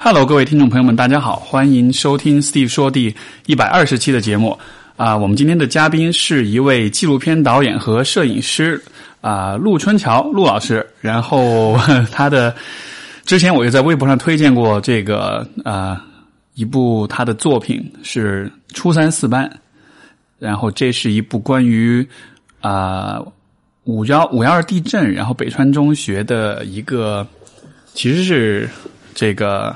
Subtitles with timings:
[0.00, 3.12] Hello，各位听众朋友们，大家好，欢迎收听 Steve 说第
[3.46, 4.56] 一百二十期的节目
[4.96, 8.80] 啊、我们今天的嘉宾是一位纪录片导演和摄影师
[9.20, 10.86] 啊、陆春桥陆老师。
[11.00, 11.76] 然后
[12.12, 12.54] 他的
[13.24, 16.00] 之前我也在微博上推荐过这个啊、
[16.54, 19.50] 一部他的作品是《初三四班》，
[20.38, 22.06] 然后这是一部关于
[22.60, 23.20] 啊
[23.82, 27.26] 五幺五幺二地震，然后北川中学的一个
[27.94, 28.70] 其实是
[29.12, 29.74] 这个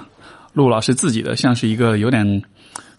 [0.55, 2.42] 陆老师自己的，像是一个有点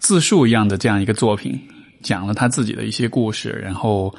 [0.00, 1.60] 自述一样的这样一个作品，
[2.02, 3.50] 讲了他自己的一些故事。
[3.62, 4.12] 然后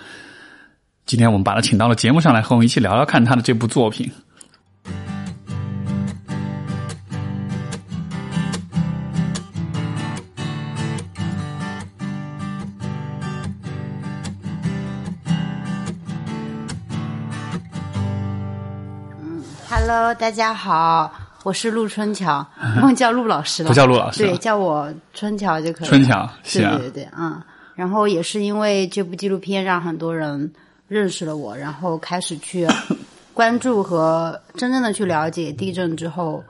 [1.06, 4.10] 今天我们把他请到了节目上来，和我们一起聊聊看他的这部作品。
[19.70, 21.14] Hello，大家好，
[21.46, 25.88] 我是陆春桥，不用叫陆老师了，不叫陆老师对，叫我春桥就可以了。
[25.88, 27.40] 春桥是啊对对对，嗯。
[27.76, 30.52] 然后也是因为这部纪录片，让很多人
[30.88, 32.68] 认识了我，然后开始去
[33.32, 36.44] 关注和真正的去了解地震之后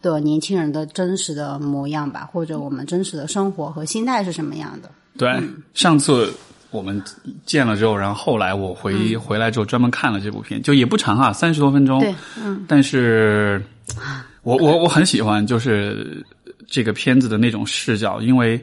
[0.00, 4.90] 的年轻人的真实的模样吧，或者我们真实的生活和心态是什么样的。
[5.18, 5.38] 对，
[5.74, 6.32] 上次
[6.70, 7.02] 我们
[7.44, 12.00] 见了之后，然后后来我回、回来之后专门看了这部片，就也不长啊，三十多分钟。
[12.00, 13.62] 对，嗯，但是
[14.42, 16.24] 我我我很喜欢，就是
[16.66, 18.60] 这个片子的那种视角，因为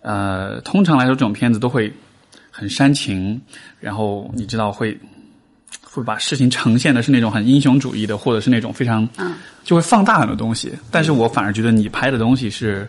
[0.00, 1.92] 呃，通常来说这种片子都会
[2.50, 3.40] 很煽情，
[3.80, 4.98] 然后你知道会
[5.82, 10.72] 会把事情呈现的是那种很英雄主义的，或者是那种非常嗯就会放大很多东西。
[10.90, 12.88] 但是我反而觉得你拍的东西是。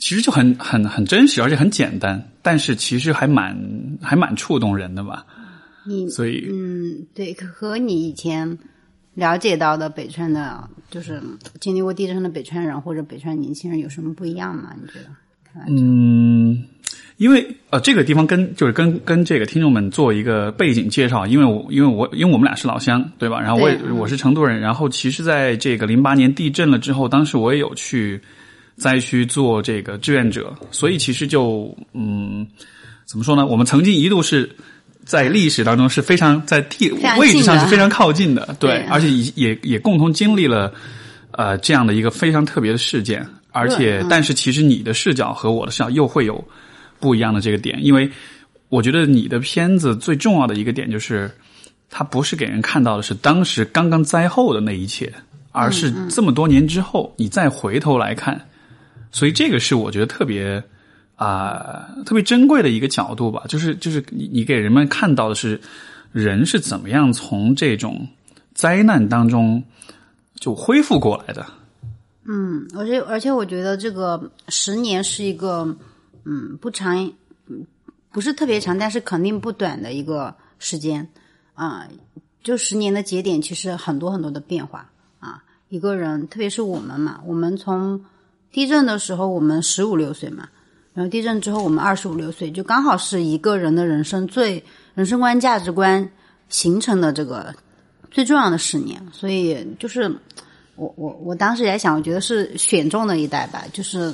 [0.00, 3.52] 其实就很很很真实，而且很简单，但是其实还蛮
[4.00, 5.26] 还蛮触动人的吧。
[5.84, 8.56] 你所以，嗯，对，和你以前
[9.18, 11.20] 了解到的北川的，就是
[11.58, 14.72] 经历过地震的北川人或者北川年轻人有什么不一样吗？
[14.80, 15.08] 你觉得？
[15.66, 16.62] 嗯，
[17.16, 23.40] 因为呃，这个地方跟就是跟跟这个听众们做一个背景介绍，因为我因为我因为我们俩是老乡，对吧？
[23.40, 28.20] 然后我也我是成都人，然后其实在这个零八年地震了之后，当时我也有去
[28.76, 32.46] 灾区做这个志愿者，所以其实就嗯，
[33.04, 33.44] 怎么说呢？
[33.44, 34.48] 我们曾经一度是。
[35.08, 40.70] 在历史当中是非常在地位置上是非常靠近的，对，对而且也也也共同经历了
[41.30, 44.06] 呃这样的一个非常特别的事件，而且嗯。
[44.10, 46.46] 但是其实你的视角和我的视角又会有
[47.00, 48.10] 不一样的这个点，因为
[48.68, 51.30] 我觉得你的片子最重要的一个点就是，
[51.88, 55.10] 它不是给人看到的是当时刚刚灾后的那一切，
[55.52, 58.38] 而是这么多年之后你再回头来看，
[59.10, 60.62] 所以这个是我觉得特别
[61.18, 65.60] 啊、特别珍贵的一个角度吧，就是就是你你给人们看到的是
[66.12, 68.06] 人是怎么样从这种
[68.54, 69.64] 灾难当中
[70.36, 71.44] 就恢复过来的。
[72.24, 75.76] 嗯，而且而且我觉得这个十年是一个
[76.24, 76.96] 嗯不长，
[77.48, 77.66] 嗯
[78.12, 81.08] 不是特别长，但是肯定不短的一个时间
[81.54, 81.88] 啊、
[82.44, 85.42] 就十年的节点，其实很多很多的变化啊。
[85.68, 88.04] 一个人，特别是我们嘛，我们从
[88.52, 90.48] 地震的时候，我们十五六岁嘛，
[90.98, 94.60] 然后地震之后，我们二十五六岁，就刚好是一个人的人生最
[94.96, 96.10] 人生观、价值观
[96.48, 97.54] 形成的这个
[98.10, 100.12] 最重要的十年，所以就是
[100.74, 104.12] 我我我当时也在想，我觉得是选中的一代吧，就是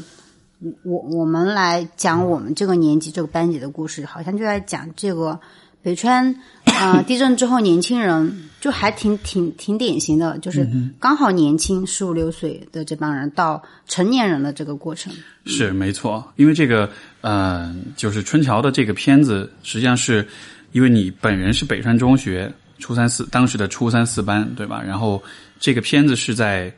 [0.82, 5.40] 我我们来讲我们这个年级这个班级的故事，好像就在讲这个
[5.80, 10.66] 北川呃地震之后年轻人就还挺挺挺典型的，就是
[10.98, 15.12] 刚好年轻十五六岁的这帮人到成年人的这个过程。
[15.44, 16.88] 是没错，因为这个，
[17.20, 20.26] 呃，就是春桥的这个片子，实际上是
[20.72, 24.82] 因为你本人是北川中学初三四当时的初三四班，对吧？
[24.82, 25.22] 然后
[25.60, 26.72] 这个片子是在，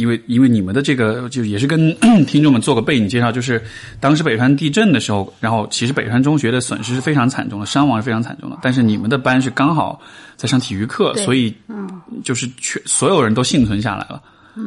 [0.00, 1.94] 因为因为你们的这个就也是跟
[2.26, 3.62] 听众们做个背景介绍，就是
[4.00, 10.00] 当时北川地震的时候，然后其实北川中学的损失是非常惨重的，伤亡是非常惨重的，但是你们的班是刚好
[10.36, 11.54] 在上体育课，所以
[12.24, 14.22] 就是全所有人都幸存下来了。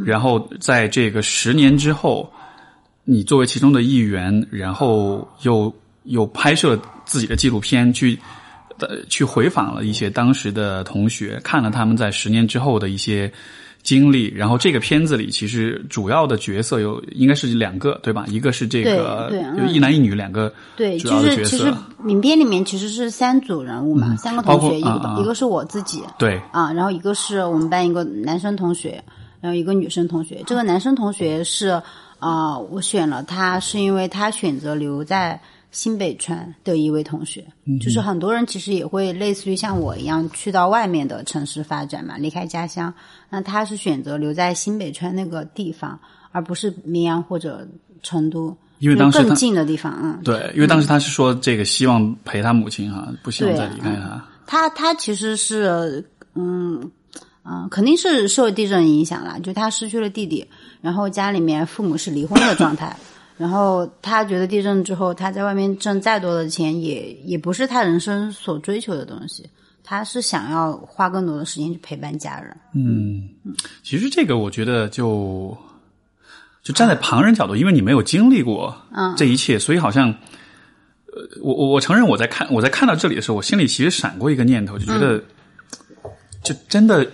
[0.05, 2.31] 然后在这个十年之后，
[3.03, 5.73] 你作为其中的一员，然后又
[6.03, 8.17] 又拍摄自己的纪录片，去
[8.79, 13.31] 呃去回访了一些当时的同学，看了他们在十年之后的一些
[13.83, 14.33] 经历。
[14.33, 18.25] 然后这个片子里，其实主要的角色有应该是两个，对吧？
[18.27, 21.77] 一个是这个对有一男一女两个对，主要的角就是其实色，
[22.07, 29.03] 影片里面其实是三组人物嘛，三个同学，一个、一个是我自己对啊，然后一个是我们班一个男生同学，
[29.39, 30.41] 然后一个女生同学。
[30.47, 31.79] 这个男生同学是
[32.19, 35.37] 啊、我选了他是因为他选择留在
[35.73, 37.43] 新北川的一位同学，
[37.81, 42.93] 就是很多人其实也会类似于像我一样去到外面的城市发展嘛，离开家乡。
[43.27, 45.99] 那他是选择留在新北川那个地方，
[46.31, 47.67] 而不是绵阳或者
[48.03, 49.97] 成都，因为当时更近的地方。
[50.01, 54.23] 嗯，对，因为当时他是说这个希望陪他母亲哈，不希望再离开他。
[54.45, 56.91] 他他其实是嗯
[57.43, 60.47] 嗯，肯定是受地震影响了，就他失去了弟弟，
[60.81, 62.95] 然后家里面父母是离婚的状态。
[63.37, 69.49] 然后他觉得地震之后，他在外面挣再多的钱，也也不是他人生所追求的东西。
[69.85, 72.55] 他是想要花更多的时间去陪伴家人。
[72.73, 73.27] 嗯，
[73.83, 75.57] 其实这个我觉得就
[76.63, 78.73] 就站在旁人角度，因为你没有经历过
[79.17, 80.09] 这一切，所以好像
[81.07, 85.21] 呃，我我我承认我在看我在看到这里的时候，我心里其实闪过一个念头，就觉得
[86.43, 87.05] 就真的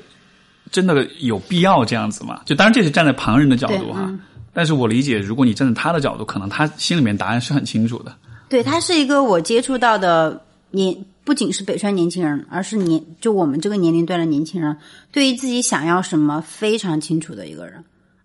[0.70, 2.42] 真的有必要这样子吗？
[2.46, 4.14] 就当然这是站在旁人的角度哈。
[4.60, 8.14] 但是我理解，如果你站在他的角度，可能他心里面答案是很清楚的。
[8.50, 14.76] 对他是一个我接触到的年，不仅是北川年轻人，而是年就我们这个年龄段的年轻人，
[15.14, 17.82] 对于自己想要什么非常清楚的一个人。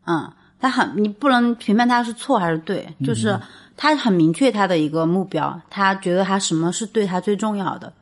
[0.07, 3.39] 嗯，他很你不能评判他是错还是对，就是
[3.77, 7.93] 他很明确他的一个目标，他觉得他什么是对他最重要的，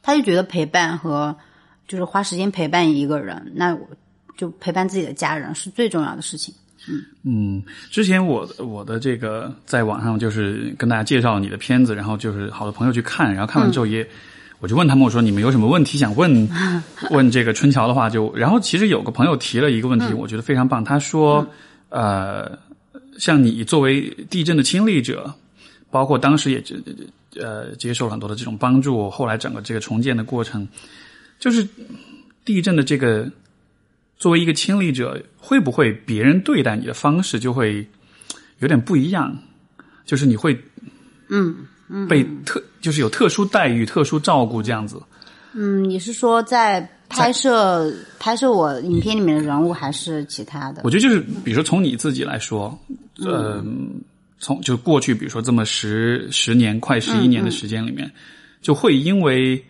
[0.00, 1.36] 他就觉得陪伴和
[1.86, 3.86] 就是花时间陪伴一个人，那我
[4.34, 6.54] 就陪伴自己的家人是最重要的事情。
[7.24, 14.06] 嗯，之前我我的这个在网上就是跟大家介绍你的片子，然后就是好多朋友去看，然后看完之后也，
[14.60, 16.48] 我就问他们我说你们有什么问题想问
[17.10, 21.44] 问这个春桥的话就，然后其实有个朋友提了一个问题，我觉得非常棒，他说
[21.88, 22.56] 呃，
[23.18, 25.34] 像你作为地震的亲历者，
[25.90, 26.62] 包括当时也
[27.40, 30.68] 呃接受了很多的这种帮助，后来整个这个重建的过程，
[31.40, 31.66] 就是
[32.44, 33.28] 地震的这个。
[34.18, 37.86] 作为一个亲历者，会不会别人对待你的方式就会
[38.60, 39.36] 有点不一样？
[40.06, 40.58] 就是你会，
[41.28, 41.54] 嗯
[41.88, 45.00] 嗯，被特就是有特殊待遇、特殊照顾这样子。
[45.52, 50.80] 嗯，你是说在拍摄拍摄我影片里面的人物，还是其他的？
[50.82, 52.78] 我觉得就是，比如说从你自己来说，
[53.18, 53.62] 呃，
[54.38, 58.10] 从就过去，比如说这么十十年、快十一年的时间里面，
[58.62, 59.62] 就会因为。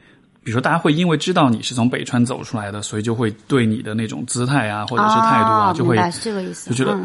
[0.47, 6.97] 比如说，大家会因为知道你是从北川走出来的，所以就会对你的那种姿态啊，或者是态度啊，就会是这个意思，就觉得，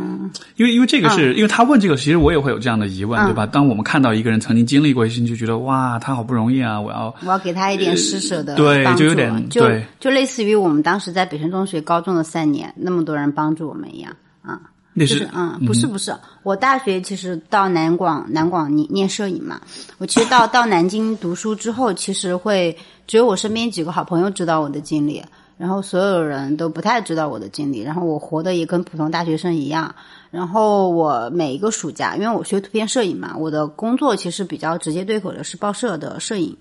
[0.57, 3.47] 因为因为这个是因为他问这个，其实我也会有这样的疑问，对吧？
[3.47, 9.67] 当我们看到一个人曾经经历过一些，就觉得哇，他好不容易啊，我要我要给他一点施舍的对，就有点就
[9.99, 14.61] 就类似于我们当时在北川中学高中的三年，那么多人帮助我们一样啊。
[14.93, 19.57] 那是嗯，不是不是，我大学其实到南广南广念念摄影嘛，
[19.99, 22.77] 我其实到 到南京读书之后，其实会
[23.11, 25.21] 只有我身边几个好朋友知道我的经历，
[25.57, 29.93] 然后所有人都不太知道我的经历，然后我活的也跟普通大学生一样，
[30.29, 36.55] 然后我每一个暑假，因为我学图片摄影嘛，我的工作其实比较直接对口的是报社的摄影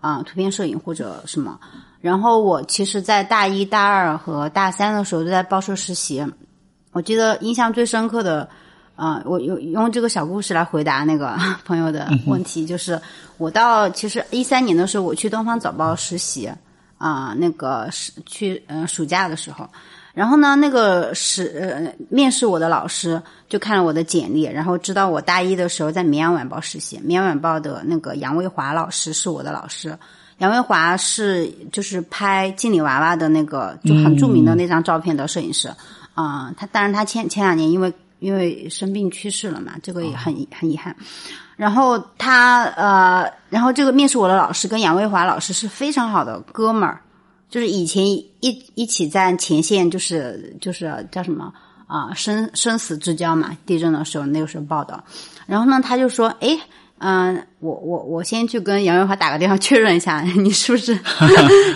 [0.00, 1.58] 啊，图片摄影或者什么，
[2.00, 6.24] 然后我其实，在大一大二和大三的时候都在报社实习。
[6.92, 8.48] 我记得印象最深刻的，
[8.96, 12.98] 啊，我用用这个小故事来回答那个 朋友的问题，就是
[13.36, 16.50] 我到其实一三年的时候，我去东方早报实习，
[16.96, 19.68] 啊，那个是去嗯暑假的时候，
[20.14, 23.20] 然后呢，那个是呃面试我的老师
[23.50, 29.94] 就看了我的简历，然后知道我大一的时候在《绵阳晚报》实习，《绵阳晚报》的那个杨卫华老师是我的老师，
[30.38, 35.70] 杨卫华是就是拍敬礼娃娃的那个就很著名的那张照片的摄影师。
[36.14, 40.94] 啊，他当然他前前两年因为因为生病去世了嘛，这个也很很遗憾。
[41.56, 47.00] 然后他呃，然后这个面试我的老师跟杨卫华老师是非常好的哥们儿，
[47.48, 48.26] 就是以前一
[48.74, 51.52] 一起在前线，就是就是叫什么
[51.86, 55.02] 啊生生死之交嘛，地震的时候那个时候报道。
[55.46, 56.58] 然后呢，他就说，哎。
[56.98, 60.98] 嗯，我我我先去跟杨卫华打个电话 确认一下，你是不是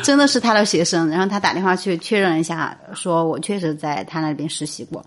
[0.03, 1.11] 真的是他的学生？
[1.11, 5.05] 然后他打电话去确认一下，说我确实在他那边实习过。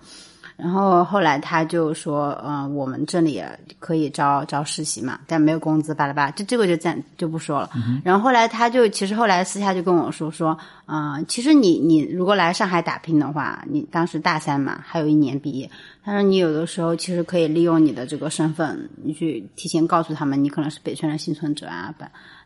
[0.63, 3.43] 然后后来他就说，嗯，我们这里
[3.79, 7.69] 可以招招实习嘛，但没有工资，巴拉巴拉，就这个就暂就不说了。
[8.01, 15.69] 然后后来他就其实后来私下就跟我说说，嗯，其实你你如果来上海打拼的话，你当时大三嘛，还有一年毕业。
[16.01, 21.93] 他说你有的时候其实可以利用你的这个身份，你去提前告诉他们，你可能是北川的幸存者啊，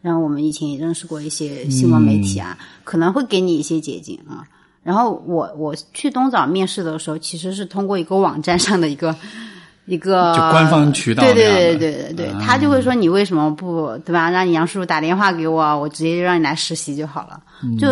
[0.01, 4.43] 然后我们以前也认识过一些新闻媒体啊，可能会给你一些捷径啊。
[4.88, 9.13] 然后我我去东早面试的时候，其实是通过一个网站上的一个
[9.86, 14.29] 一个就官方渠道，对对对对对对，他就会说你为什么不对吧？
[14.29, 17.44] 让你杨叔叔打电话给我，我直接就让你来实习就好了。
[17.77, 17.88] 就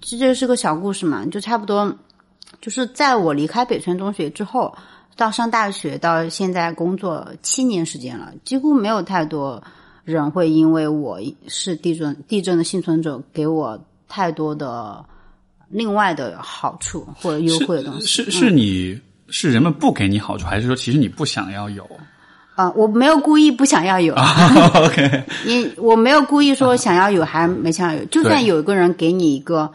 [0.00, 1.92] 这就是个小故事嘛，就差不多
[2.60, 4.72] 就是在我离开北川中学之后，
[5.16, 9.60] 到上大学到现在工作七年时间了，几乎没有太多。
[10.04, 11.18] 人会因为我
[11.48, 13.78] 是地震地震的幸存者，给我
[14.08, 15.04] 太多的
[15.68, 18.06] 另外的好处或者优惠的东西。
[18.06, 21.88] 是是你是人们不给你好处，还是说其实你不想要有？
[22.54, 24.12] 啊、我没有故意不想要有，
[24.74, 29.70] OK，你我没有故意说想要有还没想要有，就算有一个人给你一个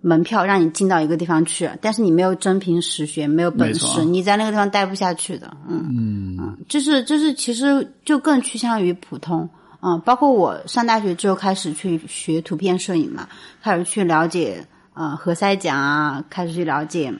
[0.00, 5.52] 门票让你进到一个地方去，但是你没有真凭实学，没有本事，你在那个地方待不下去的。
[5.68, 9.48] 嗯嗯，就是就是其实就更趋向于普通。
[9.80, 13.28] 嗯，包括我上大学之后开始去学图片摄影嘛，
[13.60, 17.12] 开始去了解呃何塞奖啊，开始去了解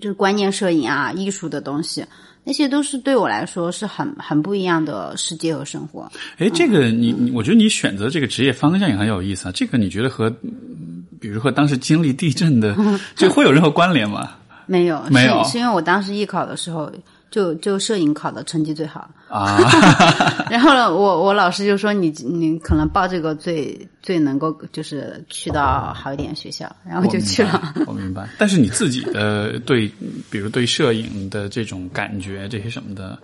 [0.00, 2.04] 就是观念摄影啊、艺术的东西，
[2.44, 6.10] 那些都是对我来说是很很不一样的世界和生活。
[6.38, 9.52] 哎，这个你你，我觉得你选择这个职业方向也很有意思啊。
[9.54, 12.76] 这个你觉得和，嗯比如说当时经历地震的，
[13.16, 14.30] 这会有任何关联吗？
[14.66, 16.90] 没有，没有是是因为我当时艺考的时候，
[17.34, 19.10] 就就摄影考的成绩最好。
[19.28, 19.58] 啊，
[20.48, 27.74] 然后呢，我我老师就说你你可能报这个最最能够就是去到好一点学校，然后就去了。
[27.88, 28.28] 我明白。
[28.38, 29.90] 但是你自己的对，
[30.30, 33.18] 比如对摄影的这种感觉，这些什么的，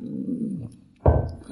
[0.00, 0.66] 嗯，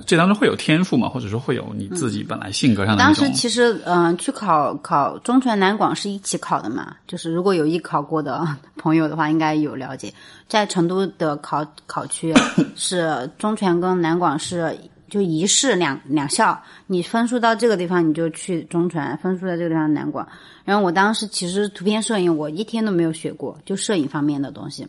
[0.06, 1.08] 这当中会有天赋吗？
[1.08, 3.14] 或者说会有你自己本来性格上的那当？
[3.14, 10.12] 时其实嗯、呃去考考中传南广是一起考的嘛，就是如果有艺考过的朋友的话，应该有了解，
[10.48, 12.34] 在成都的考考区
[12.76, 14.78] 是中传跟南广是
[15.10, 20.26] 就一试两两校，你分数到这个地方你就去中传，分数在这个地方南广。
[20.64, 24.86] 然后我当时其实图片摄影我一天都没有学过，就摄影方面的东西。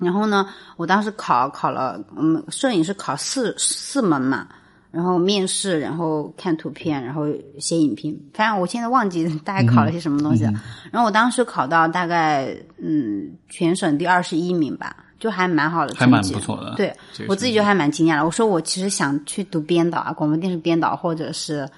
[0.00, 4.48] 然后呢，我当时考考了，嗯，摄影是考四四门嘛，
[4.90, 7.26] 然后面试，然后看图片，然后
[7.58, 8.18] 写影评。
[8.32, 10.52] 反正我现在忘记大概考了些什么东西了。
[10.90, 16.74] 然后我当时考到大概嗯全省第二十一名吧，就还蛮好的还蛮成绩不错的。
[16.76, 16.96] 对
[17.28, 18.24] 我自己就还蛮惊讶的。
[18.24, 21.68] 我说我其实想去读编导啊，广播电视编导，或者是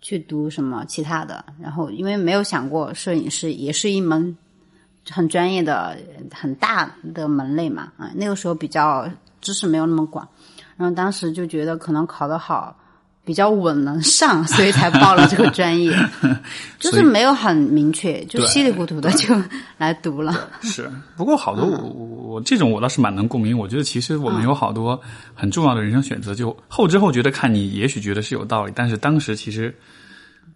[0.00, 1.44] 去读什么其他的。
[1.60, 4.34] 然后因为没有想过摄影师也是一门
[5.10, 5.96] 很专业的、
[6.32, 9.08] 很大的门类嘛，啊，那个时候比较
[9.40, 10.26] 知识没有那么广，
[10.76, 12.76] 然后当时就觉得可能考得好。
[13.24, 15.94] 比较稳能上，所以才报了这个专业，
[16.80, 19.36] 就是没有很明确，就稀里糊涂的就
[19.76, 20.48] 来读了。
[20.62, 23.58] 是，不过好多我我我这种我倒是蛮能共鸣。
[23.58, 24.98] 我觉得其实我们有好多
[25.34, 29.76] 很重要的人生选择，就后知后觉的看你，也许觉得是有道理，但是当时其实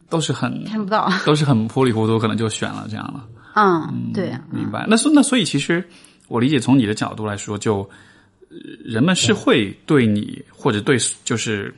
[0.08, 3.22] 都是很看不到，都是很糊里糊涂，可能就选了这样了。
[3.54, 4.86] 嗯，对，明白？
[4.88, 5.82] 那所那所以其实
[6.28, 7.80] 我理解，从你的角度来说，就
[8.48, 11.74] 呃人们是会对你或者对就是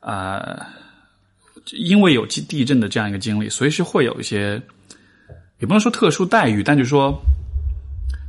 [0.00, 0.60] 呃，
[1.72, 4.60] 因为有地地震的这样一个经历，所以是会有一些
[5.60, 7.18] 也不能说特殊待遇，但就是说，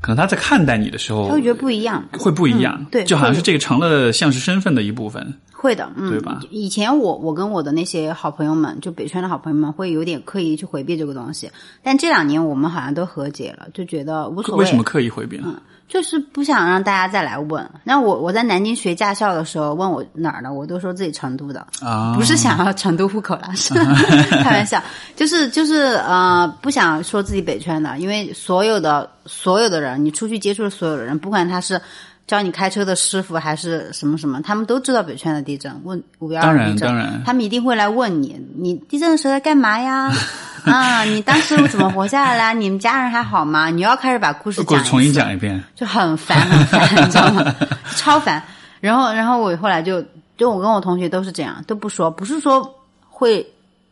[0.05, 2.03] 可能他在看待你的时候他会觉得不一样。
[2.11, 5.33] 会不一样，嗯对就好像是这个成了像是身份的一部分。
[5.51, 6.41] 会的，嗯，对吧？
[6.51, 11.49] 以前我我跟我的那些好朋友们，就北川的好朋友们，会有点刻意去回避这个东西。
[11.81, 14.63] 但这两年我们好像都和解了，就觉得无所谓。
[14.63, 15.55] 为什么刻意回避呢？
[15.87, 17.69] 就是不想让大家再来问。
[17.83, 23.73] 那我我在南京学驾校的时候，问我哪儿的，我都说自己成都的，啊，不是想要成都户口了，是
[24.43, 24.81] 开玩笑，
[25.15, 31.81] 就是就是呃，不想说自己北川的，因为所有的所有的人，你出去接触的所有的人，不管他是。
[32.27, 40.11] 教你开车的师傅还是什么什么，他们都知道北川的地震，问五幺当然二地震，当然他们一定会来问你，你地震的时候在干嘛呀？
[40.65, 42.51] 啊，你当时怎么活下来啦？
[42.51, 43.69] 你们家人还好吗？
[43.69, 45.63] 你要开始把故事讲重新讲一遍。
[45.75, 47.55] 就很烦很烦，你知道吗？
[47.95, 48.41] 超烦。
[48.79, 50.03] 然后，然后我后来就
[50.35, 52.73] 就我跟我同学都是这样，都不说，不是说
[53.07, 53.45] 会。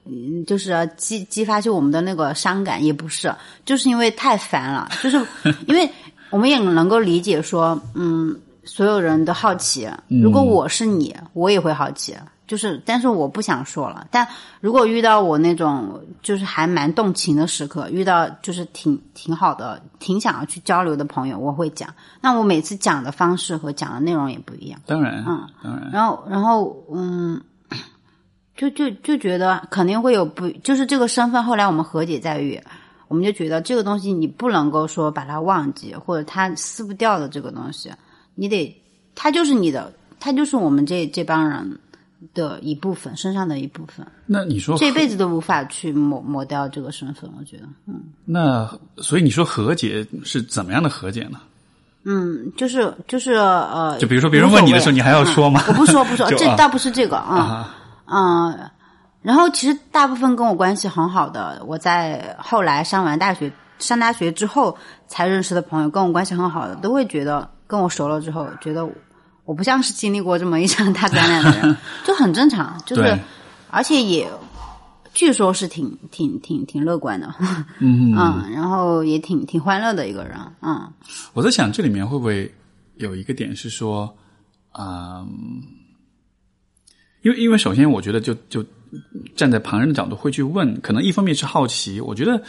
[0.05, 5.15] 嗯，就是激激发出我们的那个伤感，也不是，就是因为太烦了，就是
[5.65, 5.89] 因为
[6.33, 12.15] 我们也能够理解说，嗯，所有人都好奇，如果我是你，我也会好奇，
[12.47, 14.07] 就是，但是我不想说了。
[14.09, 14.27] 但
[14.59, 21.87] 如果遇到我那种就是还蛮动情的时刻，遇到就是挺挺好的、挺想要去交流的朋友，我会讲。
[22.19, 24.79] 那我每次讲的方式和讲的内容也不一样。
[24.87, 27.39] 当然，嗯，当然，然后，然后，嗯，
[28.57, 31.43] 就就就觉得肯定会有不，就是这个身份。
[31.43, 32.59] 后来我们和解在于，
[33.07, 37.91] 我们就觉得这个东西你不能够说把它忘记，或者它撕不掉的这个东西，
[38.35, 38.81] 你得，
[39.15, 41.79] 它就是你的，它就是我们这这帮人
[42.33, 47.29] 的一部分，身上的一部分，那你说这辈子都无法去抹抹掉这个身份。
[47.37, 51.39] 我觉得，嗯那所以你说和解是怎么样的和解呢？
[52.05, 55.63] 嗯，就是就是呃，就比如说别人问你的时候，你还要说吗？
[55.67, 57.73] 我不说不说， 这倒不是这个啊，
[58.07, 58.69] 嗯，
[59.23, 64.77] 然后其实大部分跟我关系很好的，我在后来上完大学、上大学之后
[65.07, 68.87] 才认识的朋友，跟我关系很好的，都会觉得跟我熟了之后，觉得
[69.45, 73.17] 我不像是经历过这么一场大灾难的人， 就很正常，就是
[73.71, 74.29] 而且也
[75.13, 77.33] 据说是挺挺挺挺乐观的，
[77.79, 78.13] 嗯。
[78.17, 80.91] 嗯，然后也挺挺欢乐的一个人，嗯。
[81.33, 82.53] 我在想这里面会不会
[82.95, 84.15] 有一个点是说，
[84.71, 85.25] 啊、
[87.21, 88.65] 因为因为首先我觉得就就
[89.35, 92.41] 站在旁人的角度会去问，可能一方面是好奇，我觉得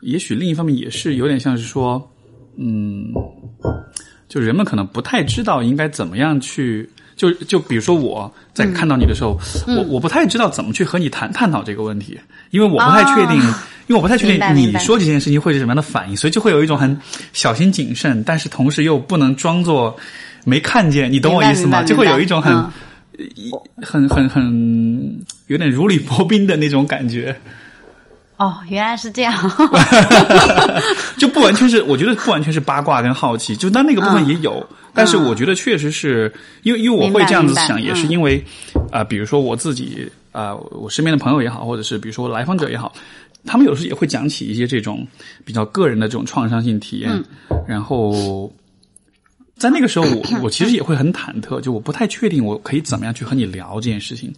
[0.00, 2.10] 也许另一方面也是有点像是说，
[2.56, 3.12] 嗯，
[4.28, 6.88] 就人们可能不太知道应该怎么样去。
[7.16, 13.54] 就就比如说我在看到你的时候，嗯我我不太知道怎么去和你谈探讨这个问题，因为我不太确定，哦
[13.86, 16.94] 因为我不太确定你说这件事情会是什么样的反应，所以就会有一种很
[17.32, 19.96] 小心谨慎，但是同时又不能装作
[20.44, 21.82] 没看见，你懂我意思吗？
[21.84, 22.70] 就会有一种很、嗯
[23.82, 27.34] 很很很有点如履薄冰的那种感觉，
[28.36, 29.32] 哦，原来是这样，
[31.16, 36.32] 就不完全是，我觉得不完全是八卦跟好奇，就但那个部分也有，但是我觉得确实是
[36.62, 38.44] 因为因为我会这样子想，也是因为
[38.90, 42.92] 啊、呃比如说我自己啊、呃我身边的朋友也好，或者是比如说来访者也好。
[43.48, 45.06] 他们有时候也会讲起一些这种
[45.44, 47.22] 比较个人的这种创伤性体验，
[47.64, 48.52] 然后
[49.58, 54.32] 在那个时候我， 我其实也会很忐忑，就我不太确定我可以怎么样去和你聊这件事情。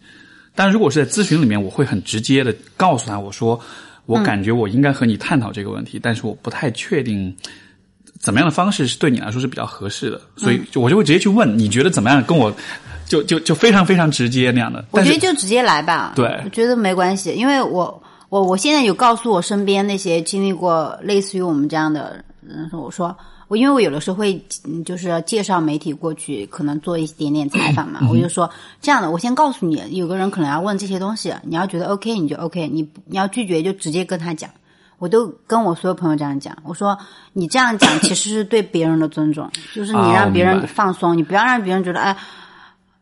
[0.55, 3.61] 但如果是在咨询里面，我会很直接的告诉他，我说
[4.07, 7.35] 我感觉我应该和你探讨这个问题，但是我不太确定
[8.19, 12.53] 怎么样的方式是对你来说是比较合适的，所以就我就会直接去问你觉得怎么样，跟我
[13.07, 14.85] 就就就非常非常直接那样的。
[14.91, 23.17] 我觉得就直接来吧，对我觉得没关系，因为我我我现在有告诉我身边那些经历过类似于我们这样的人，我说
[23.49, 28.49] 我因为我有的时候会嗯就是介绍媒体过去，可能做一点点采访嘛， 我就说
[28.81, 34.49] 这样的，我先告诉你，有个人可能要问这些东西，你要觉得 OK 你就 OK，你你要拒绝就直接跟他讲。
[34.99, 36.99] 我都跟我所有朋友这样讲，我说
[37.33, 42.17] 你这样讲其实是对别人的尊重，就是你啊让别人放松，你不要让别人觉得哎，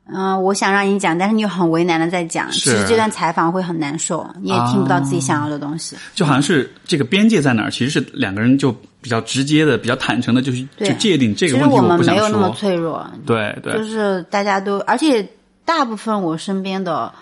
[0.09, 5.97] 嗯、我想让你讲，但是你又很为难的在讲，其实这段采访会很难受，你也听不到自己想要的东西。
[6.15, 8.71] 就好像是这个边界在哪儿，其实是两个人就
[9.01, 12.17] 比较直接的、比较坦诚的，就是对就界定这个问题实我们没。
[12.17, 15.29] 有那么脆弱，对对，就是大家都，而且
[15.65, 17.13] 大部分我身边的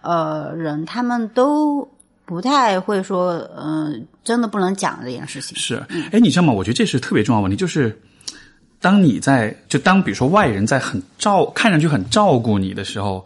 [0.00, 1.88] 呃人，他们都
[2.24, 5.56] 不太会说，嗯、真的不能讲这件事情。
[5.56, 6.52] 是，哎，你知道吗？
[6.52, 7.96] 我觉得这是特别重要的问题，就是
[8.82, 13.24] 当你在就当比如说外人在很照看上去很照顾你的时候，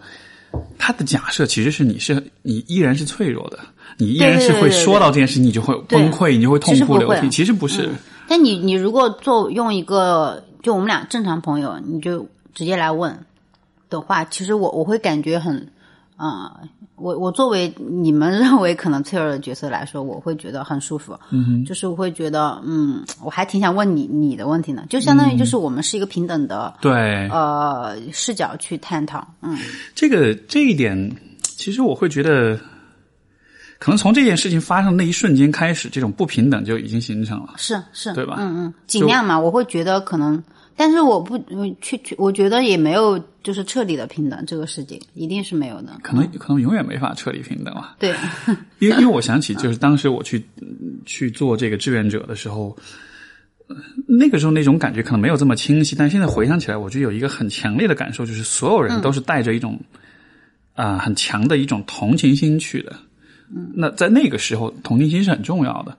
[0.79, 3.59] 他的假设其实是你是你依然是脆弱的，
[3.97, 7.31] 你依然是会说到这件事，你就会崩溃，你就会痛哭流涕。
[7.31, 7.91] 其实不是，
[8.29, 13.25] 但你你如果做用一个就我们俩正常朋友，你就直接来问
[13.89, 15.73] 的话，其实我我会感觉很
[16.17, 16.61] 啊、
[16.97, 21.19] 我我作为你们认为可能脆弱的角色来说，我会觉得很舒服。
[21.31, 29.27] 嗯哼，就是我会觉得嗯，我还挺想问你你的问题呢，就相当于就是我们是一个平等的、对，呃视角去探讨。
[29.43, 29.59] 嗯，
[29.95, 32.59] 这个这一点，其实我会觉得，
[33.79, 37.55] 可能从这件事情发生那一瞬间开始，这种不平等就已经形成了。
[37.57, 40.43] 是是，对吧嗯嗯，尽量嘛，我会觉得可能。
[40.77, 45.99] 但是我不嗯去去，我觉得也没有就是彻底的平等，这个世界一定是没有的。
[46.03, 48.15] 可能可能永远没法彻底平等了，对，
[48.79, 52.77] 因为因为我想起就是当时我去嗯去做这个志愿者的时候，
[53.69, 59.81] 呃那个时候那种感觉可能没有这么清晰，但现在回想起来，我就有一个很强烈的感受，就是所有人都是带着一种
[60.75, 62.95] 啊、很强的一种同情心去的。
[63.49, 65.97] 嗯，那在那个时候，同情心是很重要的，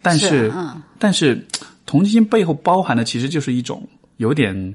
[0.00, 0.52] 但是
[0.98, 1.44] 但是
[1.86, 3.88] 同情心背后包含的其实就是一种
[4.22, 4.74] 有点。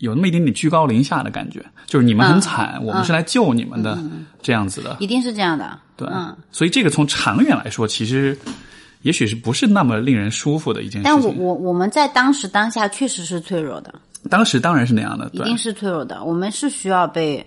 [0.00, 3.98] 有那么一点点居高临下的感觉，就是你们很惨，我们是来救你们的，
[4.40, 4.96] 这样子的。
[5.00, 5.76] 一定是这样的。
[5.96, 8.38] 对，嗯，所以这个从长远来说，其实
[9.02, 11.02] 也许是不是那么令人舒服的一件事情。
[11.02, 13.92] 但我我我们在当时当下确实是脆弱的，
[14.30, 16.22] 当时当然是那样的，对一定是脆弱的。
[16.22, 17.44] 我们是需要被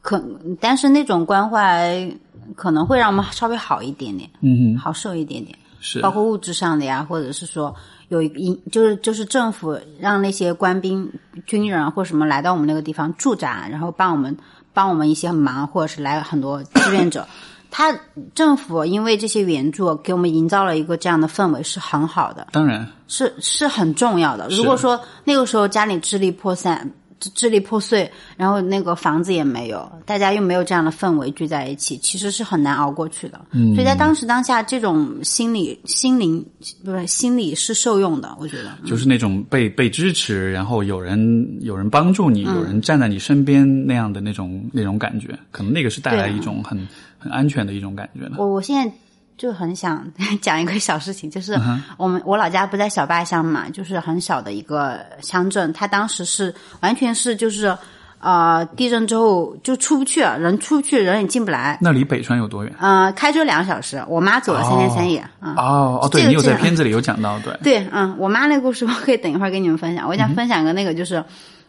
[0.00, 0.22] 可，
[0.60, 2.08] 但是那种关怀
[2.54, 5.58] 可能会让我们稍微好一点点，嗯哼，好受一点点。
[5.80, 7.74] 是包括物质上的呀，或者是说
[8.08, 11.10] 有一个就是就是政府让那些官兵、
[11.46, 14.36] 军人或什么来到我们那个地方驻扎，然后帮我们
[14.72, 17.26] 帮我们一些忙，或者是来很多志愿者。
[17.76, 17.92] 他
[18.36, 24.46] 政府因为这些援助给我们营造了一个这样的氛围是很好的，当然是是很重要的。
[24.50, 26.88] 如果说那个时候家里支离破散、
[27.24, 33.40] 支支离破碎，然后那个房子也没有，大家又没有这样的氛围聚在一起，其实是很难熬过去的。
[33.52, 36.44] 嗯，所以在当时当下，这种心理、心灵
[36.84, 38.70] 不是心理是受用的，我觉得。
[38.84, 46.78] 就是那种被被支持，然后有人有人帮助你，嗯有人站在你身边那样的那种那种感觉，可能那个是带来一种很
[47.18, 48.36] 很安全的一种感觉呢。
[48.38, 48.92] 我我现在
[49.36, 50.04] 就很想
[50.40, 51.58] 讲一个小事情，就是
[51.96, 57.76] 我们我老家不在小坝乡嘛，就是很小的一个乡镇，它当时是完全是就是
[58.20, 61.78] 呃地震之后就出不去，人出不去，人也进不来。
[61.80, 62.72] 那离北川有多远？
[62.78, 65.54] 呃，开车两个小时，我妈走了三天三夜啊。
[65.56, 70.08] 哦哦，对你有在片子里有讲到，对对，嗯，我妈那个故事我可以等一会儿跟你们分享。
[70.08, 71.24] 我想分享个那个就是。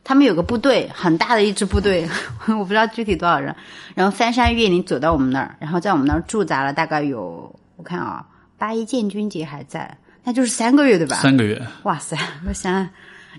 [0.05, 2.07] 他们有个部队，很大的一支部队，
[2.47, 3.53] 我不知道具体多少人。
[3.95, 8.23] 然后翻山越岭走到我们那儿，然后在我们那儿驻扎了大概有，我看啊，
[8.55, 11.15] 八一建军节还在，那就是三个月对吧？
[11.15, 11.59] 三个月。
[11.83, 12.15] 哇塞，
[12.47, 12.87] 我想，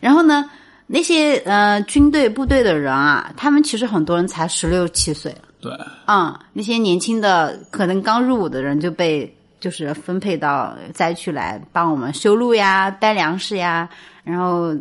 [0.01, 0.51] 然后呢，
[0.89, 5.33] 那些呃军队部队的人啊，他们其实很多人才十六七岁。
[5.61, 5.73] 对。
[6.07, 13.89] 嗯，那些年轻的可能刚入伍的人就被就是分配到灾区来帮我们修路呀、搬粮食呀，
[14.25, 14.75] 然后。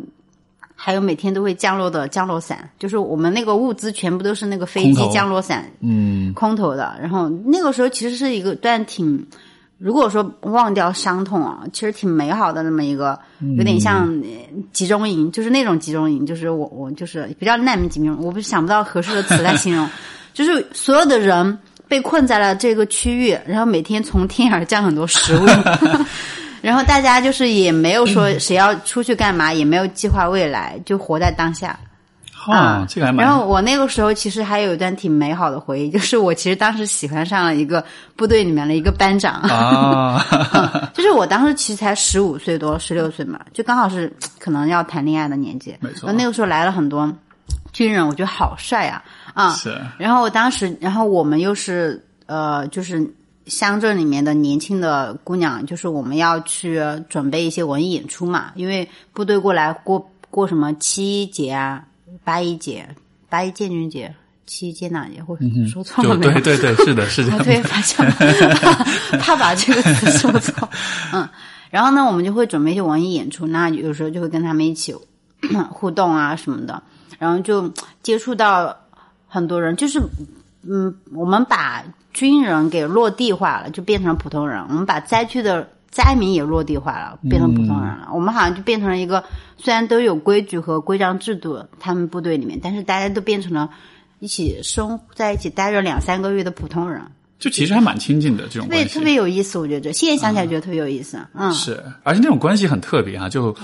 [0.86, 6.96] 还有每天都会降落的降落伞，就是我们那个物资全部都是那个飞机降落伞，嗯，空投的。
[7.00, 9.26] 然后那个时候其实是一个段挺，
[9.78, 13.18] 如果说忘掉伤痛啊，其实挺美好的那么一个，
[13.58, 14.22] 有点像
[14.72, 19.90] 集中营，就是那种集中营，就是我我就是比较难民集中营，我不想不到合适的词来形容，
[20.32, 25.46] 就是所有的人被困在了这个区域，然后每天从天而降很多食物。
[26.66, 31.78] 然后大家就是也没有说谁要出去干嘛，也没有计划未来，就活在当下。
[32.50, 33.24] 啊，这个还蛮。
[33.24, 37.84] 然后我那个时候其实还有一段挺美好的回忆， 就是我其实当时喜欢上了一个
[38.16, 39.34] 部队里面的一个班长。
[39.42, 40.20] 啊，
[40.92, 45.72] 就是我当时其实才十五岁多，十六岁嘛，就刚好是 可能要谈恋爱的年纪。
[45.78, 46.10] 没错。
[46.10, 47.08] 那个时候来了很多
[47.72, 49.04] 军人，我觉得好帅啊！
[49.34, 49.80] 啊，是。
[49.98, 53.08] 然后我当时，然后我们又是呃，就是。
[53.46, 61.84] 乡镇里面的年轻的姑娘，就是我们要去准备一些文艺演出嘛，因为部队过来过过什么七一节啊、
[62.24, 62.88] 八一节、
[63.28, 64.12] 八一建军节、
[64.46, 66.32] 七一建党节，或者说错了没有？
[66.40, 67.32] 对对对，是的，是的。
[67.38, 68.04] 我特别发现，
[69.20, 70.68] 怕把这个词说错。
[71.12, 71.28] 嗯，
[71.70, 74.92] 然后呢，我们就会准备一些文艺演出，那有时候就会跟他们一起
[75.70, 76.82] 互动啊什么的，
[77.20, 78.76] 然后就接触到
[79.28, 80.00] 很多人，就是
[80.68, 81.84] 嗯，我们把。
[82.16, 84.58] 军人给落地化了，就变成普通人。
[84.70, 88.08] 我们把灾区的灾民也落地化了，变成普通人了。
[88.14, 89.22] 我们好像就变成了一个，
[89.58, 93.68] 虽然都有规矩和规章制度，他们部队里面，但是大家都变成了
[94.18, 97.02] 一起生在一起待着两三个月的普通人。
[97.38, 99.58] 就其实还蛮亲近的这种关系，特别有意思。
[99.58, 101.20] 我觉得现在想起来觉得特别有意思。
[101.34, 103.54] 嗯，是，而且那种关系很特别啊，就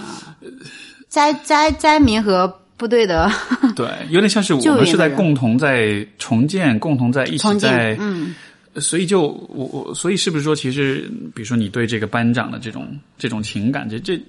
[1.08, 2.58] 灾灾灾民和。
[2.82, 3.30] 部队的。
[3.76, 8.34] 对，有点像是我们是在共同在重建，共同在一起在，嗯，
[8.76, 14.20] 所以就我我所以是不是说，其实比如说你对这个班长的这种这种情感，这这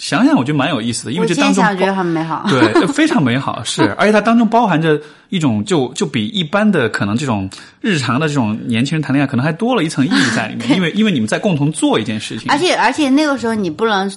[0.00, 7.48] 想想我觉得蛮有意思的，因为这当中觉得很美好， 对，非常美好， 是，而且它当中包含着一种就就比一般的可能这种
[7.82, 14.10] 日常的这种年轻人谈恋爱可能还多了一层意义在里面，因为因为你们在共同做一件事情，而且而且那个时候你不能。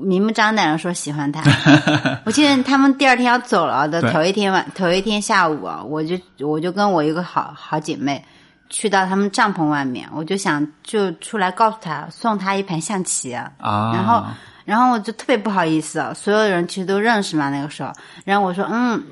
[0.00, 1.40] 明目张胆的说喜欢他，
[2.26, 8.20] 我记得他们第二天要走了的头一天晚头一天下午啊，我就我就跟我一个好好姐妹
[8.68, 13.48] 去到他们帐篷外面，我就想就出来告诉他送他一盘象棋啊，
[13.94, 14.24] 然后
[14.64, 17.92] 然后我就特别不好意思，所有人其实都认识嘛那个时候，
[18.24, 19.02] 然后我说嗯。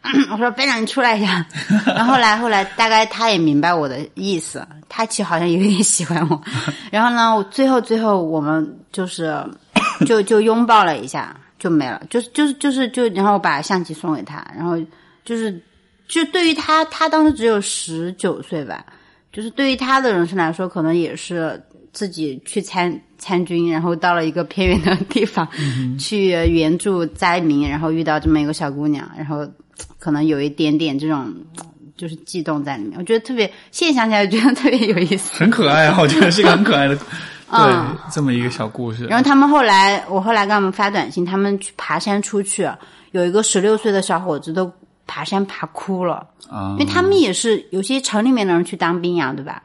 [0.30, 1.44] 我说班长，你出来一下。
[1.84, 6.40] 然后来后来，大概他也明白我的意思，他其实好像有点喜欢我。
[6.90, 9.36] 然后呢，最后最后我们就是
[10.06, 12.00] 就就拥抱了一下，就没了。
[12.08, 14.42] 就是就是就是就，然后把象棋送给他。
[14.56, 14.78] 然后
[15.24, 15.60] 就是
[16.06, 18.86] 就对于他，他当时只有十九岁吧。
[19.32, 21.60] 就是对于他的人生来说，可能也是
[21.98, 25.48] 自己去参参军，然后到了一个偏远的地方
[25.98, 29.46] 去援助灾民，然后遇到这么一个小姑娘，然后。
[30.00, 31.32] 可能有一点点这种，
[31.96, 32.98] 就是悸动在里面。
[32.98, 35.96] 我觉得特别，现在想起来觉得特别有意思，很可爱啊！
[36.00, 36.96] 我觉得是个很可爱的，
[37.48, 39.06] 对，这么一个小故事。
[39.06, 42.68] 然后他们后来，我后来给他们发短信，他们去爬山出去，
[43.12, 44.68] 有一个十六岁的小伙子都
[45.06, 49.62] 爬山爬哭了啊，因为他们也是有些城里面的人去当兵呀，对吧？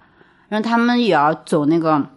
[0.47, 2.07] 然后他们也要走那个。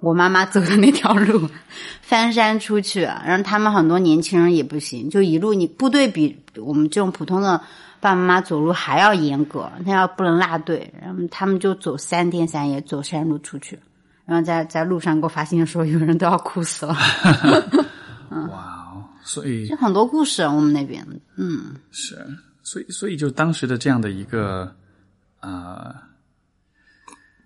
[0.00, 1.48] 我妈妈走的那条路，
[2.00, 7.58] 翻山出去，然后他们很多年轻人也不行，就一路你部队比我们这种普通的
[8.00, 13.78] 爸爸妈妈走路还要严格，那要不能落队，然后他们就走三天三夜走山路出去，
[14.24, 16.96] 然后在在路上给我发信息说有人都要哭死了。
[18.30, 22.16] 哇哦，所以就很多故事我们那边，嗯，是，
[22.62, 24.74] 所以所以就当时的这样的一个
[25.40, 26.06] 啊。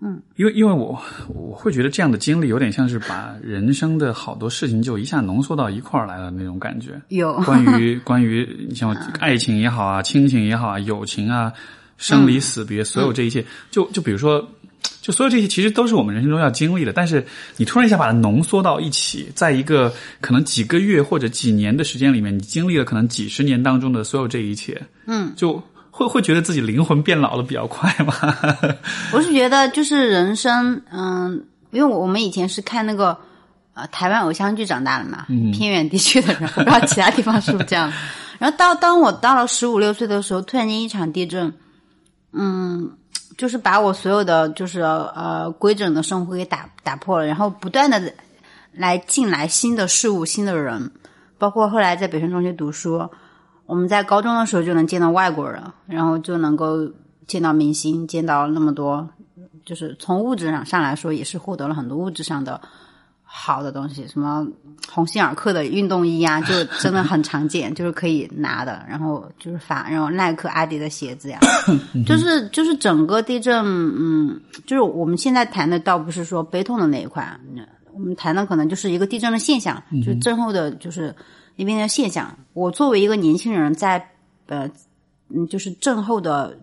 [0.01, 7.01] 嗯，因为因为我我会觉得这样的经历有点像是把人生的好多事情就一下浓缩到一块儿来了那种感觉。
[7.09, 7.33] 有。
[7.43, 11.53] 关于关于你像爱情也好啊，亲情也好啊，友情啊，
[11.97, 14.47] 生离死别，所有这一切，就就比如说
[15.01, 17.25] 就所有这些其实都是我们人生中要经历的，但是
[17.57, 25.63] 你突然一下把它浓缩到一起，在一个可能几个月或者几年的时间里面，你经历了可能几十年当中的所有这一切，嗯，就
[25.97, 28.13] 会会觉得自己灵魂变老的比较快吗？
[29.15, 33.17] 我是觉得就是人生，嗯，因为我们以前是看那个
[33.75, 37.93] 呃台湾偶像剧长大的嘛，嗯偏远地区的人，我不知道其他地方是不是这样。
[38.41, 41.55] 然后到当我到了十五六岁的时候，突然间一场地震，
[42.33, 42.91] 嗯，
[43.39, 48.13] 就是把我所有的就是呃规整的生活给打打破了，然后不断的
[48.73, 50.91] 来进来新的事物、新的人，
[51.39, 53.09] 包括后来在北辰中学读书，
[53.67, 56.89] 我们在高中的时候就能见到外国人，然后就能够
[57.27, 59.09] 见到明星，见到那么多，
[59.65, 62.61] 就是从物质上上来说，也是获得了很多物质上的
[63.23, 64.47] 好的东西，什么
[64.91, 71.39] 鸿星尔克的运动衣啊，就真的很常见，就是可以拿的，然后就是发，然后耐克、阿迪的鞋子呀，
[72.07, 81.15] 就是就是整个地震，嗯，就是我们现在谈的倒不是说悲痛的那一块，嗯我们谈的可能就是一个地震的现象，就是震后的就是
[81.57, 82.39] 那边的现象。
[82.53, 84.11] 我作为一个年轻人在，
[84.47, 84.71] 呃，
[85.29, 86.59] 嗯，就是震后的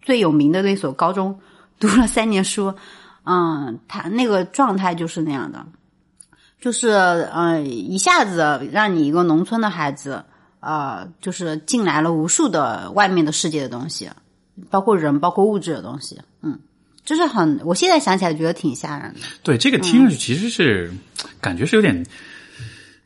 [0.00, 1.38] 最有名的那所高中
[1.78, 2.74] 读了三年书，
[3.24, 5.64] 嗯，他那个状态就是那样的，
[6.60, 10.24] 就是呃，一下子让你一个农村的孩子，
[10.60, 14.08] 呃，就是进来了无数的外面的世界的东西，
[14.70, 16.58] 包括人，包括物质的东西，嗯，
[17.04, 19.20] 就是很，我现在想起来觉得挺吓人的。
[19.42, 20.92] 对，这个听上去其实是、
[21.40, 22.06] 感觉是有点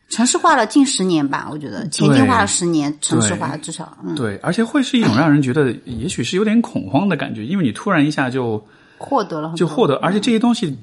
[0.09, 8.67] 城市化了近十年吧，我觉得前进化了十年，城市化至少，嗯，对，而且会是一种让人觉得也许是有点恐慌的感觉，因为你突然一下就
[8.97, 10.77] 获得了就获得，而且这些东西，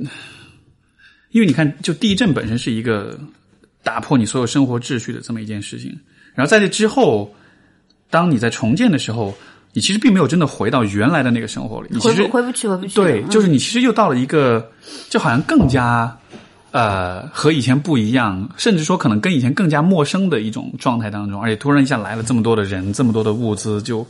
[1.31, 3.19] 因为你看，就地震本身是一个
[3.83, 5.97] 打破你所有生活秩序的这么一件事情，
[6.35, 7.33] 然后在这之后，
[8.11, 9.33] 当你在重建的时候，
[9.73, 12.93] 你其实并没有真的回到原来的那个生活里，你其实回不去，回不去。
[12.93, 13.29] 对，嗯。
[13.29, 14.71] 就是你其实又到了一个，
[15.09, 16.15] 就好像更加
[16.75, 24.05] 呃和以前不一样，甚至说可能跟以前更加陌生的一种状态当中，而且突然一下来了这么多的人，这么多的物资，就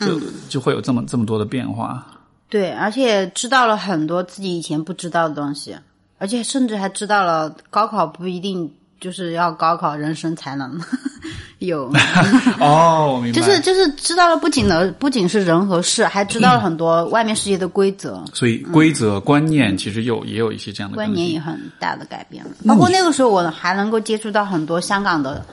[0.00, 2.06] 就嗯就会有这么这么多的变化。
[2.48, 5.76] 对，而且知道了很多自己以前不知道的东西，
[6.16, 10.80] 而且甚至还知道了高考不一定就是要高考，人生才能
[11.60, 11.92] 有，
[12.60, 13.40] 哦，我明白。
[13.40, 18.24] 就是就是知道了不仅的不仅是人和事，还知道了很多外面世界的规则。
[18.32, 22.50] 所以规则、观念其实有也有一些这样的观念也很大的改变了。
[22.66, 25.44] 包括那个时候，我还能够接触到很多香港的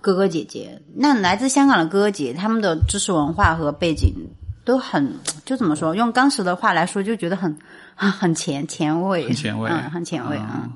[0.00, 0.80] 哥哥姐姐。
[0.94, 4.14] 那来自香港的哥哥姐姐，他们的知识文化和背景
[4.64, 5.94] 都很，就怎么说？
[5.94, 7.56] 用当时的话来说，就觉得很
[7.94, 10.68] 很前前卫，很前卫嗯，很前卫啊。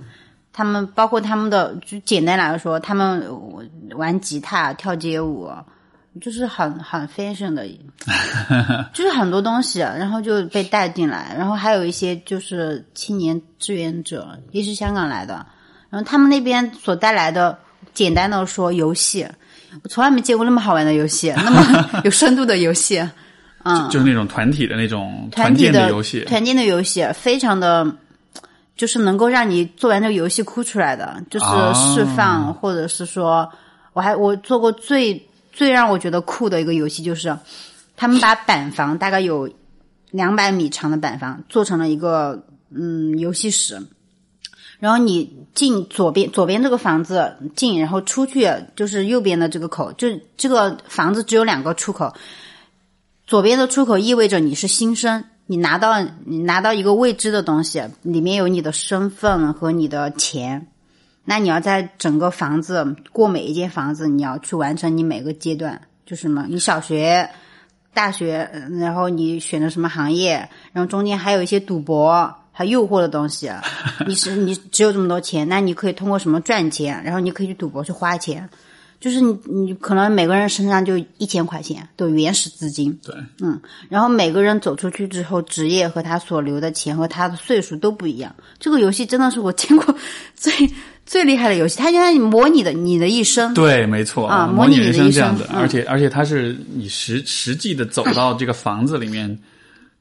[0.57, 3.23] 他们包括他们的，就简单来说，他们
[3.95, 5.51] 玩吉他、跳街舞，
[6.19, 7.69] 就是很很 fashion 的，
[8.95, 15.45] 就是很多东西，然后就被带进来，然后还有一些就是青年志愿者，也是香港来的，
[15.90, 17.59] 然后他们那边所带来的，
[17.92, 19.29] 简单的说游戏，
[19.83, 23.07] 我从来没见过那么好玩的游戏，那么 有深度的游戏，
[23.62, 26.21] 嗯，就是那种团体的那种团体建的游戏。
[26.25, 27.87] 团建的游戏非常的，
[28.77, 31.73] 就是能够让你做完这个游戏哭出来的，就是啊。
[31.73, 33.51] 释放，或者是说，
[33.93, 37.37] 我还我做过最最让我觉得酷的一个游戏，就是
[37.97, 39.51] 他们把板房大概有
[40.11, 43.81] 两百米长的板房做成了一个嗯游戏室。
[44.79, 52.12] 然后你进左边，左边这个房子进，然后出去就是右边的这个口，就这个房子只有两个出口，
[53.27, 60.67] 左边的出口意味着你是新生，你拿到你拿到一个未知的东西，里面有你的身份和你的钱。
[61.25, 67.29] 那你要在整个房子过每一间房子，你要去完成你每个阶段，就什么你小学、
[67.95, 72.35] 大学，嗯然后你选的什么行业，然后中间还有一些赌博。
[72.59, 73.53] 还诱惑的东西，
[74.09, 77.05] 你是你只有这么多钱，那你可以通过什么赚钱？
[77.05, 78.49] 然后你可以去赌博去花钱，
[79.01, 88.35] 就是你你可能每个人身上就一千块钱的原始资金，对，嗯，然后每个人走出去之后，职业和他所留的钱和他的岁数都不一样。
[88.59, 89.95] 这个游戏真的是我见过
[90.35, 90.53] 最
[91.05, 93.55] 最厉害的游戏，它就让你模拟的你的一生。
[93.55, 99.39] 对，没错啊模拟人模拟你的一这样的，生嗯而且而且它是你实实际的走到这个房子里面，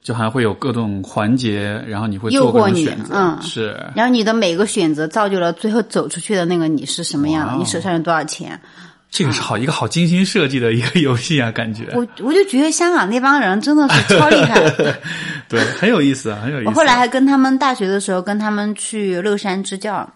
[0.06, 8.62] 就还会有各种环节，然后你会诱惑你嗯是然后你的每个选择造就了最后走出去的那个你是什么样的，哦你手上有多少钱。
[9.10, 14.62] 这个是好一个好精心设计的一个游戏啊，感觉我我就觉得香港那帮人真的是超厉害。
[15.50, 16.70] 对，很有意思啊，很有意思。
[16.70, 20.08] 我后来还跟他们大学的时候跟他们去乐山支教，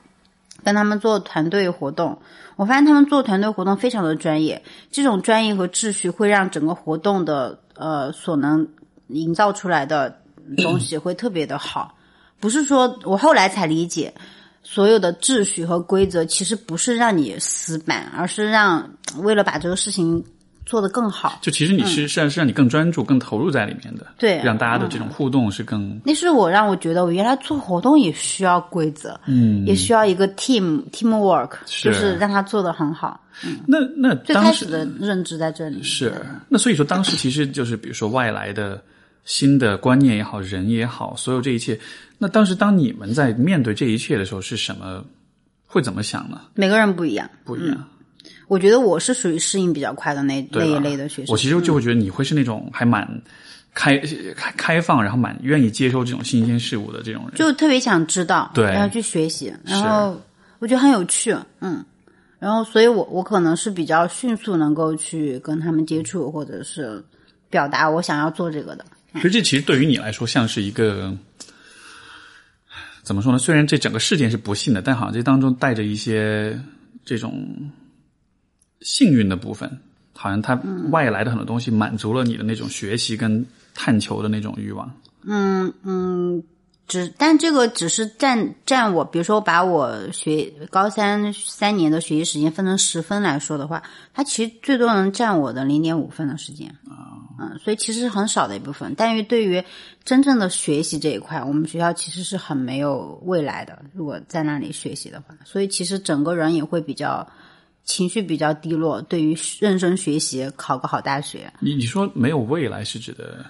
[0.64, 2.16] 跟他们做团队活动。
[2.58, 8.68] 我发现他们做团队活动非常的专业，这种专业和秩序会让整个活动的呃所能
[9.10, 10.16] 营造出来的
[10.58, 11.96] 东西会特别的好。
[12.40, 14.14] 不是说我后来才理解，
[14.64, 20.24] 所有的秩序和规则其实不是让你死板，而是让为了把这个事情
[20.66, 21.40] 做得更好。
[21.42, 24.40] 就其实你是是让是让你更专注、更投入在里面的，对。
[24.42, 29.66] 让大家的这种互动是更那是我让我觉得，我原来做活动也需要规则，嗯。
[29.66, 31.92] 也需要一个 team teamwork，是。
[31.92, 33.20] 就是让他做得很好。
[33.66, 35.84] 那那最开始的认知在这里。
[35.84, 36.14] 是。
[36.48, 38.82] 那所以说当时其实就是比如说外来的
[39.30, 41.80] 新的观念也好，人也好，所有这一切，
[42.18, 45.06] 那当时当你们在面对这一切的时候是什么？
[45.68, 46.42] 会怎么想呢？
[46.56, 47.30] 每个人不一样。
[47.46, 47.88] 不一样，
[48.48, 51.32] 我觉得我是属于适应比较快的那那一类的学生。
[51.32, 53.08] 我其实就会觉得你会是那种还蛮
[53.76, 53.96] 开
[54.36, 57.36] 开开放，然后蛮愿意接受这种新鲜事物的这种人。
[57.36, 60.20] 就特别想知道，对然后去学习，然后
[60.58, 61.86] 我觉得很有趣，嗯，
[62.40, 67.00] 然后所以我我可能是比较迅速能够去跟他们接触，或者是
[67.48, 68.84] 表达我想要做这个的。
[69.14, 71.16] 可是这其实对于你来说像是一个
[73.04, 73.40] 怎么说呢？
[73.40, 76.60] 虽然这整个事件是不幸的，但好像这当中带着一些
[77.04, 77.72] 这种
[78.82, 79.80] 幸运的部分，
[80.14, 80.54] 好像它
[80.92, 84.92] 外来的很多东西满足了你的那种学习跟探求的那种欲望。
[85.24, 86.44] 嗯嗯
[86.88, 98.94] 只但这个只是占占我，比如说把我学高三三年的学习时间分成十分来说的话，它其实最多能占我的零点五分的时间啊，嗯，所以其实是很少的一部分。
[98.98, 99.64] 但是对于
[100.04, 103.82] 真正的学习这一块，我们学校其实是很没有未来的。
[103.94, 107.28] 如果在那里学习的话，所以其实整个人也会比较
[107.86, 109.02] 情绪比较低落。
[109.02, 113.46] 对于认真学习，考个好大学，你你说没有未来是指的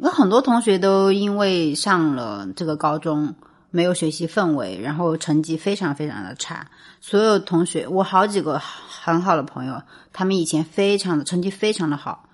[0.00, 3.34] 有很多同学都因为上了这个高中
[3.70, 6.68] 没有学习氛围，然后成绩非常非常的差。
[7.00, 12.28] 所有同学，我好几个很好的朋友，他们以前非常的成绩非常的好，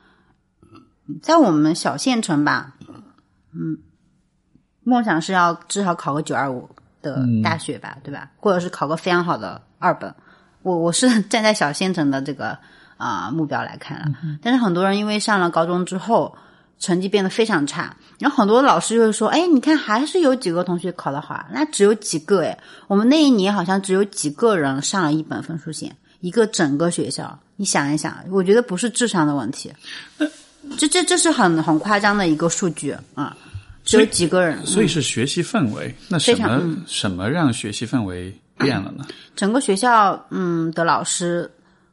[1.22, 2.74] 在我们小县城吧，
[3.52, 3.78] 嗯，
[4.84, 6.68] 梦想是要至少考个九二五
[7.02, 8.30] 的大学吧，对吧？
[8.36, 10.14] 或者是考个非常好的二本。
[10.62, 12.58] 我我是站在小县城的这个
[12.96, 14.06] 啊、目标来看了，
[14.42, 16.36] 但是很多人因为上了高中之后。
[16.82, 29.70] 成绩变得非常差，然后很多老师就会说：“哎，你看还是有几个同学考得好，那只有几个哎，我们那一年好像只有几个人上了一本分数线，一个整个学校，你想一想，我觉得不是智商的问题，
[30.76, 33.36] 这这这是很很夸张的一个数据啊，
[33.84, 35.94] 只有几个人，所以是学习氛围。
[36.08, 39.06] 那什么、什么让学习氛围变了呢？
[39.34, 41.50] 整个学校嗯的老师，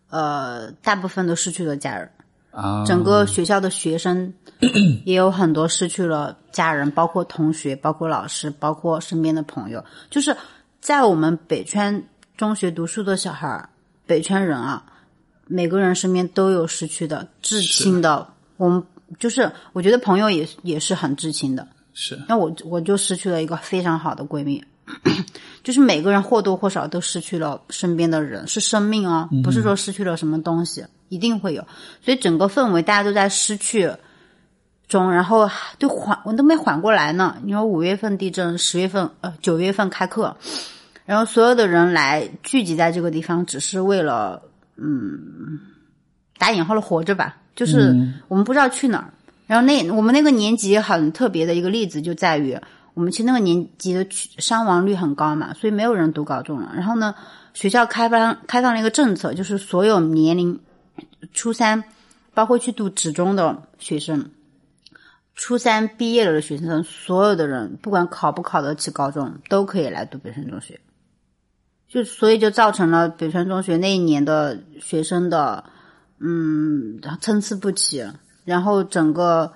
[0.10, 2.10] 呃，大部分都失去了家人。”
[2.51, 4.34] 啊，整个学校的学生
[5.06, 9.84] 也有很多失去了家人，包括同学，包括老师，包括身边的朋友。
[10.10, 10.36] 就是
[10.82, 12.03] 在我们北川
[12.36, 13.69] 中学读书的小孩儿，
[14.08, 14.84] 北川人啊，
[15.45, 18.27] 每个人身边都有失去的至亲的。
[18.58, 18.84] 我们
[19.17, 21.67] 就是我觉得朋友也也是很至亲的。
[21.93, 24.63] 是那我我就失去了一个非常好的闺蜜，
[25.63, 31.65] 就是每个人或多或少都失去了身边的人，是生命哦，不是说失去了什么东西，一定会有。
[32.02, 33.91] 所以整个氛围大家都在失去
[34.88, 37.38] 中，然后都缓，我都没缓过来呢。
[37.43, 40.38] 你说五月份地震，十月份呃九月份开课，
[41.04, 44.43] 然后所有的人来聚集在这个地方，只是为了
[44.76, 45.60] 嗯
[46.38, 47.93] 打引号的活着吧，就是
[48.30, 49.12] 我们不知道去哪儿。
[49.48, 52.58] 然后那我们那个年级很特别的一个例子就在于，
[52.93, 56.72] 我们其实那个年级的去伤亡率很高嘛，所以没有人读高中了。
[56.76, 57.15] 然后呢，
[57.54, 60.60] 学校开放开放了一个政策，就是所有年龄
[61.34, 61.84] 初三，
[62.34, 64.30] 包括去读职中的学生，
[65.34, 70.80] 初三毕业了的学生，所有的人不管考不考得起高中，都可以来读北川中学。
[71.88, 75.63] 就所以就造成了北川中学那一年的学生的
[76.19, 78.06] 嗯参差不齐，
[78.45, 79.51] 然后整个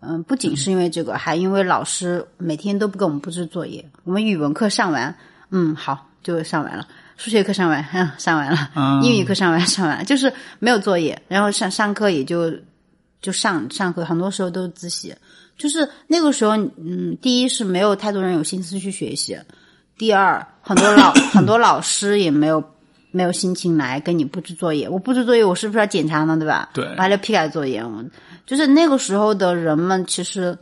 [0.00, 3.84] 嗯不仅是因为这个，还因为老师每天都不给我们布置作业。
[4.04, 5.14] 我们语文课上完，
[5.50, 6.84] 嗯好就上完了；
[7.16, 9.00] 数学课上完，嗯 上完了；啊。
[9.02, 12.52] 英语课上完上完了，就是没有作业，然后上上课也就
[13.20, 15.14] 就上上课，很多时候都是自习。
[15.56, 19.36] 就是那个时候，嗯，第一是没有太多人有心思去学习，
[19.98, 22.62] 第二很多老 很多老师也没有
[23.18, 24.88] 没有心情来跟你布置作业。
[24.88, 26.36] 我布置作业，我是不是要检查呢？
[26.36, 26.70] 对吧？
[26.72, 27.84] 对我还要批改作业。
[27.84, 28.04] 我
[28.46, 30.56] 就是那个时候的人们，其实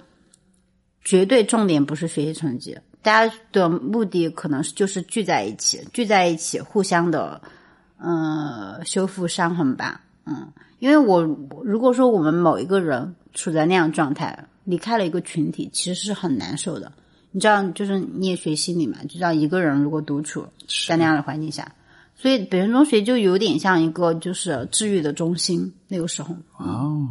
[1.05, 7.39] 绝对重点不是学习成绩，大家的目的可能是就是聚在一起，聚在一起，互相的
[7.99, 10.01] 呃修复伤痕吧。
[10.25, 11.23] 嗯，因为我
[11.63, 16.91] 如果说我们某一个人处在那样状态，离开了一个群体，其实是很难受的。
[17.33, 20.47] 你知道，就是你也学心理嘛，就知道一个人如果独处
[20.89, 21.71] 在那样的环境下，
[22.27, 25.73] 所以北辰中学就有点像一个就是治愈的中心。
[25.87, 27.07] 那个时候，哦，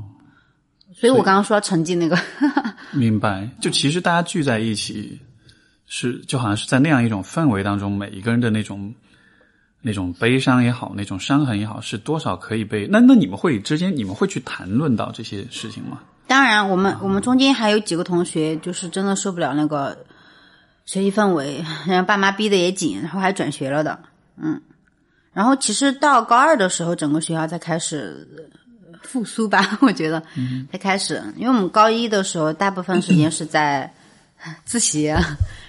[0.94, 2.18] 所以我刚刚说成绩那个，
[2.92, 3.50] 明白。
[3.62, 5.22] 就其实大家聚在一起，
[5.88, 8.94] 是就好像是在那样一种氛围当中，每一个人的那种
[9.82, 16.02] 那种悲伤也好，那种伤痕也好，是多少可以被那那你们会之间，你们会去谈论到这些事情吗？
[16.28, 19.98] 当然，我们我们中间还有几个同学，就是真的受不了那个
[20.84, 23.98] 学习氛围，然后爸妈逼得也紧，然后还转学了的，
[24.36, 24.62] 嗯。
[25.36, 28.26] 然后其实到高二的时候，整个学校才开始
[29.02, 30.24] 复苏吧， 我觉得
[30.72, 33.94] 才开始，因为我们高一的时候大部分时间是在
[34.64, 35.04] 自习，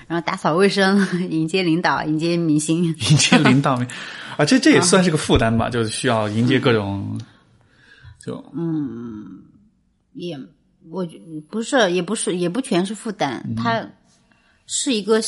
[0.06, 3.74] 然后打扫卫生，迎接领导，迎接明星，迎接领导，
[4.36, 7.20] 啊，这这也算是个负担吧，就是需要迎接各种，
[8.24, 9.42] 就嗯，
[10.12, 10.38] 也
[10.88, 11.04] 我
[11.50, 13.84] 不是，也不是，也不全是负担，他。
[14.66, 15.20] 是一个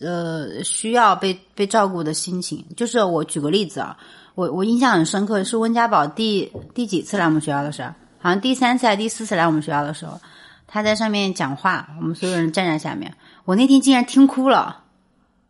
[0.00, 2.64] 呃需要被被照顾的心情。
[2.76, 3.96] 就是我举个例子啊，
[4.34, 7.88] 我我印象很深刻，是温家宝第第几次来我们学校的时候，
[8.18, 10.20] 好像第三次还是第四次来我们学校的时候，
[10.66, 14.84] 他在上面讲话，我们所有人站在下面，我那天竟然听哭了。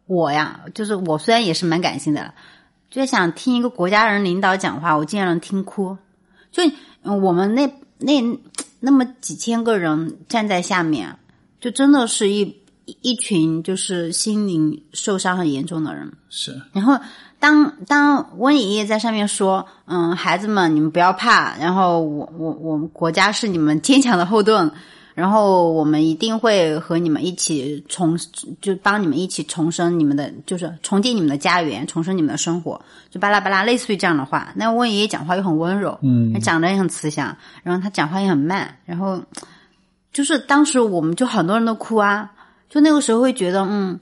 [0.07, 2.33] 我呀，就是我虽然也是蛮感性的，
[2.91, 5.97] 就想听一个国家人领导讲话，我竟然能听哭。
[6.51, 6.63] 就
[7.03, 7.67] 我们那
[7.99, 8.23] 那
[8.81, 11.19] 那么几千个人站在下面，
[11.61, 12.64] 就真的是一。
[13.01, 16.61] 一群就是心灵受伤很严重的人，是。
[16.73, 16.99] 然后
[17.39, 24.71] 当当温爷爷在上面说：“嗯，孩子们，你们不要怕，然后我我我们国家是你们坚强的后盾，
[25.15, 28.19] 然后我们一定会和你们一起重，
[28.61, 32.81] 就帮你们一起重生你们的，就是重建你们的家园，重生你们的生活，
[33.11, 34.53] 就巴拉巴拉，类似于这样的话。
[34.57, 39.23] 那温爷爷讲话又很温柔，嗯，讲的也很慈祥，然后他讲话也很慢，然后
[40.13, 42.31] 就是当时我们就很多人都哭啊。
[42.69, 43.99] 就那个时候会觉得，嗯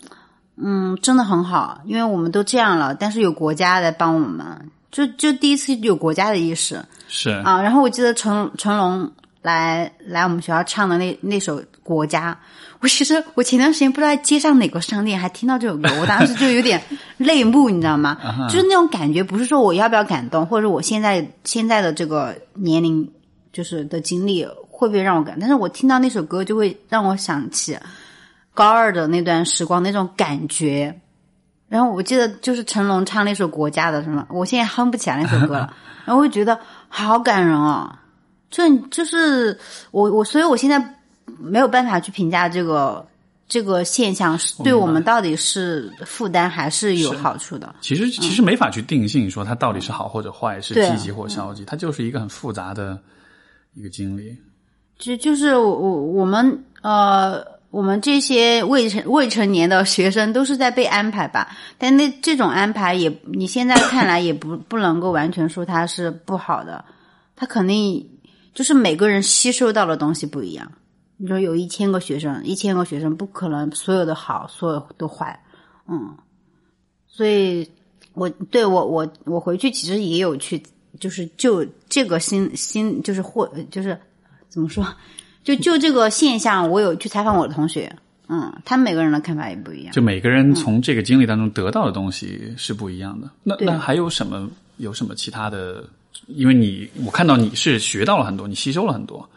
[0.57, 4.45] 嗯，真的很好，因为我们都这样了，但是有国家在帮我们，
[4.91, 7.61] 就就第一次有国家的意识，是啊。
[7.61, 9.11] 然后我记得成成龙
[9.43, 12.33] 来来我们学校唱的那那首《国家》，
[12.81, 16.81] 我其实我前段时间不知道在街上哪个商店还听到这首歌，我当时就有点
[17.19, 18.17] 泪目，你知道吗？
[18.49, 23.11] 就是那种感觉，不是说我要不要感动，或者我现在现在的这个年龄
[23.53, 27.77] 就是的经历会不会让我感，但是我听到那首歌就会让我想起。
[28.55, 31.01] 高二的那段时光，那种感觉，
[31.69, 35.75] 然后我记得就是成龙唱那首《国家》的什么，我现在哼不起来那首歌了，
[36.05, 37.91] 然后我就觉得好感人哦，
[38.51, 39.59] 就就是
[39.91, 40.97] 我我，所以我现在
[41.39, 43.07] 没有办法去评价这个
[43.49, 47.75] 这个现象对我们到底是负担还是有好处的。
[47.81, 53.01] 其实其实没法去定性说它到底是好或者坏，是积极或消极，它就是一个很复杂的
[53.73, 54.37] 一个经历。
[54.99, 57.62] 就就是我我们呃。
[57.73, 66.85] 我们这些未成未成年的学生都是在被安排吧，但那这种安排也，你现在看来也不不能够完全说它是不好的，
[67.35, 68.07] 他肯定
[68.53, 70.71] 就是每个人吸收到的东西不一样。
[71.17, 75.43] 你说有一千个学生，一千个学生不可能所有的好，所有都坏，
[75.89, 76.15] 嗯，
[77.09, 77.67] 所以
[78.13, 80.63] 我对我我我回去其实也有去，
[81.01, 83.99] 就是就这个心心就是或就是
[84.51, 84.87] 怎么说。
[85.45, 87.95] 就就这个现象，我有去采访我的同学，
[88.29, 89.93] 嗯，他们每个人的看法也不一样。
[89.93, 93.29] 就每个人从这个经历当中得到的东西是不一样的。
[93.43, 94.49] 那那还有什么？
[94.79, 95.85] 有什么其他的？
[96.27, 99.29] 因为你我看到你是学到了很多，你吸收了很多，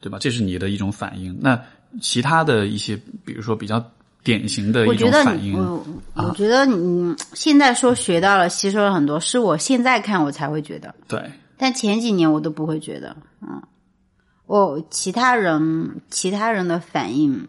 [0.00, 0.18] 对吧？
[0.20, 1.36] 这是你的一种反应。
[1.40, 1.60] 那
[2.00, 3.84] 其他的一些，比如说比较
[4.22, 5.84] 典型的一种反应，我
[6.14, 10.94] 我觉得你现在说学到了、吸收了很多，是我现在看我才会觉得。
[11.08, 11.20] 对。
[11.58, 13.60] 但前几年我都不会觉得，嗯。
[14.46, 17.48] 我其他人其他人的反应，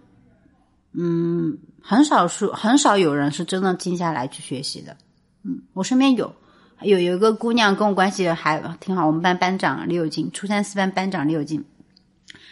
[0.93, 4.95] 嗯，很少数很少有人是真的静下来去学习的。
[5.43, 6.33] 嗯，我身边有
[6.81, 11.63] 有有一个姑娘跟我关系还挺好，我们班班长李友静，初三四班班长李友静，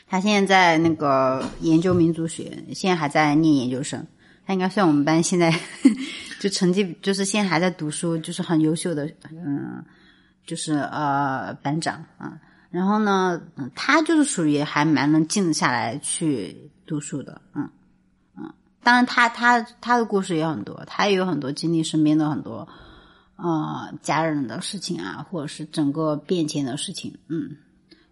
[0.07, 4.05] 她现在在那个研究民族学，现在还在念研究生。
[4.45, 5.57] 她应该算我们班现在
[6.41, 9.81] 就成绩就是现在还在读书，就是很优秀的，嗯，
[10.45, 12.37] 就是呃班长啊。
[12.74, 13.39] 然后呢，
[13.76, 17.69] 他就是属于还蛮能静下来去读书的，嗯
[18.36, 18.51] 嗯。
[18.82, 22.67] 当然，他他他的故事也很多，他也有很多经历身边的很多
[23.36, 27.57] 呃家人的事情啊，或者是整个变迁的事情，嗯。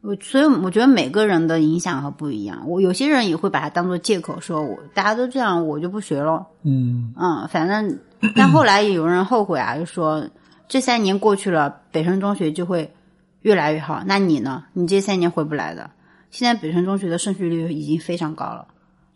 [0.01, 7.47] 我所以我觉得每个人的影响和不一样，我有些人也会把它当做借口，说我大家都这样，我就不学了，嗯嗯。
[7.47, 7.97] 反正
[8.35, 10.29] 但后来也有人后悔啊，就说
[10.67, 12.93] 这三年过去了，北城中学就会。
[13.41, 14.65] 越来越好，那你呢？
[14.73, 15.89] 你这三年回不来的。
[16.29, 18.67] 现在北辰中学的升学率已经非常高了，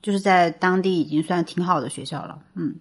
[0.01, 2.39] 就是在当地已经算挺好的学校了。
[2.55, 2.75] 嗯，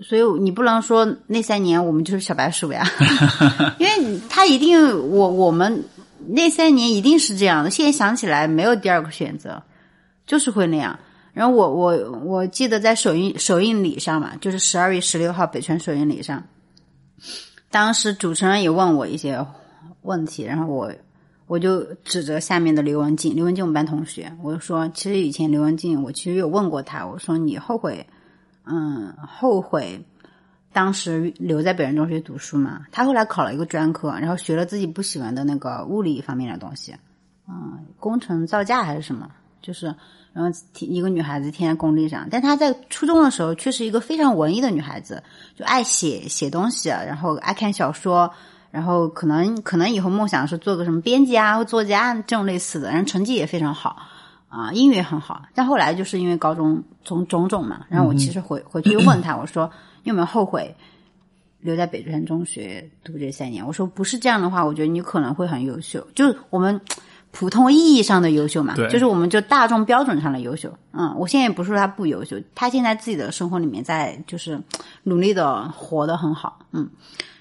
[0.00, 2.86] 所以你不能说那三年我们就是小白鼠呀，
[3.78, 4.78] 因为他一定
[5.10, 5.84] 我我们
[6.28, 7.70] 那三年一定是这样的。
[7.70, 9.62] 现在想起来没有第二个选择，
[10.26, 10.98] 就是会那样。
[11.32, 16.44] 然后我我我记得在首映首映礼上嘛，就是十二月十六号北川首映礼上，
[17.70, 19.44] 当时主持人也问我一些
[20.04, 20.90] 问题，然后我
[21.46, 28.06] 我就指着下面的刘文静，刘文静我们班同学，我就说，其实以前刘文静我其实有问过他，我说你后悔，
[28.64, 30.00] 嗯，后悔
[30.72, 32.86] 当时留在北人中学读书嘛？
[32.92, 36.94] 他后来考了一个专科，然后学了自己不喜欢的那个物理方面的东西，
[37.48, 39.28] 嗯，工程造价还是什么，
[39.60, 39.94] 就是。
[40.34, 40.50] 然后
[40.80, 45.22] 一个女孩子天天工地上，但她在初中的时候却是一个非常文艺的女孩子，
[45.54, 48.28] 就爱写写东西，然后爱看小说，
[48.74, 53.96] 然后可能可能以后梦想是做个什么编辑啊或作家这种类似的，然后成绩也非常好
[54.48, 55.42] 啊，英语也很好。
[55.54, 59.70] 但后来就是因为高中种种种嘛，然后我其实回回去又问他，我说
[60.02, 60.74] 你有没有后悔
[61.60, 63.64] 留在北川中学读这三年？
[63.64, 66.04] 我说不是这样的话，我觉得你可能会很优秀。
[66.14, 66.80] 就是我们。
[67.36, 70.72] 普通意义上的优秀嘛，就是我们就大众标准上的优秀。
[70.92, 74.56] 嗯，我现在也不是说他不优秀，他现在自己的生活里面在就是
[75.02, 76.60] 努力的活得很好。
[76.70, 76.88] 嗯，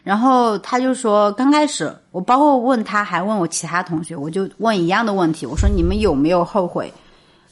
[0.04, 6.94] 然后他就说，刚开始我包括问他，还问我其他同学，我就问一样的问题，我说你们有没有后悔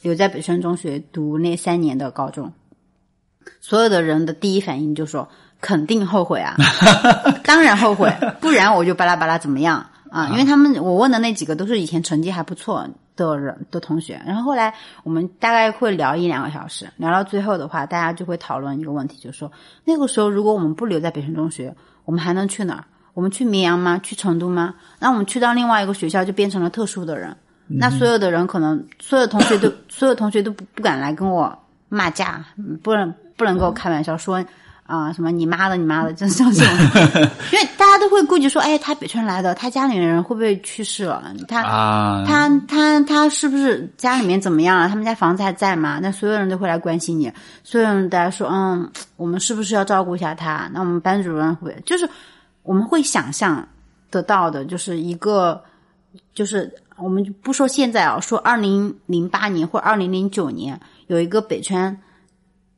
[0.02, 2.52] 留在北川中学读那三年的高中？
[3.60, 5.28] 所有的人的第一反应就说
[5.60, 6.54] 肯定后悔啊，
[7.44, 9.86] 当然后悔，不然我就巴拉巴拉怎么样。
[10.10, 12.86] 啊，因为他们我问的那几个都是以前成绩还不错
[13.16, 14.74] 的人的同学，然后后来
[15.04, 19.50] 我们大概会聊一两个小时，聊到最后的话，大家就会讨论一个问题，就是说
[19.86, 21.74] 那个时候如果我们不留在北辰中学，
[22.04, 22.84] 我们还能去哪儿？
[23.14, 23.98] 我们去绵阳吗？
[24.02, 24.74] 去成都吗？
[24.98, 27.36] 那我们去到另外一个学校就变成了特殊的人，
[27.66, 31.56] 那所有的人可能所有同学都 所有同学都不不敢来跟我
[31.88, 32.44] 骂架，
[32.82, 34.44] 不能不能跟我开玩笑说。
[34.84, 36.64] 啊，什么你妈的，你妈的，真是这种，
[37.52, 41.22] 因为大家都会顾及说，哎，他北川来的，他家里人会不会去世了？
[41.46, 41.62] 他
[42.26, 44.88] 他他他是不是家里面怎么样了？
[44.88, 45.98] 他们家房子还在吗？
[46.02, 47.32] 那所有人都会来关心你，
[47.62, 50.70] 所有人大家说，嗯，我们是不是要照顾一下他？
[50.72, 52.08] 那我们班主任会，就是
[52.62, 53.66] 我们会想象
[54.10, 55.62] 得到的，就是一个，
[56.34, 61.96] 就是我们不说现在啊，说二零零八年或二零零九年有一个北川。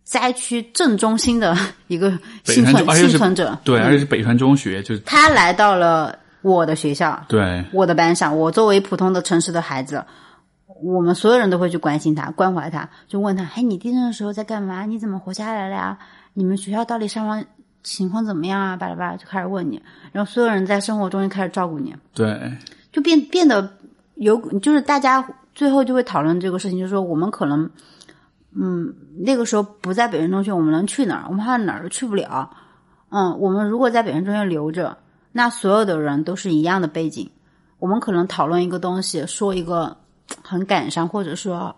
[0.05, 1.57] 灾区正中心的
[1.89, 2.11] 一个
[2.45, 8.37] 幸存幸存者，对，而且是北川中学，就是他来到了我的学校，对，我的班上。
[8.39, 10.05] 我作为普通的城市的孩子，
[10.83, 14.85] 我们所有人都会去关心他、关怀他，就问他：“哎，你地震的时候在干嘛？
[14.85, 15.99] 你怎么活下来了呀？
[16.35, 17.43] 你们学校到底伤亡
[17.83, 19.83] 情况怎么样啊？”巴拉巴拉就开始问你，
[20.13, 22.53] 然后所有人在生活中就开始照顾你，对，
[22.93, 23.73] 就变变得
[24.17, 27.69] 有，就是大家最后就会讨论这个事情，就是说我们可能。
[28.57, 31.27] 嗯，那个时候不在北京中学，我们能去哪儿？
[31.29, 32.49] 我们好像哪儿都去不了。
[33.09, 34.97] 嗯，我们如果在北京中学留着，
[35.33, 37.29] 那所有的人都是一样的背景。
[37.81, 39.97] 我们可能讨论一个东西，说一个
[40.43, 41.75] 很感伤，或者说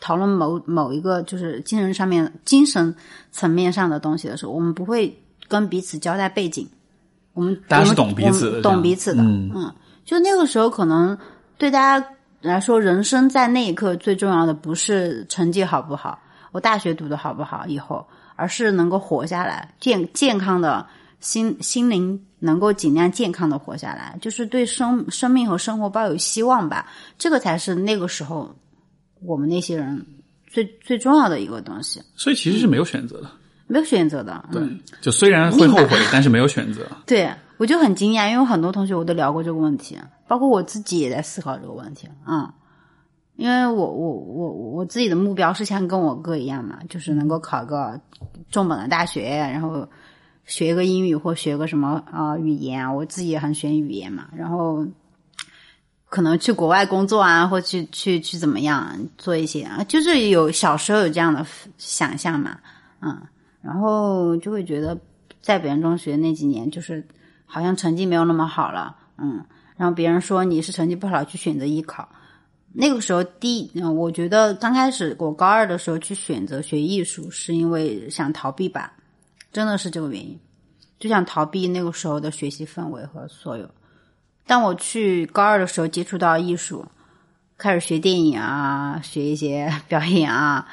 [0.00, 2.94] 讨论某某一个就是精神上面、精神
[3.32, 5.18] 层面上的东西的时候，我们不会
[5.48, 6.68] 跟彼此交代背景。
[7.32, 9.22] 我们大家是懂彼此的，懂彼此的。
[9.22, 9.72] 嗯，
[10.04, 11.16] 就那个时候可能
[11.56, 12.06] 对大家。
[12.40, 16.18] 来说，人生在那一刻最重要的不是成绩好不好，
[16.52, 20.86] 我大学读的好不好以后，而是能够活下来，健健康的
[21.20, 26.86] 心心灵能够尽量健康的活下来，就是对生生命和生活抱有希望吧。
[27.18, 28.54] 这个才是那个时候
[29.22, 30.06] 我们那些人
[30.46, 32.00] 最最重要的一个东西。
[32.16, 33.30] 所以其实是没有选择的，
[33.66, 34.42] 没有选择的。
[34.50, 34.62] 对，
[35.02, 36.86] 就虽然会后悔，但是没有选择。
[37.06, 37.30] 对。
[37.60, 42.54] 我就很惊讶，因为很多同学我都聊过这个问题，包括我自己也在思考这个问题啊。
[43.36, 48.00] 因为我我我我自己的目标是像跟我哥一样嘛，就是能够考个
[48.50, 49.86] 重本的大学，然后
[50.46, 52.96] 学个英语或学个什么啊语言。
[52.96, 54.86] 我自己也很喜欢语言嘛，然后
[56.08, 61.44] 可能去国外工作啊，或去去去怎么样做一些啊，就是有小时候有这样的
[61.76, 62.58] 想象嘛，
[63.02, 63.20] 嗯，
[63.60, 64.98] 然后就会觉得
[65.42, 67.06] 在北京中学那几年就是。
[67.50, 69.44] 好像成绩没有那么好了，嗯，
[69.76, 72.08] 然后别人说你是成绩不好去选择艺考，
[72.72, 78.92] 那个时候第，嗯，我觉得刚开始我高二的时候去选择学艺术，是因为想逃避吧，
[79.52, 80.38] 真的是这个原因，
[81.00, 83.68] 就想逃避那个时候的学习氛围和所有。
[84.46, 86.86] 当我去高二的时候接触到艺术，
[87.58, 90.68] 开始学电影啊，学一些表演啊，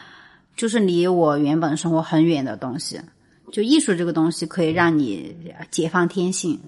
[0.56, 3.02] 就是离我原本生活很远的东西。
[3.52, 5.36] 就艺术这个东西可以让你
[5.72, 6.60] 解放天性，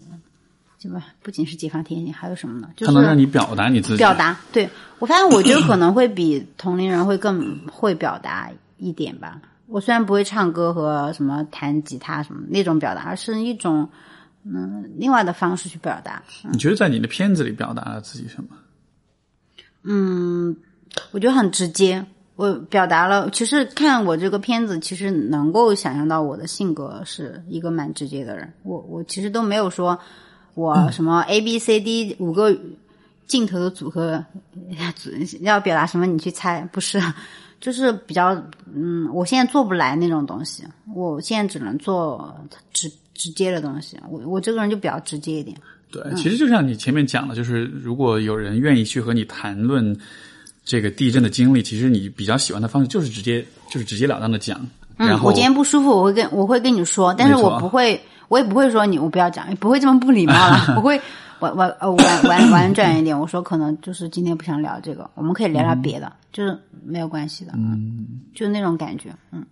[0.81, 1.07] 对吧？
[1.21, 2.69] 不仅是解放天性，还有什么呢？
[2.75, 3.97] 就是能让你表达你自己。
[3.97, 4.69] 表达，对
[4.99, 9.41] 我发现，我觉得可能会比同龄人会更会表达一点吧。
[9.67, 13.89] 我虽然不会唱歌和什么弹吉他什么那种表达，而是一种
[14.43, 16.23] 嗯另外的方式去表达。
[16.51, 18.49] 你觉得在你的片子里表达了自己什么？
[19.83, 20.55] 嗯，
[21.11, 22.05] 我觉得很直接。
[22.39, 28.49] 我表达了，其实看我这个片子，其实能够想象到我的性格是一个蛮直接的人。
[28.63, 29.99] 我我其实都没有说
[30.53, 32.57] 我什么 A B C D 五个
[33.27, 34.23] 镜头的组合
[35.41, 36.97] 要表达什么，你去猜，不是，
[37.59, 38.41] 就是比较
[38.73, 40.63] 嗯，我现在做不来那种东西，
[40.95, 42.33] 我现在只能做
[42.71, 43.99] 直直接的东西。
[44.09, 45.57] 我我这个人就比较直接一点。
[45.91, 49.93] 对，其实就像你前面讲的，就是如果有人愿意去和你谈论。
[50.63, 54.59] 这个地震的经历，其实你比较喜欢的方式就是直接就是直截了当的讲。
[54.97, 60.73] 嗯，我今天不舒服，我会跟我会跟你说，但是我不会，我也不会说你我不要讲，不会这么不礼貌了。
[60.77, 61.01] 我会
[61.39, 67.53] 婉婉呃婉婉婉转一点，我说可能就是今天不想聊这个，我们可以聊聊别的，就是没有关系的。
[67.55, 69.09] 嗯，就是那种感觉。
[69.31, 69.45] 嗯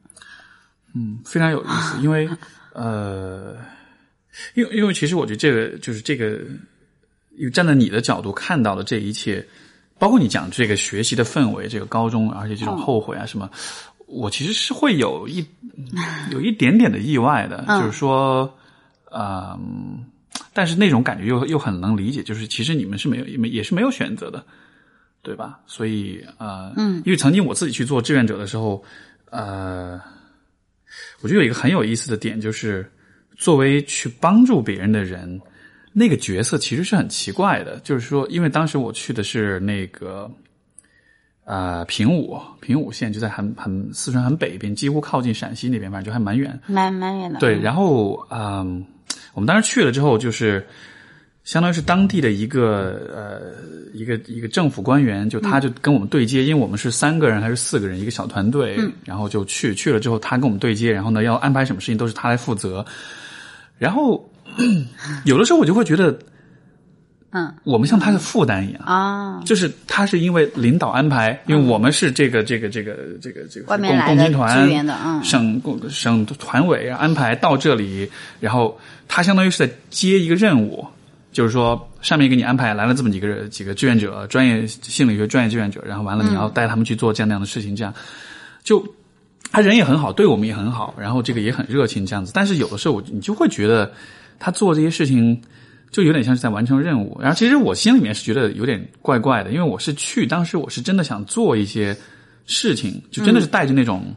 [0.94, 2.30] 嗯，非常有意思，因为
[2.74, 3.56] 呃，
[4.54, 6.42] 因为因为其实我觉得这个就是这个，
[7.38, 9.48] 因为站在你的角度看到的这一切。
[10.00, 13.50] 包括你讲这个学习的氛围，这个高中，而且这种后悔啊什么，
[14.06, 15.46] 我其实是会有一
[16.32, 18.54] 有一点点的意外的，就是说，
[19.12, 20.06] 嗯，
[20.54, 24.46] 但是那种感觉又又很能理解，就是其实你们是没有也也是没有选择的，
[25.22, 25.60] 对吧？
[25.66, 28.84] 所以呃，嗯，因为曾经我自己去做志愿者的时候，
[29.32, 30.00] 呃，
[31.22, 32.90] 我觉得有一个很有意思的点，就是
[33.36, 35.42] 作为去帮助别人的人。
[36.00, 40.30] 那个角色其实是很奇怪的，就是说，因为当时我去的是那个，
[41.44, 47.40] 呃，平武，平武县就在很很四川很北边，几乎靠近陕西那边，反正就还蛮远，蛮蛮远的。
[47.40, 48.86] 对，然后嗯，
[49.34, 50.64] 我们当时去了之后，就是
[51.44, 62.86] 相当于是当地的一个呃一个一个政府官员，就他就跟我们对接，因为我们是三个人还是四个人一个小团队，然后就去去了之后，他跟我们对接，然后呢要安排什么事情都是他来负责，
[63.80, 64.24] 然后。
[65.26, 66.18] 有的时候我就会觉得，
[67.32, 80.86] 嗯，我们像他的负担一样啊，就是他是因为领导安排，因为我们是这个这个这个这个这个外面来的支援的，嗯，省省团委安排到这里，然后他相当于是在接一个任务，
[81.32, 87.94] 就是说上面给你安排来了这么几个几个志愿者，专业心理学专业志愿者，然后完了你要带他们去做这样那样的事情，这样
[88.64, 88.86] 就。
[89.50, 92.34] 他人也很好，对我们也很好，然后这个也很热情，这样子。
[92.36, 93.90] 但是有的时候，我你就会觉得
[94.40, 95.42] 他做这些事情
[95.92, 97.18] 就有点像是在完成任务。
[97.20, 101.96] 然后其实我心里面是觉得有点怪怪的，因为我是去当时我是真的想做一些
[102.46, 104.14] 事情，就真的是带着那种，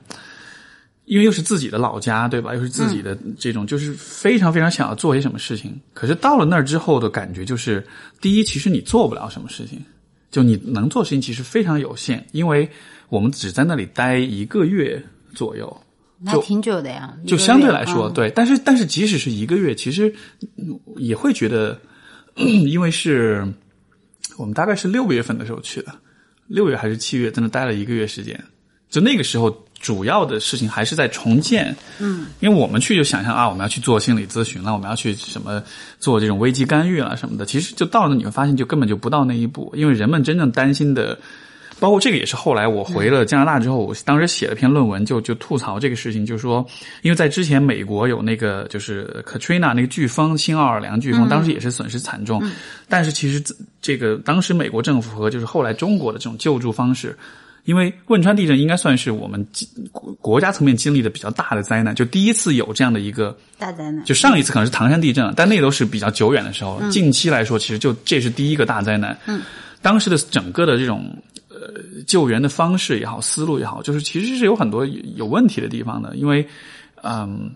[1.05, 2.55] 因为又是自己的老家，对吧？
[2.55, 5.81] 又是自己的这种，就是非常非常想要做些什么事情。
[5.93, 7.87] 可是到了那儿之后的感觉就是，
[8.21, 9.81] 第一，其实你做不了什么事情，
[10.31, 12.69] 就你能做事情其实非常有限，因为
[13.09, 15.03] 我们只在那里待一个月。
[15.33, 15.81] 左右，
[16.23, 17.17] 那挺久的呀。
[17.27, 20.15] 就相对来说，对，但是但是即使是一个月，其实
[20.97, 21.79] 也会觉得，
[22.37, 23.47] 因为是
[24.37, 25.95] 我们大概是六月份的时候去的，
[26.47, 28.39] 六月还是七月，在那待了一个月时间。
[28.89, 31.75] 就那个时候，主要的事情还是在重建。
[31.99, 35.63] 嗯，因为我们去就想象啊，我们要去做心理咨询了，我们要去什么
[35.99, 37.47] 做这种危机干预了什么的。
[37.47, 41.19] 其实就到了，你会发现就根本就不到那一步，因为人们真正担心的。
[41.81, 46.65] 包括这个也是后来我回了加拿大之后，我当时写了篇论文，就就吐槽这个事情，就是说，
[47.01, 52.43] 因为在之前美国有那个就是 Katrina 那个飓风，新奥尔良飓风，当时也是损失惨重，
[52.89, 53.43] 但是其实
[53.81, 57.17] 这个当时美国政府和就是后来中国的这种救助方式，
[57.65, 59.47] 因为汶川地震应该算是我们
[59.91, 69.41] 国国家层面经历的比较大的灾难，就第一次有这样的一个大灾难，就上一次可能是唐山地震，但那都是比较久远的时候，近期来说，其实就这是第一个大灾难，嗯，
[69.81, 71.11] 当时的整个的这种。
[71.61, 76.17] 呃，救援的方式也好，思路也好，就是其实是有很多有问题的地方的。
[76.17, 76.49] 因为，
[77.03, 77.51] 嗯，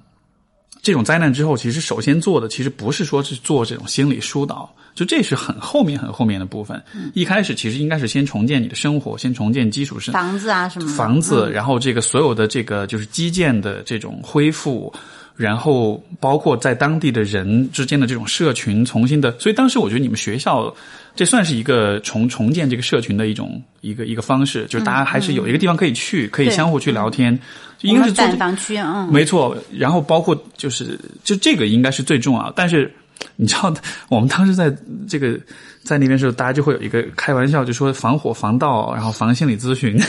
[0.82, 6.82] 这种灾难之后，其实首先做的其实不是说是做这种心理疏导，就这是很后面很后面的部分。
[7.14, 14.92] 一开始其实应该是先重建你的生活，先重建基础生房子啊什么房子，然后这个所有的这个就是基建的这种恢复。
[15.36, 20.74] 然后包括在当地的人之间的这种社群重新的，所以当时我觉得你们学校
[21.16, 27.38] 这算是一个重重建这个社群的一种一个一个方式，就是大家还是有一个地方可以去，可以相互去聊天。
[27.82, 29.56] 应该是板房区，嗯，没错。
[29.76, 32.92] 然后包括就是就这个应该是最重要，但是。
[33.36, 33.72] 你知道，
[34.08, 34.74] 我们当时在
[35.08, 35.38] 这个
[35.84, 40.00] 在那边时候，大家就会有一个开玩笑，就说防火防盗，然后防心理咨询，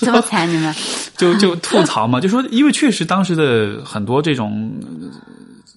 [0.00, 0.74] 这么惨你们？
[1.18, 4.72] 就就吐槽嘛，就说因为确实当时的很多这种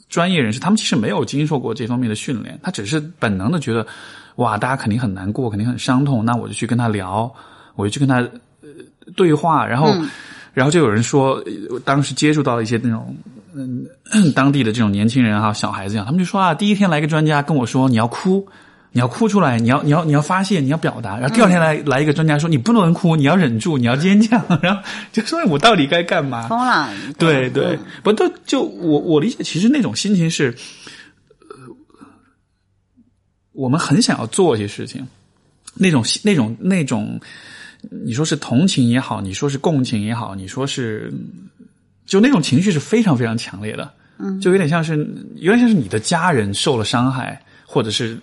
[0.07, 3.85] 专业人士，他们其实没有经受过这方面的训练，他只是本能的觉得，
[4.35, 7.33] 哇，大家肯定很难过，肯定很伤痛，那我就去跟他聊，
[7.75, 8.25] 我就去跟他
[9.15, 9.93] 对话，然后。
[10.53, 11.41] 然后就有人说，
[11.85, 13.15] 当时接触到了一些那种
[13.55, 13.85] 嗯
[14.35, 18.45] 当地的这种年轻人哈，小孩子一样，他们就说啊，第一天来个专家跟我说你要哭，
[18.93, 21.17] 你要哭出来，你要你要你要发泄，你要表达。
[21.17, 24.43] 然后第二天来、来一个专家说你不能哭，你要忍住，你要坚强。
[24.61, 24.83] 然后
[25.13, 26.45] 就说我到底该干嘛？
[26.49, 26.89] 疯了。
[27.17, 30.53] 对对，不都就我我理解，其实那种心情是，
[31.39, 31.55] 呃，
[33.53, 35.07] 我们很想要做一些事情，
[35.75, 37.17] 那种那种那种，
[38.03, 41.09] 你说是同情也好，你说是共情也好，你说是，
[42.05, 43.89] 就那种情绪是非常非常强烈的。
[44.17, 44.97] 嗯，就有点像是，
[45.37, 48.17] 有点像是你的家人受了伤害，或者是。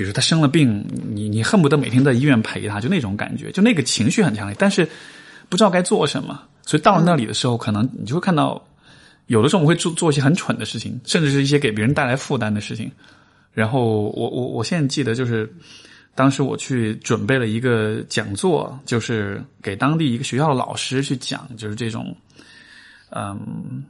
[0.00, 0.82] 比如他生了病，
[1.14, 4.88] 你你恨不得每天在医院陪他，就那种感觉，就那个情绪很强烈，但是
[5.50, 8.66] 不知道该做什么，所以到了那里的时候，可能你就会看到，
[9.26, 12.90] 有的时候我们会做做一些很蠢的事情，甚至是一些给别人带来负担的事情。
[13.52, 15.54] 然后我我我现在记得就是，
[16.14, 22.16] 当时我去准备了一个讲座，就是给当地一个学校的老师去讲，就是这种，
[23.10, 23.84] 嗯，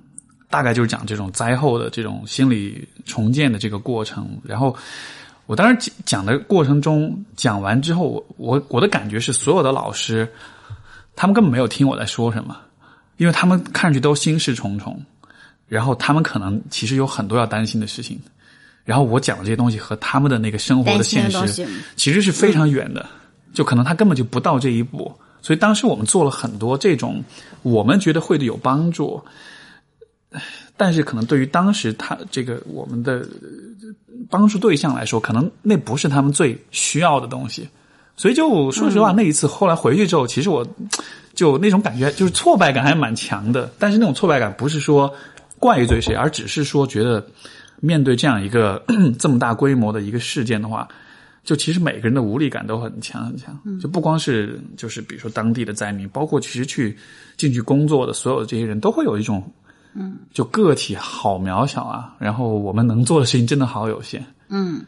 [0.48, 4.76] 大概就是讲这种灾后的这种心理重建的这个过程，然后。
[5.50, 10.32] 我当时讲的过程中，讲完之后，我我我的感觉是，所有的老师，
[11.16, 12.56] 他们根本没有听我在说什么，
[13.16, 15.04] 因为他们看上去都心事重重，
[15.66, 18.16] 然后他们可能其实有很多要担心的事情，
[18.84, 23.04] 然后我讲的这些东西和他们的那个生活的现实其实是非常远的，
[23.52, 27.20] 就可能他根本就不到这一步，所以当时我们做了很多这种
[27.62, 29.20] 我们觉得会的有帮助。
[30.82, 33.28] 但是可能对于当时他这个我们的
[34.30, 37.68] 帮助对象来说，可能那不是他们最需要的东西，
[38.16, 40.66] 所以就说实话，那一次后来回去之后，其实我
[41.34, 43.70] 就那种感觉就是挫败感还蛮强的。
[43.78, 45.14] 但是那种挫败感不是说
[45.58, 47.22] 怪罪谁，而只是说觉得
[47.80, 48.82] 面对这样一个
[49.20, 50.88] 这么大规模的一个事件的话，
[51.44, 53.54] 就其实每个人的无力感都很强很强。
[53.78, 56.96] 就不光是就是比如说当地的灾民，包括其实去
[57.36, 59.44] 进去工作的所有的这些人都会有一种。
[59.92, 64.24] 嗯，就个体好渺小啊，然后我们能做的事情真的好有限。
[64.48, 64.84] 嗯，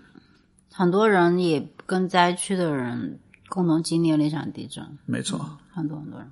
[0.73, 4.85] 很多人也跟灾区的人共同经历了一场地震。
[5.05, 5.41] 没错，
[5.75, 6.31] 很多很多人。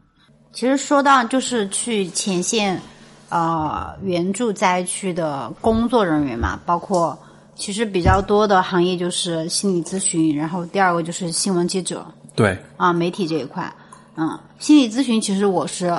[0.52, 2.80] 其实说到就是去前线，
[3.28, 7.18] 呃，援助灾区的工作人员嘛，包括
[7.56, 12.06] 其实比较多的行业就是心理咨询，然后第二个就是新闻记者。
[12.36, 12.56] 对。
[12.76, 13.72] 啊，媒体这一块，
[14.14, 15.92] 嗯，心理咨询其实我是。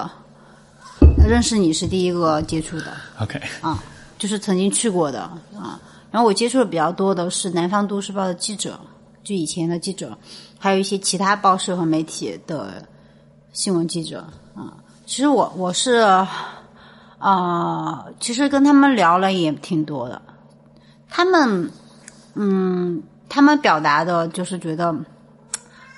[1.27, 3.81] 认识你是第一个接触的，OK，啊，
[4.17, 5.79] 就是曾经去过的啊。
[6.11, 8.79] 然后我接触的比较多的是南方都市报的记者，
[9.23, 10.17] 就以前的记者，
[10.59, 12.85] 还有一些其他报社和媒体的
[13.53, 14.19] 新闻记者
[14.53, 14.75] 啊。
[15.05, 15.93] 其实我我是
[17.17, 20.21] 啊，其实跟他们聊了也挺多的。
[21.07, 21.71] 他们
[22.33, 24.93] 嗯，他们表达的就是觉得，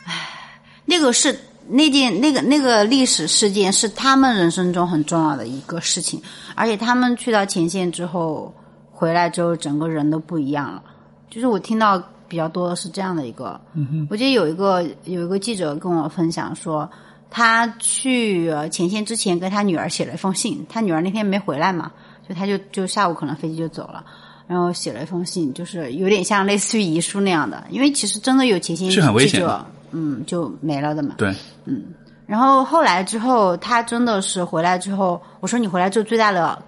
[0.06, 1.40] 唉，那个是。
[1.68, 6.22] 那件那个那个历史事件是他们人生中很重要的一个事情，
[6.56, 8.54] 而且他们去到前线之后
[8.92, 10.84] 回来之后，整个人都不一样了。
[11.30, 16.90] 就是我听到比较多的是这样的一个，嗯我记得有一个有一个记者跟我分享说，
[17.30, 21.92] 他去前线之前跟他女儿写了一封信，他女儿那天没回来嘛，
[22.28, 24.04] 就他就就下午可能飞机就走了，
[24.48, 28.96] 然后写了一封信，就是有点像类似于遗书那样的，因为其实真的有前线记
[29.30, 29.66] 者。
[29.94, 31.16] 嗯，就没了的嘛。
[31.18, 31.34] 对，
[31.66, 31.86] 嗯，
[32.26, 36.62] 然后后来之后，他真的是回来之后，我说你回来之后最大的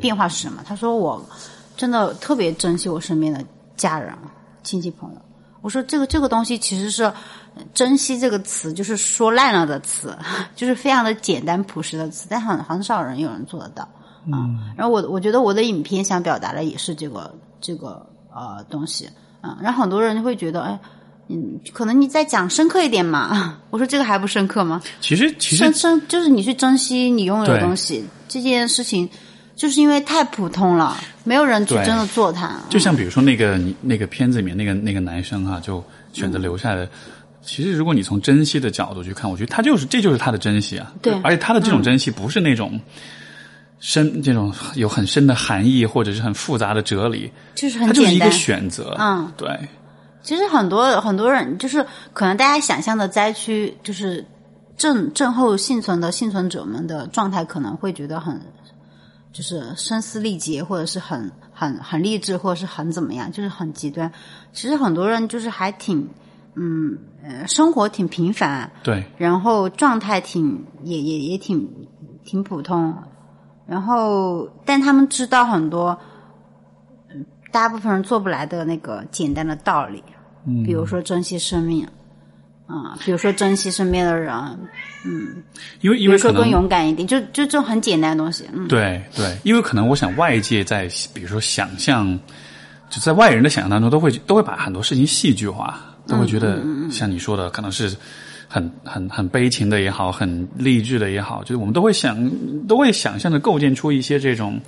[0.00, 0.62] 变化是什么？
[0.66, 1.24] 他说我
[1.76, 3.42] 真的特别珍惜我身边的
[3.76, 4.12] 家人、
[4.62, 5.16] 亲戚朋友。
[5.62, 7.12] 我说这个这个东西其实是
[7.72, 10.16] 珍惜这个词，就是说烂了的词，
[10.56, 13.82] 就是非常的简单朴实的词，但很很少人有人做得到
[14.30, 14.46] 啊。
[14.76, 18.04] 然后我我觉得我的影片想表达的也是这个这个
[18.34, 19.08] 呃东西
[19.42, 20.80] 嗯，然后很多人就会觉得哎。
[21.28, 23.58] 嗯，可能你再讲深刻一点嘛？
[23.70, 24.80] 我说这个还不深刻吗？
[25.00, 29.08] 其实，其实深深就是你去珍惜你拥有的东西，这件事情
[29.54, 32.60] 就是因为太普通了，没有人去真的做它。
[32.68, 36.88] 就像比如说那个你那个片子里面那个那个男生哈，就选择留下来。
[37.42, 40.92] 其实，如果你从珍惜的角度去看，我觉得他就是这就是他的珍惜啊。
[41.00, 42.80] 对，而且他的这种珍惜不是那种
[43.78, 48.96] 深这种有很深的含义或者是很复杂的哲理，就是很简单，就是一个选择。
[48.98, 49.48] 嗯，对。
[50.26, 54.26] 其实很多很多人就是可能大家想象的灾区，就是
[54.76, 58.40] 震震后幸存的幸存者们的状态，可能会觉得很
[59.32, 64.10] 就是声嘶力竭，或者是很很很励志，或者是很怎么样，就是很极端。
[64.52, 66.08] 其实很多人就是还挺
[66.56, 71.70] 嗯呃生活挺平凡，对，然后状态挺也也也挺
[72.24, 72.92] 挺普通，
[73.64, 75.96] 然后但他们知道很多
[77.52, 80.02] 大部分人做不来的那个简单的道理。
[80.64, 81.86] 比如说珍惜生命，
[82.66, 84.32] 啊，比如说珍惜身边的人，
[85.04, 85.42] 嗯，
[85.80, 92.18] 因为因为说更勇敢一点，就就这种很简单的东西，嗯，对对，因为可能我想外界在比如说想象，
[92.90, 97.94] 就在外人的想象当中，都会都会把很多事情戏剧化，都会觉得像你说的，可能是
[98.48, 102.30] 很很很悲情的也好，很励志的也好，就是我们都会想
[102.66, 104.60] 都会想象着构建出一些这种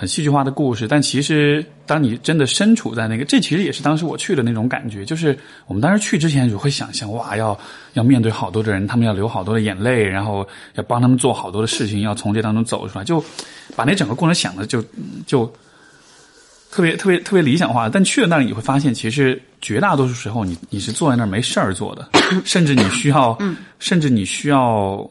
[0.00, 0.88] 很戏剧化的故事。
[0.88, 7.58] 但其实，当你真的身处在那个，这其实也是当时我去的那种感觉，就是我们当时去之前就会想象，哇，要
[7.92, 13.22] 要面对好多的人，他们要流好多的眼泪，然后要帮他们做好多的事情，要从这当中走出来，就
[13.76, 14.82] 把那整个过程想的就
[15.26, 15.52] 就。
[16.72, 22.08] 特别特别特别理想化，但去了那里你会发现，其实绝大多数时候你你是坐在那儿没事儿做的，
[22.44, 23.36] 甚至你需要，
[23.80, 25.04] 甚至你需要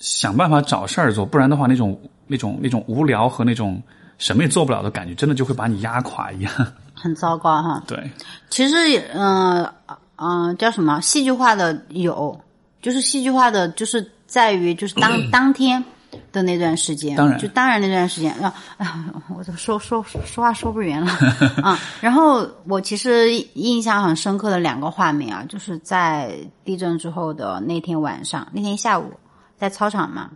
[0.00, 1.96] 想办法找事儿做，不然的话，那种
[2.26, 3.80] 那种那种无聊和那种
[4.22, 6.52] 什么也做不了的感觉，真的就会把你压垮一样。
[6.94, 7.82] 很糟糕哈。
[7.86, 8.10] 对，
[8.48, 8.76] 其实
[9.14, 9.68] 嗯
[10.16, 12.40] 嗯，叫什么戏剧化的有，
[12.80, 15.82] 就是戏剧化的，就是在于就是当 当天。
[16.30, 18.52] 的那段时间，当然就当然那段时间啊，
[19.34, 21.10] 我都说说说话说不圆了
[21.64, 21.78] 啊？
[22.02, 29.10] 然后我其实印象很深刻的两个画面啊，就是在地震之后的那天晚上，那天下午
[29.56, 30.28] 在操场嘛，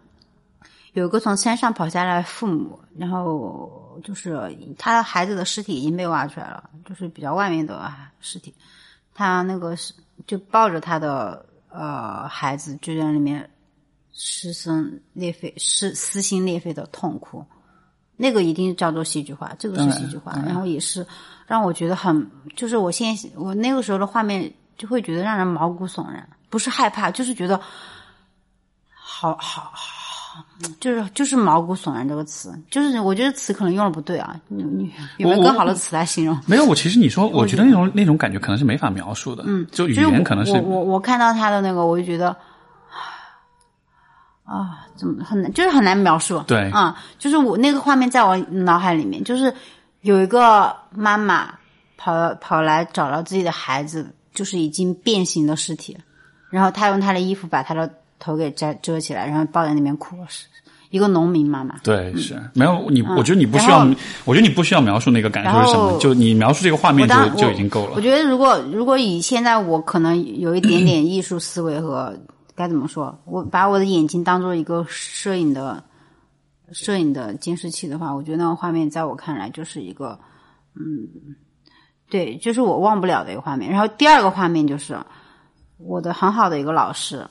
[0.97, 8.55] 有一个从山上跑下来父母，然后就是他孩子的尸体已经被挖出来了，就是比较外面的尸体，
[9.15, 9.93] 他那个是
[10.27, 13.49] 就抱着他的呃孩子就在里面。
[14.19, 17.45] 撕心裂肺、撕撕心裂肺的痛哭，
[18.17, 20.33] 那个一定叫做戏剧化，这个是戏剧化。
[20.47, 21.07] 然后也是
[21.47, 27.61] 让我觉得很，就是我现在我那个时候的画面就会觉得让人毛骨悚然，不是害怕，就是觉得
[28.91, 29.96] 好好好，
[30.81, 36.39] 就是就是毛骨悚然这个词，就是我觉得词可能用的不对啊，你你有没有更好的词来形容？
[36.47, 42.37] 没有，我其实你说，我觉得那种那种感觉可能是没法描述的，嗯，就语言可能是我我我看到他的那个，我就觉得。
[44.49, 46.41] 啊，怎么很难，就是很难描述。
[46.47, 49.53] 对，啊，就是我那个画面在我脑海里面，就是
[50.03, 51.53] 有一个妈妈
[51.97, 55.99] 跑跑来找到自己的孩子，就是已经变形的尸体，
[56.49, 60.17] 然后她用她的衣服把她的头给摘遮起来，然后抱在那边哭。
[60.29, 60.47] 是
[60.91, 61.77] 一个农民妈妈。
[61.83, 63.87] 对，是没有你，我觉得你不需要，
[64.25, 67.93] 我觉得你不需要描述那个感受是什么，就你描述这个画面就就已经够了。
[67.97, 72.15] 我觉得如果如果以现在我可能有一点点艺术思维和。
[72.57, 73.21] 该怎么说？
[73.27, 75.85] 我把我的眼睛当做一个摄影的
[76.73, 80.19] 摄影的监视器的话，我觉得那个画面在我看来就是一个，
[80.75, 81.37] 嗯，
[82.09, 83.71] 对，就是我忘不了的一个画面。
[83.71, 84.97] 然后第二个画面就是
[85.77, 87.29] 我的很好的一个老师，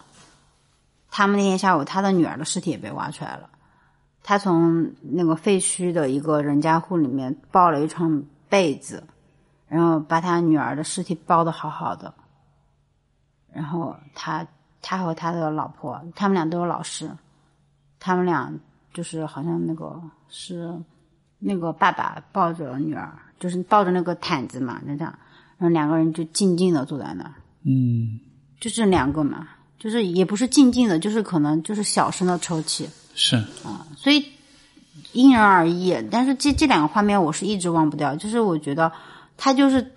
[1.16, 3.50] 他们那天下午他的女儿的尸体也被挖出来了，
[4.22, 9.08] 他从那个废墟的一个人家户里面抱了一床被子，
[9.70, 12.14] 然后把他女儿的尸体包的好好的，
[13.54, 14.46] 然后他。
[14.88, 17.10] 他和他的老婆，他们俩都有老师，
[18.00, 18.54] 他们俩
[18.94, 20.80] 就是好像那个是
[21.40, 25.18] 那个爸爸抱着女儿，就是抱着那个毯子嘛，就这样，
[25.58, 28.20] 然后两个人就静静的坐在那儿，嗯，
[28.60, 29.48] 就这两个嘛，
[29.80, 34.26] 就是也不是静静的，就是可能就是小声的抽泣，是啊，所以
[35.12, 38.92] 因人而异，但是这这两个画面我是一直忘不掉，就是我觉得
[39.38, 39.92] 他就是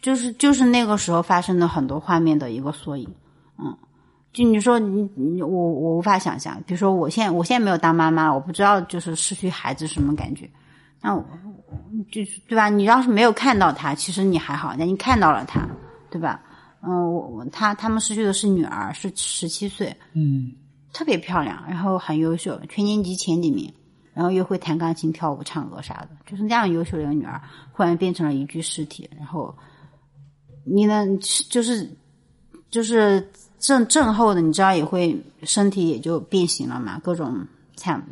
[0.00, 3.08] 就是就是那个时候发生的很多画面的一个缩影，
[3.58, 3.76] 嗯。
[4.32, 10.48] 就你说你你我我无法想象，比如说我现在我现在没有当妈妈，我不知道就是失去孩子什么感觉。
[11.02, 11.22] 那我
[12.10, 12.70] 就是对吧？
[12.70, 15.68] 你要是没有看到他，其实你还好；但你看到了他，
[16.10, 16.40] 对吧？
[16.82, 20.52] 嗯，我我他他们失去的是女儿，是十七岁，嗯，
[20.92, 23.72] 特别漂亮，然后很优秀，全年级前几名，
[24.12, 27.40] 然后又会弹钢琴、跳舞、唱歌啥的，就是那样优秀的一个女儿，
[27.72, 29.54] 忽然变成了一具尸体，然后
[30.64, 31.04] 你呢，
[31.48, 31.90] 就是
[32.70, 33.26] 就是。
[33.62, 38.04] 震震后的，你知道也会身体也就变形了嘛，各种惨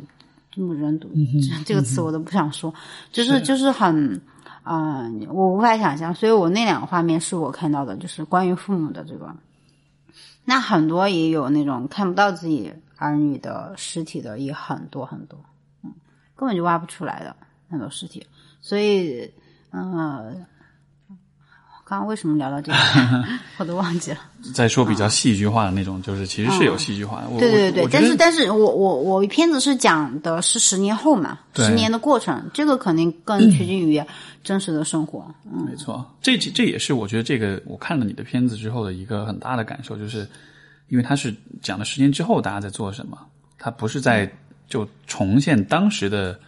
[0.49, 1.09] 这么人毒，
[1.65, 2.73] 这个词我都不想说，
[3.11, 4.21] 就是就是很
[4.63, 9.35] 啊，我无法想象，所以我那两个画面是我看到的，就是关于父母的这个。
[10.45, 15.39] 那很多也有那种看不到自己儿女的尸体的，也很多很多，
[15.83, 15.93] 嗯，
[16.35, 17.35] 根本就挖不出来的
[17.69, 18.25] 很多尸体，
[18.61, 19.33] 所以
[19.71, 20.45] 嗯。
[21.91, 22.77] 刚刚为什么聊到这个，
[23.59, 24.19] 我都忘记了。
[24.55, 27.27] 在说比较戏剧化的那种，就是其实是有戏剧化的。
[27.37, 34.01] 对对对，但是但是我我我片子是讲的是十年后嘛，十年的过程，这个肯定更趋近于
[34.41, 35.25] 真实的生活。
[35.43, 40.25] 嗯，没错，这这也是我觉得这个我看了你的片子之后的一个很大的感受，就是
[40.87, 43.17] 因为它是讲了十年之后大家在做什么，
[43.59, 44.31] 它不是在
[44.69, 46.39] 就重现当时的。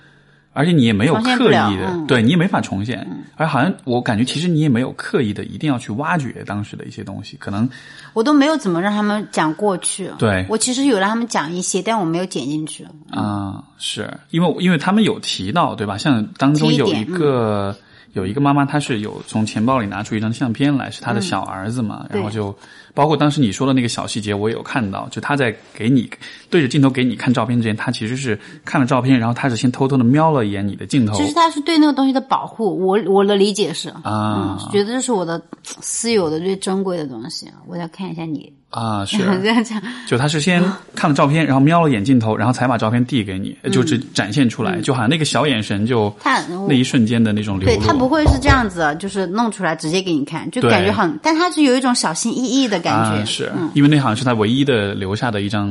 [0.54, 3.06] 而且你也没有刻意的，对你也没法重现。
[3.36, 7.36] 而好像我感觉，其实你也没有刻意的一定要去挖掘当时的一些东西。
[7.38, 7.68] 可能
[8.14, 10.10] 我都没有怎么让他们讲过去。
[10.20, 12.86] 对我其实有让他们讲一些，但我没有剪进去。
[13.10, 15.98] 啊，是因为因为他们有提到，对吧？
[15.98, 17.76] 像当中有一个
[18.14, 22.56] 有一个妈妈，她是有从钱包里拿出一张相片来，是她的小儿子嘛，然后就
[22.94, 26.10] 包括当时你说的那个小细节，我也有看到，就他在给你
[26.50, 31.14] 对着镜头给你看照片之前，他其实是看了照片，然后他是先偷偷的瞄了一眼你的镜头。
[31.16, 38.54] 其实他是对那个东西的保护，我我的理解是啊、嗯，觉得这是我的私有的最珍贵的东西，我要看一下你。
[38.74, 40.64] 啊， 是这样讲，就他是先
[40.96, 47.76] 看了照片，然后瞄了眼镜头，然后才把照片递给你，就只展现出来，就好像那个小眼神就他那一瞬间的那种流露。
[47.76, 53.22] 对他不会是这样子，就是弄出来直接给你看，就感觉很，但他是有一种小心翼翼的感觉。
[53.22, 55.70] 啊、是、嗯、因为那好像是他唯一的留下的一张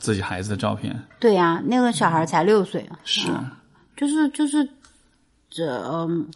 [0.00, 0.92] 自己孩子的照片。
[1.20, 3.48] 对呀、啊，那个小孩才六岁，是，嗯、
[3.96, 4.68] 就是就是
[5.48, 6.26] 这嗯。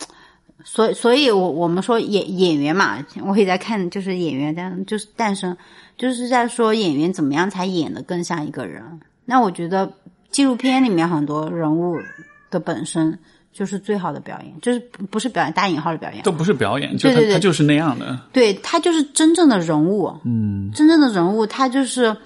[0.67, 2.97] 所以，所以我我们说演演员嘛，
[3.27, 5.55] 我也在看，就是演员，但就是诞生，
[5.97, 8.83] 就是在说演员怎么样才演的更像一个人。
[9.25, 9.93] 那我觉得
[10.31, 11.97] 纪录片里面很多人物
[12.51, 13.19] 的本身
[13.53, 14.81] 就是最好的表演，就是
[15.11, 22.17] 不是表演打引号的表演，都不是表演，就他对对对他就是那样的，对他就是真正的人物，嗯，真正的人物，他就是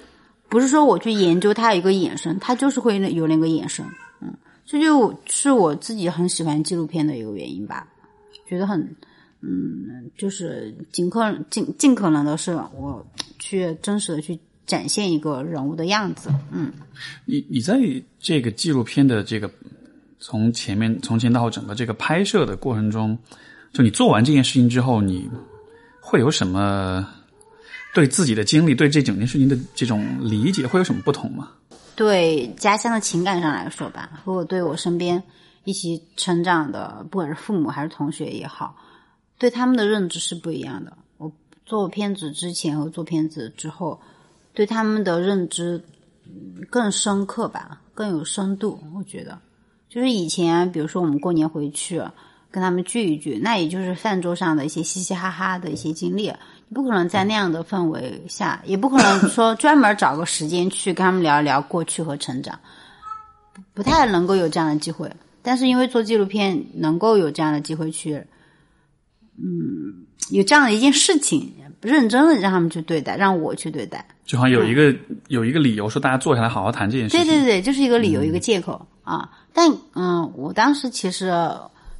[0.48, 3.84] 不是说我去研究他有一个眼神，他就是会有那个眼神，
[4.22, 4.32] 嗯，
[4.64, 7.86] 这就是我自己很喜欢纪录片的一个原因吧。
[8.46, 8.96] 觉得很，
[9.40, 13.06] 嗯，就是尽可尽尽可能的是我
[13.38, 16.72] 去真实的去展现一个人物的样子，嗯。
[17.24, 17.78] 你你在
[18.18, 19.50] 这个纪录片的这个
[20.18, 23.16] 从前面从前到后整个这个拍摄的过程中，
[23.72, 25.30] 就你做完这件事情之后，你
[26.00, 27.08] 会有什么
[27.94, 31.50] 对自己的经历、对这整件事情的这种理解会有什么不同吗？
[31.94, 35.22] 对家乡的情感上来说吧，和我对我身边。
[35.64, 38.74] 一起成长的，不管是父母还是同学也好，
[39.38, 40.96] 对他们的认知是不一样的。
[41.16, 41.30] 我
[41.64, 44.00] 做片子之前和做片子之后，
[44.52, 45.82] 对他们的认知
[46.68, 48.78] 更深刻吧，更有深度。
[48.94, 49.38] 我觉得，
[49.88, 52.02] 就是以前，比如说我们过年回去
[52.50, 56.32] 跟他们聚一聚，那也就是饭桌上的一些嘻嘻哈哈的一些经历，
[56.68, 62.58] 你不可能在那样的氛围下，也不可能说 专门找个时间去跟他们聊一聊过去和成长，
[63.72, 65.10] 不太能够有这样的机会。
[65.42, 68.22] 但是因为做纪录片，能够有这样的机会去，
[69.40, 77.26] 嗯，有这样的一件事情，认真的让他们去对待，让我去对待，就好像有一个、嗯、有一个理由说大家坐下来好好谈这件事情。
[77.26, 79.30] 对对对，就是一个理由，嗯、一个借口啊。
[79.52, 81.32] 但嗯，我当时其实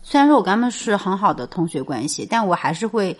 [0.02, 3.16] 虽然说我跟他们是很好的同学关系，但我还是会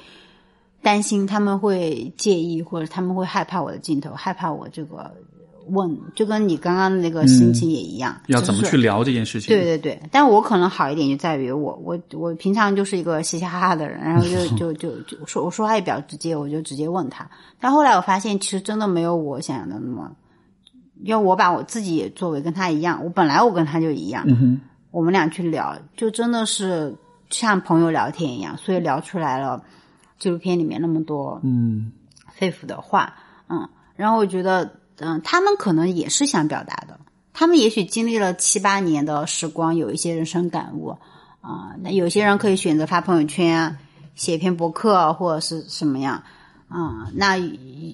[0.82, 5.10] 担心他们会介意，或者他们会害怕我的镜头，害怕我这个。
[5.70, 9.48] 问就跟你刚刚那个心情也一样，嗯、要怎么去聊这件事情？
[9.54, 17.28] 对对对，但我可能好一点就在于我我我平常就是一个嘻嘻哈哈的人，然后就 就就就说我说话也比较直接，我就直接问他。
[17.60, 20.10] 但后来我发现，其实真的没有我想象的那么，
[21.04, 24.60] 要我把我自己也作为跟他一样，我本来我跟他就一样，嗯、
[24.90, 26.94] 我们俩去聊，就真的是
[27.30, 29.62] 像朋友聊天一样，所以聊出来了
[30.18, 31.92] 纪录片里面那么多嗯
[32.32, 33.14] 肺腑的话，
[33.48, 34.70] 嗯，然后我觉得。
[34.98, 36.98] 嗯，他们可能也是想表达的，
[37.32, 40.96] 他们也许经历了七八年的时光，有一些人生感悟
[41.40, 43.78] 啊、那有些人可以选择发朋友圈、啊
[44.14, 46.20] 写一篇博客或者是什么样
[46.68, 47.36] 啊、那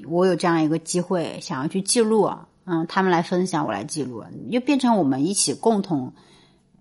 [0.09, 2.33] 我有这样一个机会，想要去记录，
[2.65, 6.15] 嗯，他们来分享，我来记录，就变成我们一起共同，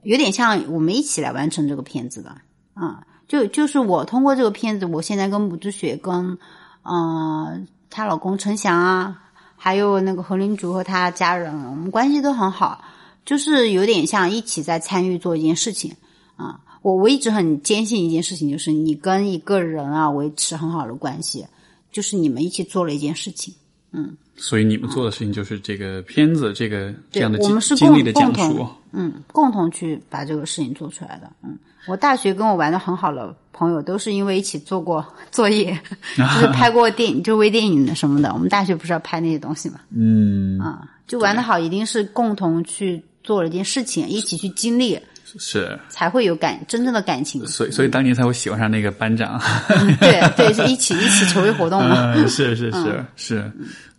[0.03, 2.37] 有点像我们一起来完成这个片子的
[2.73, 6.37] 啊、就就是我通过这个片子，我现在跟母之雪跟
[6.83, 9.22] 嗯她老公陈翔啊。
[9.63, 12.83] 还有那个何林竹和他家人，我们关系都很好，
[13.25, 15.95] 就是有点像一起在参与做一件事情
[16.35, 16.59] 啊。
[16.81, 21.45] 我我一直很坚信一件事情，就是你跟一个人啊维持很好的关系，
[21.93, 23.53] 就是你们一起做了一件事情，
[23.93, 24.17] 嗯。
[24.35, 31.57] 所以你们做的事情就是这个片子，这个这样的我们是经历的讲述共同，嗯，共同去把这个事情做出来的，嗯。
[31.85, 35.77] 我大学跟我玩的很好的朋友，都是因为一起做过 作业，
[36.17, 38.31] 就是拍过电影， 就微电影的什么的。
[38.33, 39.79] 我们大学不是要拍那些东西嘛？
[39.95, 44.97] 嗯啊，就玩的好，一定是共同去做了一件事情，一起去经历，
[45.37, 47.45] 是才会有感真正的感情。
[47.45, 49.39] 所以所以当年才会喜欢上那个班长。
[49.99, 52.13] 对对，是一起一起筹备活动嘛？
[52.15, 53.51] 嗯，是是是是，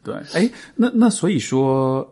[0.03, 0.15] 对。
[0.33, 2.09] 哎，那那所以说。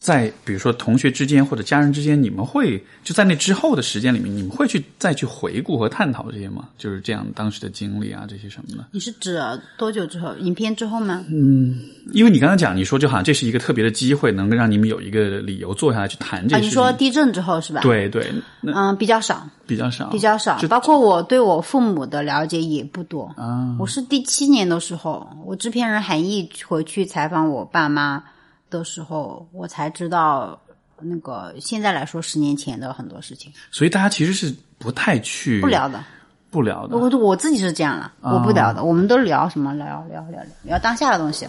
[0.00, 6.70] 在比如说同学之间或者家人之间，你们会就在那之后的时间里面，你们会去再去回顾和探讨这些吗？
[6.78, 8.86] 就是这样当时的经历啊，这些什么的。
[8.92, 9.38] 你是指
[9.76, 10.34] 多久之后？
[10.38, 11.22] 影片之后吗？
[11.28, 11.78] 嗯，
[12.14, 17.82] 因为你刚才讲，你说就好像这是一个特别的机会，能够让你们有一个理由坐下来去谈这啊，你说地震之后是吧？
[17.82, 18.32] 对对，
[18.62, 20.58] 嗯，比较少，比较少，比较少。
[20.66, 23.76] 包括我对我父母的了解也不多啊。
[23.78, 28.24] 我是第七年的时候，我制片人韩毅回去采访我爸妈
[28.70, 30.58] 的时候，我才知道。
[31.02, 36.04] 那个现在来说，十年前的很多事情，所以大家其实是不太去不聊的。
[36.50, 36.94] 不聊的。
[36.94, 41.46] 我我自己是这样了，哦我不聊的，我们都聊什么聊聊聊聊聊当下的东西。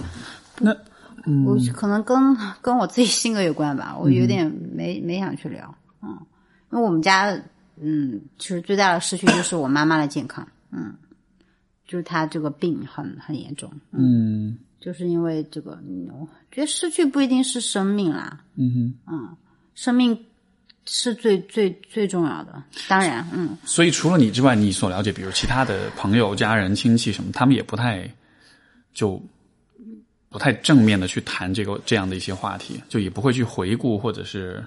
[0.58, 0.72] 那
[1.46, 6.18] 我可能跟跟我自己性格有关吧，我有点没、没想去聊，嗯，
[6.72, 7.38] 因为我们家
[7.76, 10.94] 嗯，其实最大的失去就是我妈妈的健康，嗯，
[11.86, 15.80] 就是她这个病很很严重，嗯就是因为这个，
[16.52, 19.38] 觉得失去不一定是生命啦，嗯哼，
[19.76, 20.26] 生命
[20.86, 28.10] 是最最最重要的，当然，嗯，所以除了你之外，你所了解，比如其他的朋友、家人、亲戚什么，他们也不太
[28.92, 29.22] 就
[30.30, 34.66] 不太正面的去谈这个这样的一些话题，就也不会去回顾或者是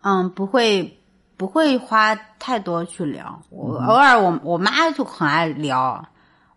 [0.00, 1.00] 嗯，不会
[1.36, 3.40] 不会花太多去聊。
[3.50, 6.08] 我偶尔我我妈就很爱聊，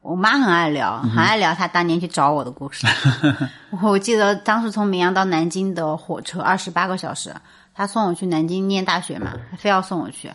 [0.01, 2.87] 我妈很爱聊，很爱聊她当年去找我的故事。
[3.81, 7.33] 我记得当时从绵阳到南京的火车二十八个小时，
[7.73, 10.31] 她送我去南京念大学嘛，她非要送我去。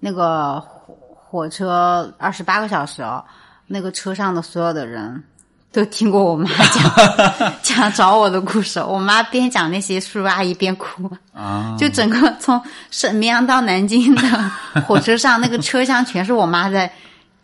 [0.00, 0.96] 那个火
[1.30, 3.24] 火车二十八个小时哦，
[3.66, 5.22] 那个车上的所有的人。
[5.70, 12.60] 都听过我妈讲 讲找我的故事，我妈边讲那些叔叔阿姨边哭，啊，就整个从
[12.90, 14.22] 沈绵阳到南京的
[14.86, 16.92] 火车上，那个车厢全是我妈在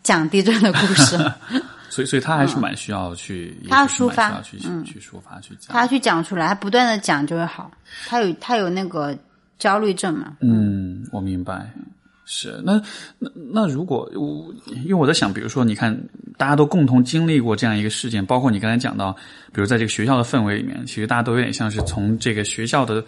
[0.09, 1.17] 讲地震的故事。
[1.91, 5.73] 所以所以他还是蛮需要去，嗯他也许是蛮抒发需要去、嗯去抒发去讲。
[5.73, 7.69] 她去讲出来，他不断的讲就会好。
[8.07, 9.15] 他有他有那个
[9.59, 10.33] 焦虑症嘛？
[10.41, 11.69] 嗯，我明白。
[12.25, 12.79] 是，那
[13.17, 14.53] 那那如果我，
[14.83, 15.95] 因为我在想，比如说，你看，
[16.37, 19.11] 大家都共同经历过这样一个事件，包括你刚才讲到，
[19.51, 23.01] 比如在这个学校的氛围里面，其实大家都有点像是从这个学校的，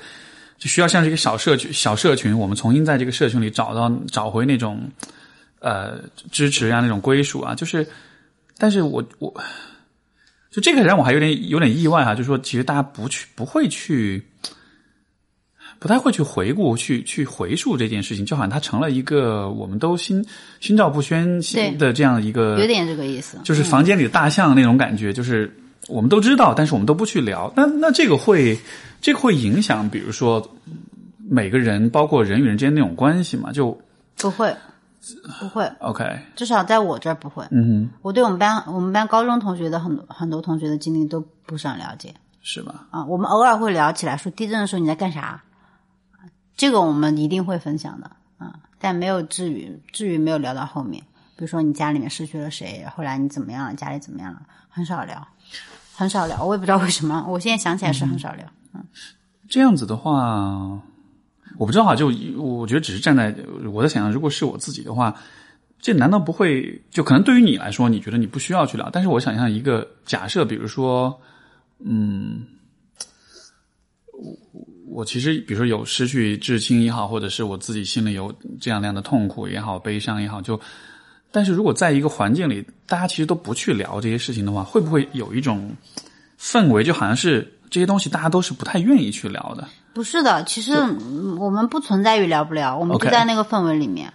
[0.57, 4.81] 就需要像是一个小社区，小社群，我们重新在这个社群里找到找回那种
[5.61, 7.87] 呃支持啊，那种归属啊，就是，
[8.57, 9.33] 但是我我
[10.51, 14.21] 就这个让我还有点有点意外啊、就是说其实大家不去不会去。
[15.79, 20.23] 不太会去回顾、去去回溯这件事情，就好像它成了一个我们都心
[20.59, 23.39] 心照不宣对的这样一个，有点这个意思。
[23.43, 25.51] 就是房间里的大象那种感觉，就是
[25.87, 27.51] 我们都知道，但是我们都不去聊。
[27.55, 28.59] 那那这个会
[29.01, 30.55] 这个会影响，比如说
[31.27, 33.51] 每个人，包括人与人之间那种关系嘛？
[33.51, 33.75] 就
[34.17, 34.55] 不会，
[35.39, 36.03] 不会，OK，
[36.35, 37.43] 至少在我这儿不会。
[37.51, 42.87] 嗯哼，我对我们班我们班高中同学的很多很多同学的经历都不是很了解是吧？
[42.91, 43.03] 啊。
[43.05, 45.41] 我们偶尔会聊起来，说地震的时候你在干啥，
[46.55, 51.03] 这个我们一定会分享的啊，但没有至于至于没有聊到后面。
[51.35, 55.27] 比如说你家里面失去了谁，后来你怎么样了，家里怎么样了，很少聊，
[55.95, 56.43] 很少聊。
[56.45, 58.45] 我也不知道为什么，我现在想起来是很少聊。
[58.73, 58.85] 嗯
[59.49, 60.79] 这样子的话，
[61.61, 63.35] 我不知道哈，就我觉得只是站在
[63.71, 65.15] 我在想象，如果是我自己的话，
[65.79, 68.89] 这难道不会就可能对于你来说，你觉得你不需要去聊？
[68.91, 71.21] 但是我想象一个假设，比如说，
[71.85, 72.47] 嗯，
[74.11, 74.35] 我
[74.87, 80.59] 我其实比如说有失去至亲也好，或者是我自己心里有这样那样的痛苦也好、悲伤也好，就
[81.31, 85.71] 但是如果在一个环境里，大家其实都不去聊这些事情的话，会不会有一种
[86.39, 89.67] 氛围，就好像是这些东西大家都是不太愿意去聊的？
[89.93, 94.11] 不是的，其实嗯我们不存在于聊不聊，我们就在那个氛围里面。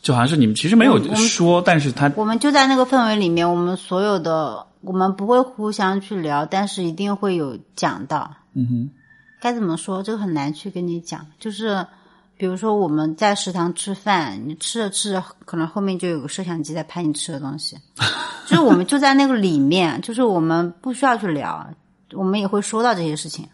[0.00, 8.28] 就好像是你们其实没有说，但是他我们就在那个氛围里面，我们所有的我们不会互相去聊，但是一定会有讲到。
[8.54, 8.90] 嗯哼，
[9.40, 10.02] 该怎么说？
[10.02, 11.24] 这个很难去跟你讲。
[11.38, 11.86] 就是
[12.36, 17.76] 比如说我们在食堂吃饭，你吃着吃着，可能后面就有个摄像机在拍你吃的东西。
[18.48, 21.64] 就是我们就在那个里面，就是我们不需要去聊，
[22.14, 23.46] 我们也会说到这些事情。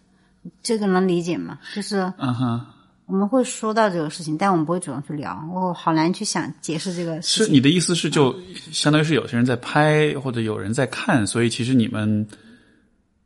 [0.62, 1.59] 这个能理解吗？
[1.74, 2.66] 就是嗯哼，
[3.07, 5.43] 我们会说到这个事情，但我们不会主动去聊。
[5.53, 7.47] 我好难去想解释这个事情。
[7.47, 8.34] 是你的意思是就
[8.72, 12.26] 相当于是有些人在拍或者有人在看，所以其实你们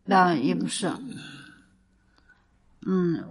[0.04, 0.90] 那也不是，
[2.84, 3.22] 嗯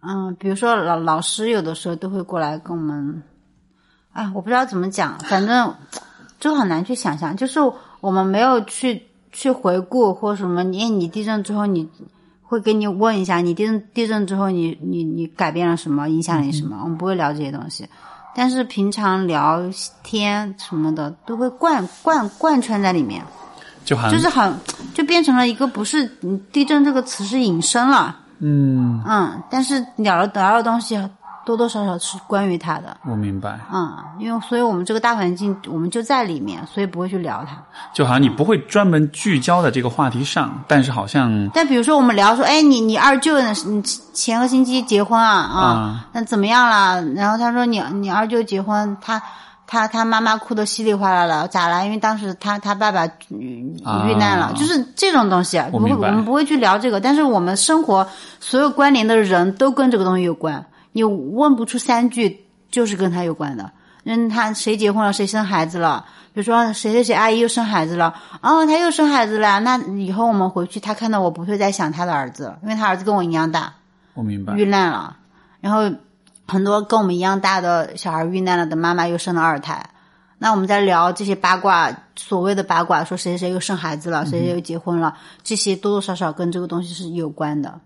[0.00, 3.22] 嗯，比如说老老师有的时候都会过来跟我们，
[4.12, 5.74] 哎，我不知道怎么讲，反正
[6.38, 7.58] 就很难去想象，就是
[8.00, 9.02] 我们没有去
[9.32, 11.88] 去回顾或什么，你你地震之后你
[12.46, 17.88] 会给你问一下，你地震地震之后你你你改变了什么，影响了你什么，我们不会聊这些东西。
[18.34, 19.62] 但是平常聊
[20.02, 23.22] 天什么的都会贯贯贯穿在里面，
[23.84, 24.54] 就好像就是很
[24.94, 30.96] 就变成了一个不是嗯地震这个词是引申了，嗯，嗯，但是聊了聊的东西
[31.46, 37.56] 多多少少是关于他的，我明白，嗯，因为所以我们这个大环境我们就在里面，所以不会去聊他。
[37.94, 43.54] 就好像你不会专门聚焦在这个话题上，但是好像但比如说我们聊说，哎，你你二舅呢？
[43.64, 43.80] 你
[44.12, 47.00] 前个星期结婚啊啊啊，那怎么样了？
[47.14, 49.22] 然后他说你你二舅结婚，他
[49.68, 51.84] 他他妈妈哭得稀里哗啦了，咋了？
[51.84, 53.72] 因为当时他他爸爸遇
[54.08, 58.04] 遇难了，啊就是这种东西，不会我明白我们不会去聊这个，但是我们生活
[58.40, 60.64] 所有关联的人都跟这个东西有关，
[60.96, 63.70] 你问不出三句就是跟他有关的。
[64.04, 73.74] 嗯，他谁结婚了，谁生孩子了，比如说谁谁谁阿姨又生孩子了，哦，他又生孩子了，那以后我们回去，他看到我不会再想他的儿子了，因为他儿子跟我一样大，
[74.14, 74.54] 我明白。
[74.54, 75.18] 遇难了，
[75.60, 75.92] 然后
[76.48, 79.90] 很多跟我们一样大的小孩遇难了的妈妈又生了二胎。
[80.38, 87.80] 那我们在聊这些八卦，所谓的八卦，说谁谁又生孩子了，谁谁又结婚了，这些多多少少跟这个东西是有关的，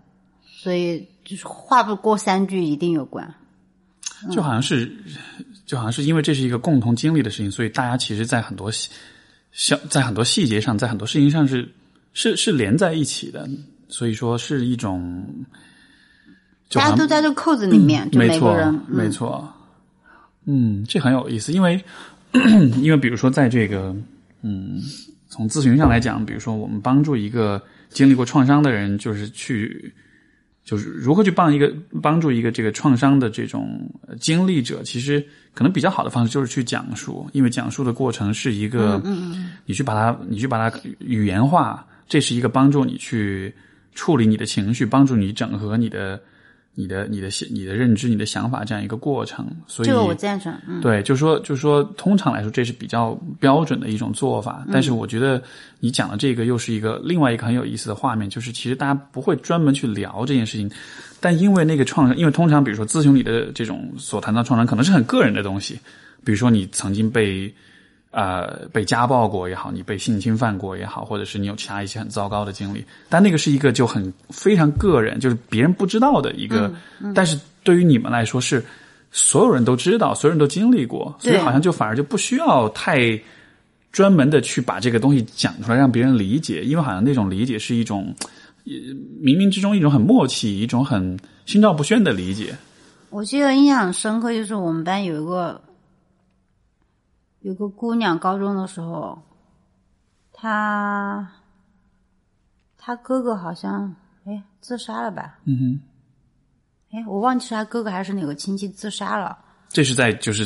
[0.45, 3.33] 所以就是话不过三句一定有关。
[4.29, 4.91] 就好像是，
[5.65, 8.87] 就好像是因为这是一个共同经历的事情，所以大家其实，在很多细
[9.51, 11.67] 小，在很多细节上，在很多事情上是
[12.13, 13.49] 是是连在一起的，
[13.89, 15.25] 所以说是一种，
[16.71, 19.51] 大家都在这个扣子里面，就每个人，没错，
[20.45, 21.83] 嗯，这很有意思，因为
[22.79, 23.95] 因为比如说在这个，
[24.43, 24.79] 嗯，
[25.29, 29.91] 从咨询上来讲，比如说我们帮助一个经历过创伤的人，就是去。
[30.63, 33.81] 就是如何去帮一个帮助一个这个创伤的这种
[34.19, 39.01] 经历者，其实可能比较好的方式就是去讲述，因为讲述的过程是一个，
[39.65, 43.53] 你去把它你去把它语言化，这是一个帮助你去
[43.93, 46.21] 处理你的情绪，帮助你整合你的。
[46.73, 50.53] 你的、你的、你的认知、你的想法这样一个过程，所以这个我赞成。
[50.81, 54.65] 对，就是说，就是说，通常来说，这是比较标准的一种做法。
[54.71, 55.41] 但是，我觉得
[55.79, 60.71] 你讲的这个又是一个另外一个很有意思的画面，就是其实大家不会专门去聊这件事情，
[61.19, 65.77] 但因为那个创伤，因为通常比如说咨询里的这种所谈到创伤，可能是很个人的东西，
[66.23, 67.53] 比如说你曾经被。
[68.11, 76.69] 呃，被家暴过也好，你被性侵犯过也好，或者是你有其他一些很糟糕的经历，但那个是一个就很非常个人，就是别人不知道的一个，
[77.15, 78.61] 但是对于你们来说是
[79.11, 83.17] 所有人都知道，所有人都经历过，所以好像就反而就不需要太
[83.93, 88.13] 专门的去把这个东西讲出来让别人理解，因为好像那种理解是一种
[88.65, 92.53] 冥冥之中一种很默契，一种很心照不宣的理解。
[93.09, 95.61] 我记得印象很深刻，就是我们班有一个。
[97.41, 99.21] 有个姑娘，高中的时候，
[100.31, 101.31] 她，
[102.77, 103.95] 她哥哥好像
[104.25, 105.39] 哎自杀了吧？
[105.45, 105.81] 嗯哼。
[106.91, 109.37] 哎，我忘记是他哥哥还是哪个亲戚自杀了。
[109.69, 110.45] 这是在就是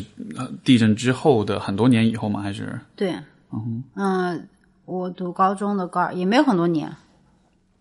[0.64, 2.42] 地震之后的很多年以后吗？
[2.42, 2.80] 还是？
[2.96, 3.12] 对。
[3.52, 3.84] 嗯哼。
[3.96, 4.48] 嗯，
[4.86, 6.96] 我读高中的高二也没有很多年，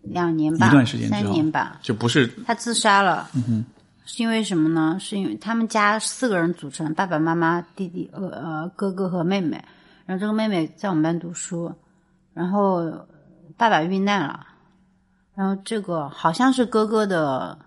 [0.01, 3.29] 两年吧，一段时间三年吧，就不是他自杀了。
[3.35, 3.65] 嗯哼。
[4.05, 4.97] 是因为什么呢？
[4.99, 9.63] 是因为他们家四个人组成，爸爸妈妈、弟弟、呃呃哥哥和妹妹。
[10.05, 11.73] 然后这个妹妹在我们班读书，
[12.35, 13.07] 然后
[13.57, 14.45] 爸爸遇难了，
[15.33, 17.57] 然后这个好像是哥哥的，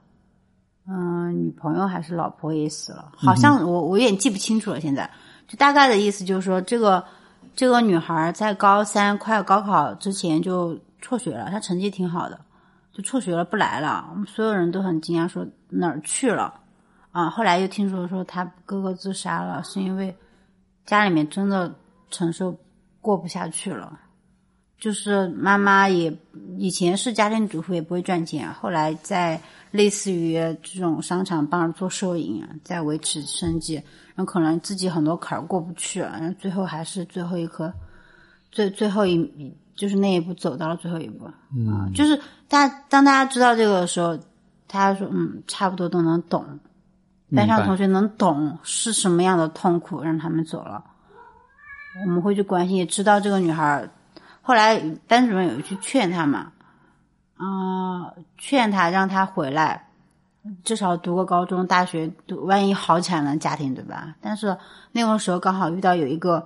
[0.87, 4.81] 嗯，女朋友还是老婆也死了，好像我我有点记不清楚了。
[4.81, 5.11] 现在
[5.49, 7.05] 就大概的意思就是说，这个
[7.57, 12.39] 这个女孩在高三快高考之前就辍学了，她成绩挺好的。
[12.99, 14.09] 就辍学了，不来了。
[14.11, 16.53] 我们所有人都很惊讶，说哪儿去了？
[17.13, 20.13] 啊，后来又听说说他哥哥自杀了，是因为
[20.85, 21.73] 家里面真的
[22.11, 22.59] 承受
[23.01, 24.01] 过不下去了。
[24.81, 26.13] 就是妈妈也
[26.57, 33.75] 以前是家庭主妇，也不会赚钱，后来在类似于这种商场帮着做收银，在维持生计，
[34.17, 37.73] 然后可能自己很多坎儿过不去，然后最后还是最后一颗，
[38.51, 39.57] 最最后一。
[39.79, 44.17] 就是那一步走到了最后一步，嗯，就是大当大家知道这个的时候，
[44.67, 46.45] 大家说嗯，差不多都能懂，
[47.31, 50.83] 班上同学能懂是什么样的痛苦让他们走了，
[52.05, 53.89] 我们会去关心，也知道这个女孩
[54.43, 56.51] 后来班主任有去劝她嘛，
[57.37, 59.91] 啊，劝她让她回来，
[60.65, 64.17] 至少读个高中、大学，读万一好起来了家庭对吧？
[64.21, 64.59] 但是
[64.91, 66.45] 那个时候刚好遇到有一个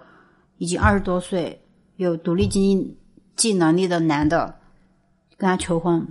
[0.58, 1.64] 已经二十多岁
[1.96, 2.98] 有独立经济。
[3.36, 4.56] 技能力的男的
[5.36, 6.06] 跟她求婚，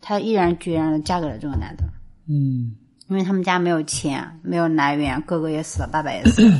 [0.00, 1.84] 她毅然决然的嫁给了这个男的。
[2.28, 2.76] 嗯，
[3.08, 6.58] 因为他们家没有钱，没有来源，哥哥也死了，爸爸也死了。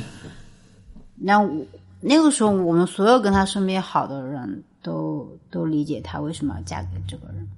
[1.17, 1.65] 那我
[2.01, 7.49] 那个时候，我们所有跟他身边好的人都都理解他为什么要嫁给这个人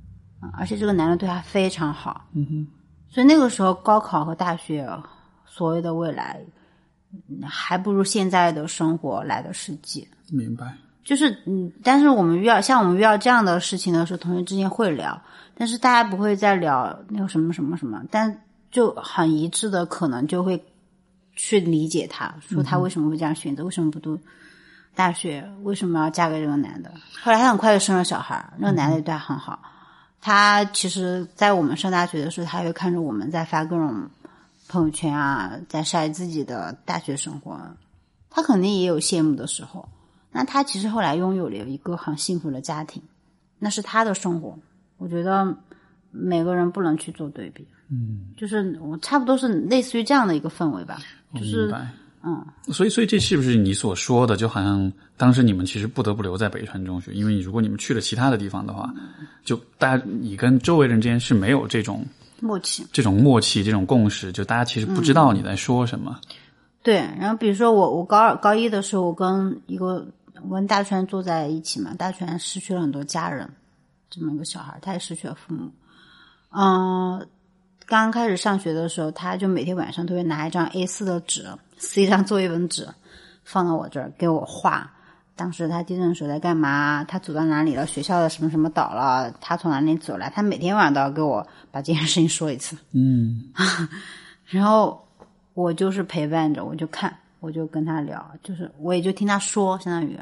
[0.41, 2.27] 啊，而且这个男的对她非常好。
[2.33, 2.67] 嗯哼，
[3.09, 4.87] 所以那个时候高考和大学
[5.47, 6.39] 所谓的未来，
[7.43, 10.07] 还不如现在的生活来的实际。
[10.31, 10.75] 明白。
[11.05, 15.21] 就是嗯，但是我们遇到像我们遇到这样的事情的时候，同学之间会聊，
[15.55, 20.65] 但是大家不会再聊那个什么什么什么，但就很一致的，可能就会
[21.37, 24.19] 去理解他，说他为什么会这样选择，为什么不读
[24.95, 26.91] 大学，为什么要嫁给这个男的。
[27.23, 29.61] 后来他很快就生了小孩，那个男的对他很好。
[30.23, 34.09] 他其实，在我们上大学的时候，他会看着我们在发各种
[34.69, 37.61] 朋友圈啊，在晒自己的大学生活，
[38.31, 39.87] 他肯定也有羡慕的时候。
[40.35, 43.01] 那他其实后来拥有了一个很幸福的家庭，
[43.61, 44.59] 那是他的生活。
[44.99, 45.57] 我觉得
[46.11, 50.99] 每个人不能去做对比，嗯，就是我差不多是类似于这样的一个氛围吧，
[51.35, 51.73] 就是
[52.27, 54.37] 嗯，所以，所以这是不是你所说的？
[54.37, 58.93] 就好像当时你们其实不得不留在北川中学，因为你如果你们去了其他的地方的话，
[59.45, 62.05] 就大家你跟周围人之间是没有这种
[62.41, 62.85] 默契。
[62.93, 66.19] 这种默契、这种共识，就大家其实不知道你在说什么。
[66.83, 70.07] 对，然后比如说我我高二高一的时候，我跟一个
[70.43, 73.49] 我跟大川坐在一起嘛，大川失去了很多家人，
[74.11, 75.71] 这么一个小孩，他也失去了父母。
[76.51, 77.27] 嗯，
[77.87, 81.47] 刚开始上学的时候，他就每天晚上都会拿一张 A 四的纸，
[81.77, 82.89] 撕一张作业本纸，
[83.45, 84.91] 放到我这儿给我画。
[85.37, 87.03] 当时他地震的时候在干嘛？
[87.05, 87.85] 他走到哪里了？
[87.87, 89.33] 学校的什么什么倒了？
[89.41, 90.31] 他从哪里走来？
[90.31, 92.77] 他每天晚上都要给我把这件事情说一次。
[92.93, 93.53] 嗯，
[94.47, 95.05] 然后
[95.55, 97.13] 我就是陪伴着，我就看，
[97.45, 100.19] 我就跟他聊，就是我也就听他说，相当于，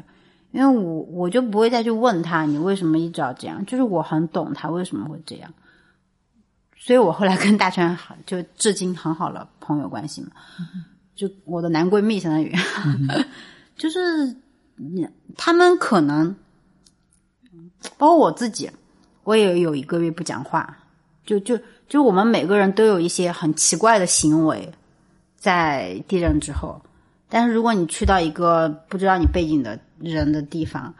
[0.51, 5.49] 因为我我就不会再去问他你为什么一直要这样，就是我很懂他为什么会这样，
[6.77, 10.31] 所以我后来跟大川好，就至今很好了朋友关系嘛，
[11.15, 12.53] 就我的男闺蜜相当于，
[13.77, 14.35] 就是
[14.75, 16.35] 你他们可能，
[17.97, 18.69] 包括我自己，
[19.23, 20.77] 我也有一个月不讲话，
[21.25, 24.69] 就就就我们每个人都有一些很奇怪的行为，
[25.37, 26.81] 在地震之后。
[27.33, 30.93] 但是如果你去到一个不知道你背景的人的地方，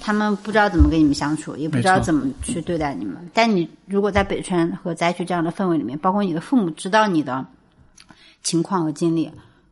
[0.00, 3.30] 他们不知道怎么跟你们相处，也不知道怎么去对待你们。
[3.34, 7.44] 但你如果在北川和灾区这样的氛围里面，包括你的父母知道你的
[8.42, 9.26] 情况和经历，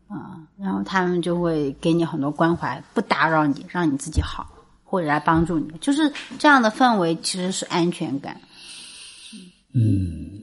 [0.09, 4.47] 啊、然后他们就会给你很多关怀，不打扰你，让你自己好，
[4.85, 5.73] 或者来帮助你。
[5.81, 8.39] 就是这样的氛围其实是安全感。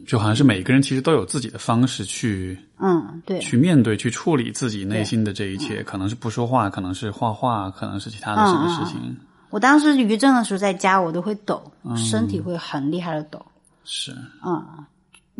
[0.06, 9.18] 就好像是每个人其实都有自己的方式去嗯，对，去面对、去处理自己内心的这一切，可能是不说话，可能是画画，可能是其他的什么事情。
[9.50, 13.46] 我当时余震的时候在家，我都会抖，身体会很厉害的抖。
[13.84, 14.12] 是，
[14.46, 14.86] 嗯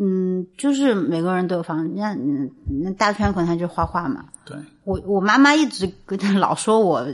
[0.00, 2.48] 嗯，就是每个人都有房，那嗯
[2.82, 4.24] 那大圈可能他就画画嘛。
[4.44, 7.04] 对，我我妈妈一直跟他老说我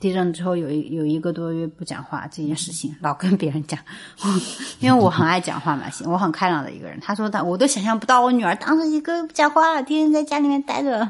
[0.00, 3.78] 地震之后有一有一个多月不讲话这件事情，老跟别人讲，
[4.80, 6.98] 因为我很爱讲话嘛，我很开朗的一个人。
[7.00, 11.08] 他说他我都想象不到我女儿当时一个不讲话，天天在家里面待着。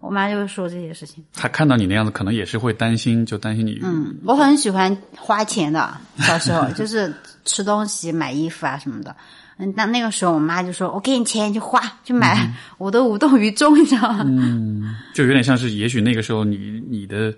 [0.00, 1.22] 我妈就会说这些事情。
[1.34, 3.78] 她看到你那样子，可能也是会担心，就担心你。
[3.82, 7.12] 嗯，我很喜欢花钱的，小时候就是
[7.44, 9.14] 吃东西、买衣服啊什么的。
[9.60, 12.52] 嗯，那那个时候我妈就说：“我给你钱，你就花，就买。
[12.78, 14.24] 我都无动于衷，你知道吗？
[14.26, 17.32] 嗯就有点像是，也许那个时候你你的，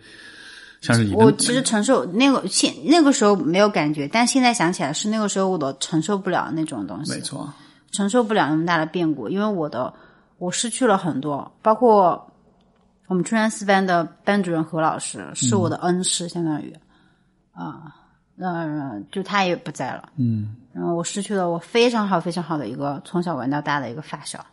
[0.81, 7.53] 像是我其实承受那个现那个时候没有感觉，但现在想起来是那个时候我都承受不了那种东西没，错，
[7.91, 9.93] 承受不了那么大的变故，因为我的
[10.39, 12.31] 我失去了很多，包括
[13.09, 16.73] 我们春山四班的班主任何老师是我的恩师，相当于
[17.53, 17.95] 啊，
[18.37, 24.45] 那、就他也不在了，嗯，然后我失去了我非常好非常好的一个从小玩到大的一个发小，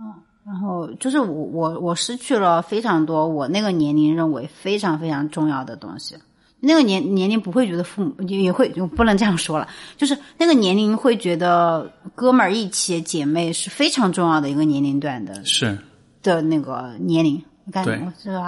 [0.00, 0.12] 嗯，
[0.44, 6.16] 然后就是我我我失去了非常多我那个年龄认为非常非常重要的东西。
[6.60, 15.78] 那个年年龄不会觉得父母也也会，就不能这样说了，就是那个年龄会觉得哥们儿一起、姐妹是非常重要的一个年龄段的是
[16.20, 17.40] 的那个年龄。
[17.84, 18.00] 对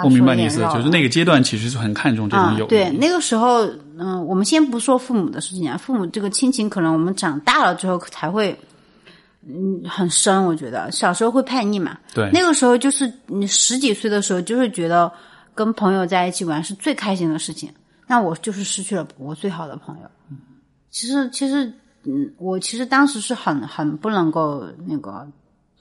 [0.02, 2.62] 我明白你意思，就是那个阶段其实是很看重这种友，谊。
[2.62, 3.66] 啊对，那个时候，
[3.98, 8.58] 嗯、我们先不说父母的事情啊，父母这个亲情可能我们长大了之后才会，
[9.46, 10.44] 嗯，很深。
[10.44, 15.10] 我觉得小时候会叛逆嘛，对那个时候就是你十几岁的时候，就会觉得
[15.54, 17.70] 跟朋友在一起玩是最开心的事情。
[18.06, 20.02] 那我就是失去了我最好的朋友。
[20.90, 21.72] 其实，其实，
[22.04, 25.24] 嗯，我其实当时是很很不能够那个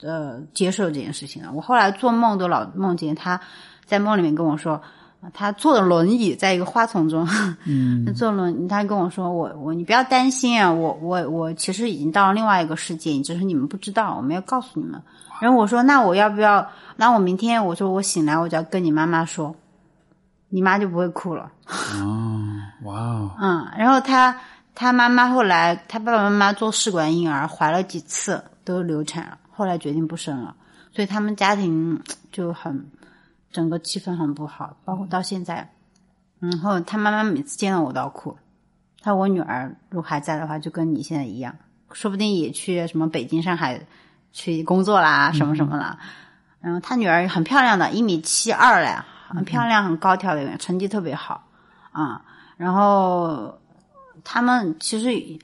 [0.02, 1.50] 呃接受这件事情了。
[1.52, 3.40] 我后来做梦都老梦见他
[3.84, 4.80] 在梦里面跟我说，
[5.34, 7.28] 他坐的轮椅在一个花丛中，
[7.66, 15.00] 嗯， 坐轮，他跟我说，我我你不要担心啊，我我我其实已经到了另外一个世界，只是你们不知道，我没有告诉你们。
[15.40, 16.66] 然后我说，那我要不要？
[16.96, 19.54] 那我明天我说我醒来我就要跟你妈妈说，
[20.50, 21.50] 你妈就不会哭了。
[21.96, 22.40] 哦，
[22.84, 24.36] 哇哦，嗯，然后他
[24.74, 30.56] 他妈妈后来他爸爸妈妈做试管婴儿，怀了几次都流产了，后来决定不生了，
[30.90, 32.90] 所以他们家庭就很
[33.52, 35.70] 整个气氛很不好，包括到现在。
[36.38, 38.38] 然后他妈妈每次见到我都要哭，
[39.02, 41.54] 他我女儿如果还在的话，就跟你现在一样，
[41.92, 43.86] 说不定也去什么北京、上海
[44.32, 45.98] 去工作啦，什么什么啦。
[46.62, 48.96] 然后他女儿很漂亮的，一米七二嘞，
[49.28, 51.46] 很漂亮，很高挑的，成绩特别好
[51.92, 52.24] 啊、
[52.56, 53.58] 然后
[54.24, 55.38] 他们其实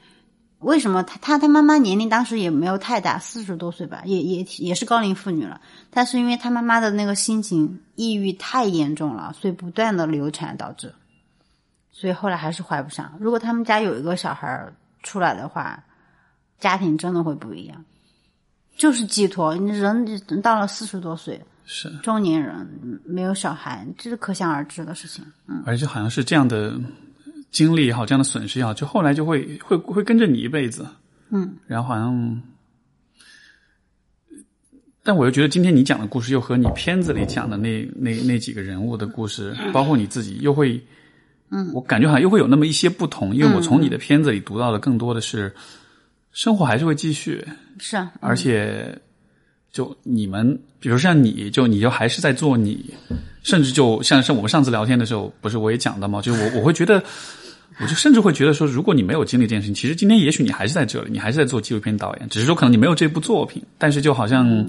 [0.60, 5.60] 为什么他他他妈妈年龄当时也没有太大，四十多岁吧，也也也是高龄妇女了。
[5.90, 10.94] 但是因为他妈妈的那个心情抑郁太严重了，所以不断的流产导致，
[11.92, 13.12] 所以后来还是怀不上。
[13.20, 14.72] 如果他们家有一个小孩
[15.02, 15.84] 出来的话，
[16.58, 17.84] 家庭真的会不一样。
[18.76, 20.04] 就是寄托，你人
[20.42, 25.24] 到了四十多岁，是，中年人嗯没有小孩，这是可想而知的事情。
[25.46, 26.78] 嗯，而且好像是这样的
[27.50, 30.86] 经历也好，这样的损失也好，就后来就会会会跟着你一辈子。
[31.30, 32.42] 嗯，然后好像，
[35.02, 40.80] 但我又觉得今天你讲的故事又和你片子里讲的那那那几个人物的故事，包括你自己，又会，
[41.50, 45.52] 嗯，我感觉好像又会有那么一些不同，因为我从你的片子里读到的更多的是，
[46.32, 47.44] 生活还是会继续，
[47.78, 48.96] 是啊，而且
[49.76, 52.82] 就你们，比如像你就你就还是在做你，
[53.42, 56.22] 甚至就像是我们上次聊天的时候，不是我也讲到吗？
[56.22, 57.02] 就是我我会觉得。
[57.78, 64.64] 我就甚至会觉得说，如果你没有经历这件事情，其实今天也许你还是在这里，你还是在做纪录片导演，只是说可能你没有这部作品，但是就好像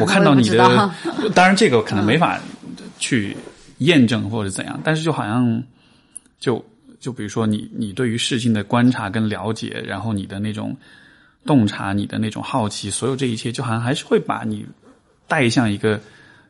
[0.00, 0.90] 我看到你的，
[1.36, 2.40] 当然这个可能没法
[2.98, 3.36] 去
[3.78, 5.62] 验证或者怎样，但是就好像
[6.40, 6.64] 就
[6.98, 10.76] 就比如说你你对于事情的观察跟了解，然后你的那种
[11.48, 14.66] 洞察，你的那种好奇，所有这一切，就好像还是会把你
[15.26, 15.98] 带向一个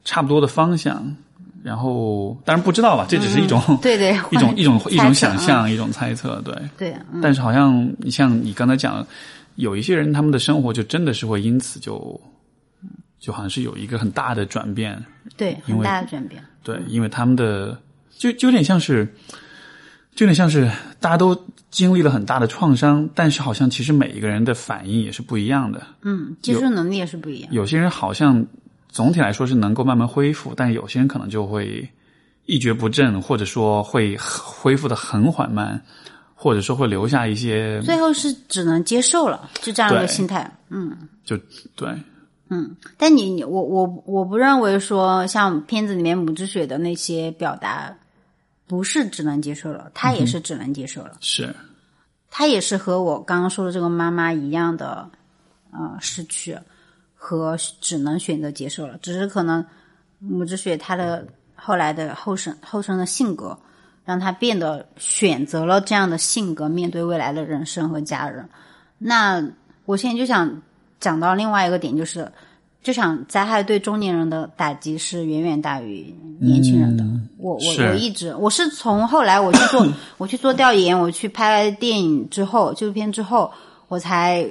[0.05, 1.15] 差不多的方向。
[1.63, 6.55] 然后，当然不知道吧，这只是一种、对对 一种一种一种想象，一种猜测，对。
[6.77, 9.07] 对，嗯但是好像你像你刚才讲，
[9.55, 12.21] 有一些人他们的生活就真的是会因此就，
[13.21, 15.01] 就好像是有一个很大的转变，
[15.37, 16.43] 对，很因为大的转变。
[16.63, 17.77] 对，因为他们的
[18.17, 19.07] 就就有点像是，
[20.19, 20.69] 就有点像是
[20.99, 21.33] 大家都
[21.71, 25.81] 经历了很大的创伤，但是好像其实每一个人的反应也是不一样的。
[26.03, 27.53] 嗯，接受能力也是不一样。
[27.53, 28.45] 有些人好像
[28.89, 31.89] 总体来说是能够慢慢恢复，但有些人可能就会
[32.47, 35.81] 一蹶不振，或者说会恢复的很缓慢，
[36.35, 40.53] 或者说会留下一些最后是只能接受了，就这样一个心态。
[40.69, 41.39] 嗯，就
[41.77, 41.89] 对
[42.49, 47.97] 嗯但你你我我我不认为说像片子里面母之雪的那些表达，
[48.69, 51.53] 不是只能接受了，他也是只能接受了，是。
[52.31, 55.11] 他也是和我刚刚说的这个妈妈一样的，
[55.73, 56.57] 呃，失去
[57.17, 59.65] 和只能选择接受了，只是可能
[60.19, 61.27] 母之血他的
[61.57, 63.59] 后来的后生后生的性格，
[64.05, 68.47] 让他变得选择了这样的性格面对未来的人生和家人。
[68.99, 69.43] 那
[69.87, 70.61] 我现在就想
[71.01, 72.31] 讲到另外一个点，就是
[72.89, 76.11] 这场灾害对中年人的打击是远远大于
[76.41, 77.05] 年轻人的。
[77.37, 79.87] 我我我一直我是从后来我去做
[80.17, 83.53] 我去做调研，我去拍电影之后，纪录片之后，
[83.89, 84.51] 我才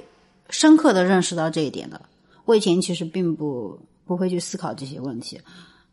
[0.51, 1.99] 深刻的认识到这一点的。
[2.45, 5.41] 我以前其实并不不会去思考这些问题。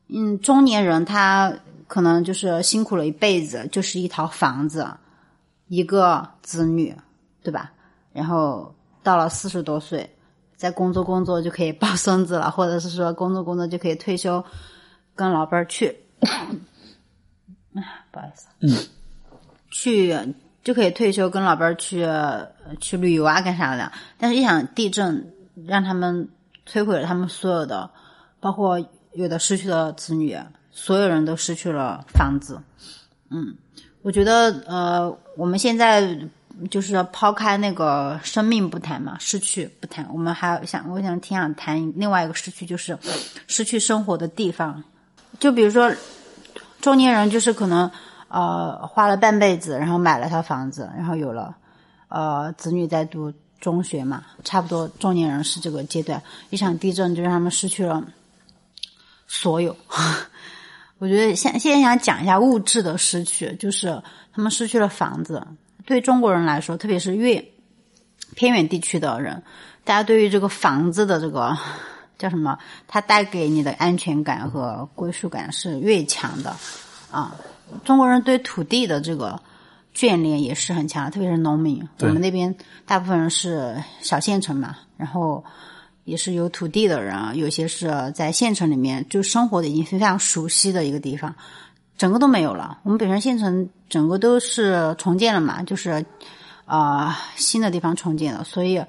[0.09, 1.51] 嗯，中年人他
[1.87, 4.87] 可能就是辛苦了一辈子，就是一套房子，
[5.69, 6.95] 一个子女，
[7.43, 7.73] 对吧？
[8.13, 10.07] 然后到了四十多岁，
[10.57, 14.45] 再工作工作就可以抱孙子了，或者是说工作工作就可以退休，
[15.15, 15.97] 跟老伴儿去，
[18.11, 18.71] 不好意思，嗯，
[19.71, 20.17] 去
[20.63, 22.49] 就可以退休，跟老伴儿去呃
[22.81, 23.93] 去旅游啊，干啥的。
[24.19, 25.35] 但是，一场地震
[25.67, 26.29] 让他们
[26.67, 27.91] 摧毁了他们所有的，
[28.41, 28.79] 包括
[29.13, 30.39] 有的失去了子女，
[30.71, 32.61] 所有人都失去了房子。
[33.31, 33.57] 嗯，
[34.03, 36.19] 我觉得呃，我们现在
[36.71, 42.97] 就是抛开那个生命不谈嘛，失去不谈，我们还想，我想挺想谈另外一个失去，就是
[43.47, 44.83] 失去生活的地方。
[45.41, 45.93] 就比如说，
[46.81, 47.91] 中年人就是可能
[48.29, 51.57] 呃花了半辈子，然后买了套房子，然后有了
[52.09, 58.03] 呃子女在读中学嘛，差不多中年人是这个阶段，一场地震就让他们失去了
[59.27, 59.77] 所有。
[60.99, 64.01] 我觉得现现在想讲一下物质的失去，就是
[64.33, 65.45] 他们失去了房子。
[65.85, 67.45] 对中国人来说，特别是越
[68.35, 69.43] 偏远地区的人，
[69.85, 71.57] 大家对于这个房子的这个
[72.19, 72.59] 叫什么，
[72.89, 76.57] 它带给你的安全感和归属感是越强的
[77.11, 77.37] 啊。
[77.85, 79.41] 中国人对土地的这个
[79.95, 81.87] 眷恋也是很强的，特别是农民。
[82.01, 82.55] 我们那边
[82.87, 85.45] 大部分人是小县城嘛，然后
[86.05, 91.35] 也是有土地的人啊，有些是在县城里面就生活的已经非常熟悉的一个地方，
[91.97, 92.79] 整个都没有了。
[92.83, 96.05] 我们北山县城整个都是重建了嘛，就是
[96.65, 98.83] 啊、呃新的地方重建了，所以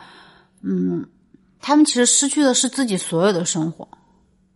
[0.61, 1.05] 嗯，
[1.61, 3.87] 他们其实失去的是自己所有的生活。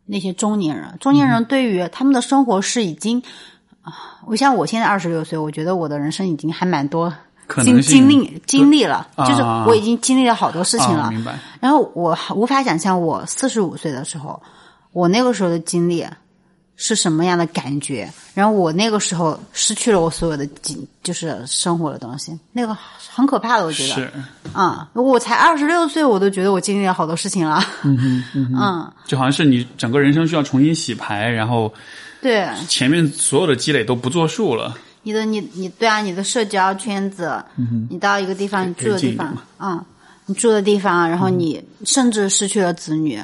[0.06, 3.22] 那些中年人，中年人对于他们的生活是已经
[3.84, 3.94] 啊，
[4.26, 7.14] 我像我现在二十六岁，我觉得我的人生已经还蛮多
[7.64, 11.04] 经经历经历了，啊就是我已经经历了好多事情了。
[11.04, 11.38] 啊，明白。
[11.60, 14.42] 然后我无法想象我四十五岁的时候，
[14.92, 16.04] 我那个时候的经历
[16.82, 18.10] 是什么样的感觉。
[18.34, 22.74] 然后我那个时候失去了我所有的经，就是生活的东西，那个
[23.14, 23.94] 很可怕的，我觉得。
[23.96, 24.12] 是，
[24.54, 27.62] 啊、我才二十六岁，我都觉得我经历了好多事情了。
[27.84, 28.24] 嗯
[29.06, 31.72] 就好像是你整个人生需要重新洗牌，然后
[32.22, 34.78] 对，前面所有的积累都不作数了。
[35.04, 37.44] 你的你你对啊，你的社交圈子，
[37.90, 39.86] 你到一个地方你住的地方可以进一点，嗯，
[40.28, 43.22] 你住的地方，然后你甚至失去了子女，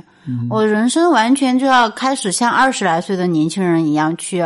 [0.49, 4.45] 我人生完全就要开始像二十来岁的年轻人一样去，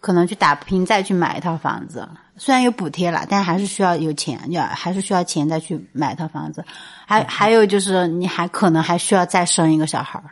[0.00, 2.08] 可能去打拼，再去买一套房子。
[2.36, 6.64] 虽然有补贴了，但还是需要有钱，要还是需要钱再去买一套房子。
[7.06, 10.24] 还还有就是，你还可能还需要再生一个小孩儿。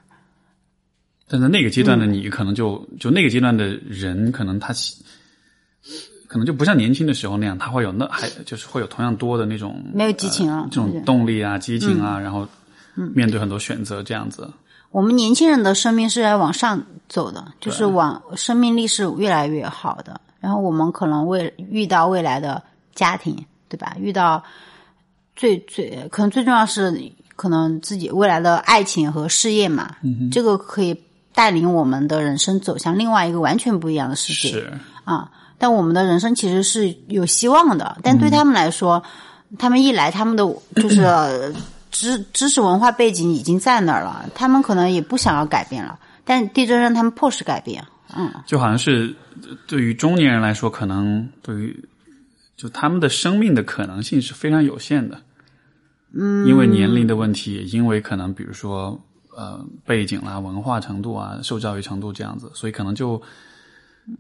[1.29, 4.73] 但在那个阶段的你，可能就就那个阶段的人，可能他
[6.27, 12.49] 可能就不像年轻的时候那样，他会有那还就是会有同样多的那种没有激情啊，这种动力啊、激情啊，然后
[13.15, 14.51] 面对很多选择这样子。
[14.91, 20.21] 我们年轻人的生命是在往上走的，就是往生命力是越来越好的。
[20.41, 22.63] 然后我们可能未遇到未来的
[22.95, 23.97] 家庭，对吧？
[23.99, 24.43] 遇到
[25.37, 29.97] 最最可能最重要是可能自己未来的爱情和事业嘛，
[30.33, 30.99] 这个可以
[31.35, 34.49] 带领我们的人生走向另外一个完全不一样的世界。
[34.49, 34.73] 是
[35.05, 37.99] 啊，但我们的人生其实是有希望的。
[38.03, 39.03] 但对他们来说，
[39.59, 40.45] 他们一来，他们的
[40.77, 41.55] 就是
[41.91, 45.99] 知知识文化背景已经在那儿了，他们可能也不想要改变了。
[46.25, 47.85] 但地震让他们迫使改变。
[48.17, 49.15] 嗯，就好像是
[49.67, 51.89] 对于中年人来说，可能对于
[52.57, 55.21] 就他们的生命的可能性是非常有限的。
[56.13, 58.99] 嗯，因为年龄的问题，也因为可能比如说
[59.37, 63.21] 呃背景啦、文化程度啊、受教育程度这样子，所以可能就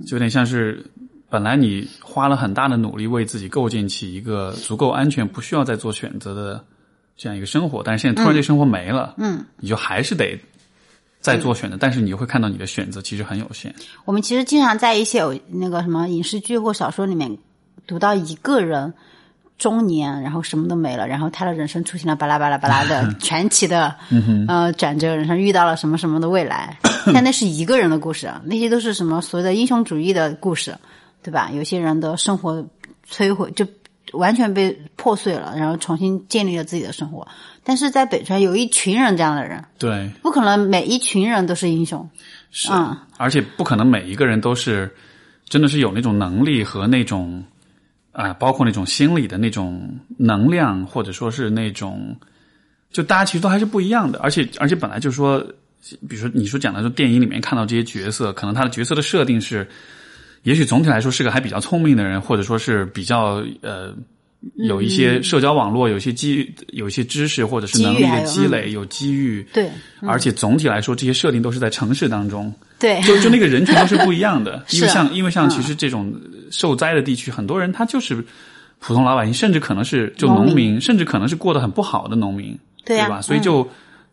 [0.06, 0.84] 就有点像是
[1.30, 6.64] 本来你花了很大的努力为自己构建起一个足够安全、不需要再做选择的
[7.18, 10.40] 这样一个生活，但是现在突然这生活没了，嗯，你就还是得。
[11.20, 13.74] 再做选择，但是你会看到你的选择其实很有限。
[14.04, 17.36] 我们其实经常在一些那个什么影视剧或小说里面
[17.88, 18.94] 读到一个人
[19.58, 23.96] 中年，然后什么都没了，然后他的人生出现了巴拉巴拉巴拉的 传奇的
[24.46, 26.78] 呃转折，人生遇到了什么什么的未来。
[27.12, 30.78] 但那是一个人的故事，那些都是什么所谓的英雄主义的故事，
[31.24, 31.50] 对吧？
[31.52, 32.64] 有些人的生活
[33.10, 33.66] 摧毁，就
[34.12, 37.26] 完全被破碎了，然后重新建立了自己的生活。
[37.62, 42.08] 但是在北川有一群人这样的人，对，不可能每一群人都是英雄，
[42.50, 42.70] 是，
[43.18, 44.90] 而且不可能每一个人都是
[45.48, 47.44] 真的是有那种能力和那种
[48.12, 52.16] 啊，包括那种心理的那种能量，或者说是那种，
[52.90, 55.38] 就大家其实都还是不一样的，而且而且本来就是说，
[56.08, 59.68] 比如说你说讲的说电影里面看到这些角色，可能他的角色的设定是，
[60.42, 63.94] 也许总体来说是个还比较聪明的人，或者说是比较呃。
[64.54, 69.44] 有一些社交网络，有一些机，有一些知识或者是能力的积累，有机遇。
[69.52, 69.68] 对，
[70.00, 72.54] 而且总体来说，这些设定都是在城市当中。
[72.78, 74.64] 对，就就那个人群都是不一样的。
[74.70, 76.14] 因为像因为像其实这种
[76.52, 78.24] 受灾的地区，很多人他就是
[78.78, 83.20] 普通老百姓，甚至可能是就农民，甚至可能是过得很不好的农民，对吧？
[83.20, 83.68] 所以就。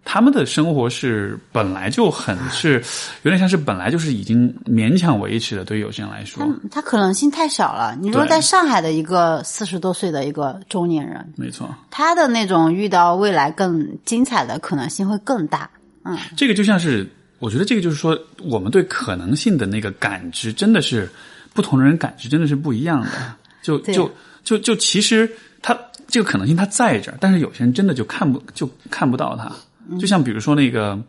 [0.08, 2.82] 他们的生活是本来就很是
[3.24, 7.98] 有点像是本来就是已经勉强维持的，对于有些人来说，他他可能性太小了。
[8.00, 15.70] 你说在上海的一个四十多岁的一个中年人，没错，他的那种遇到未来更精彩的可能性会更大。
[16.04, 17.06] 嗯，这个就像是
[17.40, 21.10] 我觉得这个就是说，我们对可能性的那个感知真的是
[21.54, 23.10] 不同的人感知真的是不一样的。
[23.64, 24.08] 就就
[24.44, 25.28] 就就其实
[25.64, 25.76] 他
[26.08, 29.52] 这个可能性他在这儿，但是有些人真的就看不就看不到它。
[30.00, 31.00] 就像比如说那个，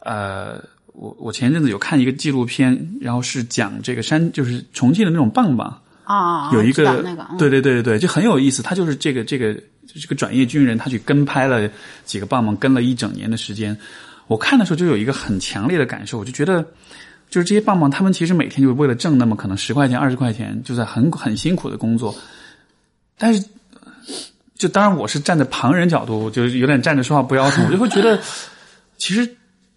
[0.00, 0.62] 呃，
[0.92, 8.62] 我我前一阵子有看一个纪录片，然后是讲这个山，就是重庆的那种棒棒啊，有一个那个，对对对对对，就很有意思。
[8.62, 9.54] 他就是这个这个
[9.86, 11.70] 这个转业军人，他去跟拍了
[12.04, 13.76] 几个棒棒，跟了一整年的时间。
[14.26, 16.62] 我看的时候就有一个很强烈的感受，我就觉得，
[17.30, 22.14] 就是这些棒棒，他们其实每天就为了挣那么可能十块钱、二十块钱，就在很很辛苦的工作，
[23.16, 23.44] 但是。
[24.62, 27.64] 就当然，我是站在旁人角度，就有点站着说话不腰疼。
[27.66, 28.16] 我就会觉得，
[28.96, 29.28] 其实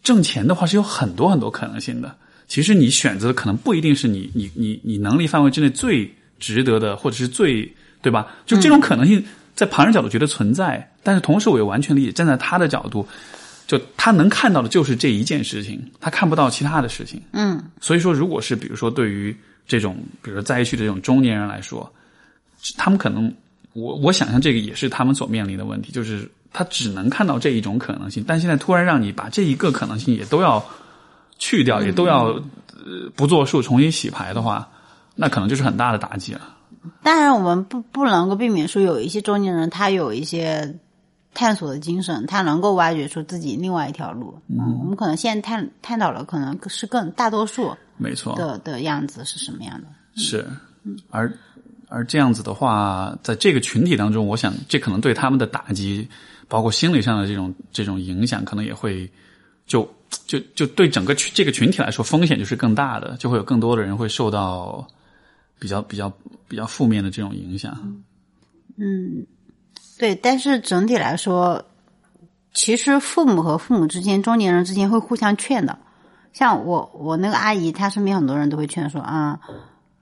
[0.03, 2.15] 挣钱的话是有很多很多可能性的。
[2.47, 6.07] 其实你选择的可能不一定是你你你你能力范围之内最
[6.39, 7.67] 值得的，或者是最
[8.03, 8.27] 对吧？
[8.45, 9.25] 就这种可能性，
[9.55, 13.07] 在旁人角度觉得存在，但是同时我也完全理解，站在他的角度，
[13.65, 17.19] 就他能看到的就是这一件事情，他看不到其他的事情。
[17.31, 19.35] 嗯，所以说，如果是比如说对于
[19.67, 21.91] 这种比如说灾区的这种中年人来说，
[22.77, 23.33] 他们可能。
[23.75, 30.65] 我我想象这个也是他们所面临的问题，就是他只能看到这一种可能性，但现在突然让你把这一个可能性也都要
[31.37, 34.69] 去掉，也都要呃不作数，重新洗牌的话，
[35.13, 36.41] 那可能就是很大的打击了。
[37.03, 40.79] 当然，我们不不能够避免说有一些中年人他有一些
[41.33, 44.39] 探索的精神，他能够挖掘出自己另外一条路。
[44.47, 49.87] 嗯，我们可能现在探探讨了，可能是更大多数没错的的样子是什么样的？
[50.15, 50.47] 是，
[51.09, 51.29] 而。
[51.87, 56.07] 而这样子的话，在这个群体当中，我想这可能对他们的打击，
[56.47, 59.09] 包括心理上的这种这种影响，可能也会
[59.65, 59.87] 就
[60.25, 64.87] 就就对整个群这个群体来说，风险就是更大的，就会有更多的人会受到
[65.59, 66.11] 比较比较
[66.47, 67.77] 比较负面的这种影响。
[68.77, 69.25] 嗯，
[69.97, 71.63] 对，但是整体来说，
[72.53, 75.77] 其实父母和父母之间、中年人之间会互相劝的。
[76.33, 79.39] 像我，我那个阿姨，她身边很多人都会劝说啊，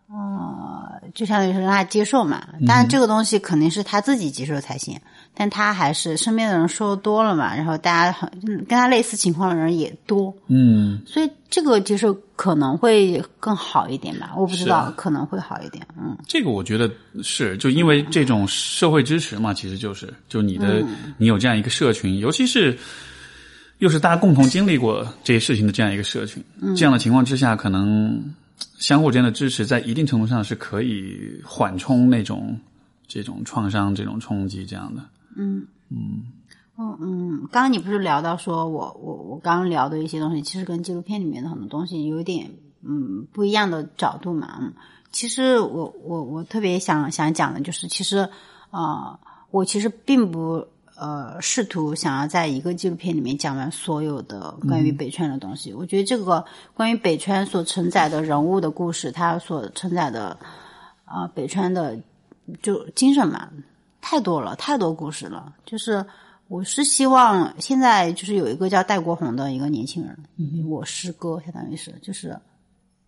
[0.07, 0.72] 呃，
[1.13, 2.43] 就相当于是让他接受嘛。
[2.65, 4.99] 当然，这个东西肯定是他自己接受才行。
[5.35, 14.31] 但他还是身边的人说多了嘛，然后大家很跟他类似情况的人也多，嗯，所以这个接受可能会更好一点吧。
[14.37, 15.83] 我不知道，可能会好一点。
[15.99, 16.87] 嗯，这个我觉得
[17.23, 20.85] 是，就因为这种社会支持嘛，其实就是就你的、
[21.17, 22.77] 你有这样一个社群，尤其是
[23.79, 26.43] 又是大家共同经历过这些事情的这样一个社群，
[26.77, 28.23] 这样的情况之下，可能
[28.77, 32.59] 相互之间的支持在一定程度上是可以缓冲那种
[33.07, 35.01] 这种创伤、这种冲击这样的。
[35.35, 36.23] 嗯嗯
[36.77, 42.51] 嗯，刚刚你不是聊到说我我我刚刚聊的一些东西，其实跟纪录片里面的很多东西有一点
[42.81, 44.57] 嗯不一样的角度嘛。
[44.59, 44.73] 嗯，
[45.11, 48.27] 其实我我我特别想想讲的就是，其实
[48.71, 49.19] 呃，
[49.51, 50.67] 我其实并不
[51.03, 55.73] 呃试图想要在一个纪录片里面讲完所有的关于北川的东西。
[55.73, 60.37] 我觉得这个关于北川所承载的人物的故事，它所承载的
[61.03, 61.99] 啊、呃北川的
[62.61, 63.49] 就精神嘛，
[63.99, 66.05] 太多了，太多故事了，就是。
[66.49, 70.15] 我是希望现在就是有一个叫戴国红的一个年轻人，
[70.69, 72.37] 我师哥相当于是就是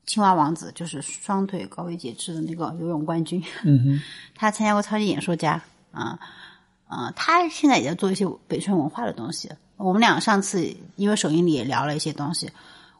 [0.08, 3.44] 青蛙王子，就是双腿高位截肢的那个游泳冠军，
[4.34, 5.62] 他参加过超级演说家
[5.92, 6.18] 啊
[6.88, 9.49] 啊、他现在也在做一些北川文化的东西。
[9.78, 12.49] 我们俩上次因为首映里也聊了一些东西，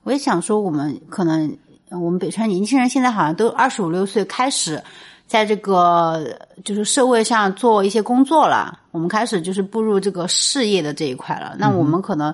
[0.03, 1.57] 我也想说，我们可能
[1.90, 4.84] 呃我们北川年轻人现在好像都二十五六岁开始。
[5.28, 11.56] 在这个就是社会上做一些工作了，我们开始就是步入这个事业的这一块了。
[11.57, 12.32] 那我们可能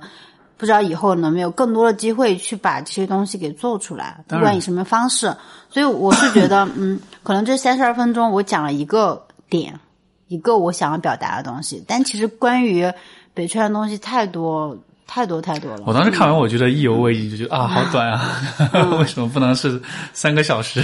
[0.57, 5.34] 不知道以后能没有更多的机会去把这些东西给做出来，不管以什么方式。
[5.69, 9.80] 所以我是觉得，嗯，可能这三十二分钟我讲了一个点，
[10.32, 12.90] 一个我想要表达的东西，但其实关于
[13.34, 15.84] 北川的东西太多太多太多了。
[15.86, 18.40] 我当时看完，我觉得意犹未尽，就觉得啊，好短啊，
[18.98, 19.82] 为什么不能是
[20.14, 20.82] 三个小时？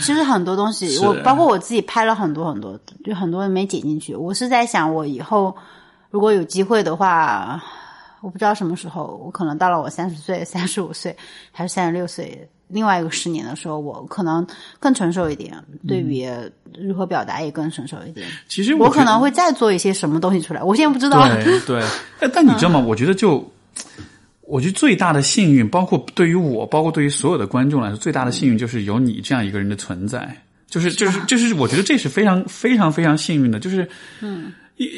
[0.00, 4.12] 其实很多东西，我包括我自己拍了很多很多，就很多没剪进去。
[4.12, 5.56] 我是在想，我以后
[6.10, 7.62] 如果有机会的话，
[8.22, 11.16] 我不知道什么时候，我可能到了我三十岁、三十五岁
[11.52, 14.46] 还是三十六岁，另外一个十年的时候，我可能
[14.80, 15.54] 更成熟一点，
[15.86, 16.26] 对于
[16.80, 18.26] 如何表达也更成熟一点。
[18.48, 21.28] 其实我可能会再做一些什么东西出来，我现在不知道。
[21.44, 21.82] 对 对，
[22.18, 22.78] 但但你知道吗？
[22.80, 23.46] 我觉得就，
[24.40, 30.36] 我觉得最大的幸运，包括对于我，包括对于所有的观众来说，最大的幸运就是有你这样一个人的存在。
[30.66, 33.86] 就是就是就是，我觉得这是非常非常非常幸运的，就是
[34.20, 34.88] 嗯，因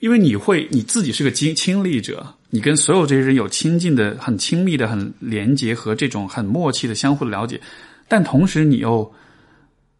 [0.00, 7.60] 因为你会你自己是个经亲历者，你跟所有这些人有亲近的、很亲密的、很连接和这种很默契的相互的了解，
[8.08, 9.12] 但同时你又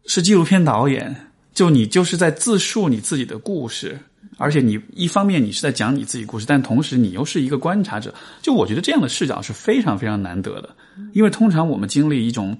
[0.05, 1.15] 是纪录片导演，
[1.53, 3.97] 就你就是在自述你自己的故事，
[4.37, 8.13] 而且你一方面你是在讲你自己故事，但同时你又是一个观察者。
[8.41, 10.75] 就我觉得这样的视角是非常非常难得的，
[11.13, 12.57] 因为通常我们经历一种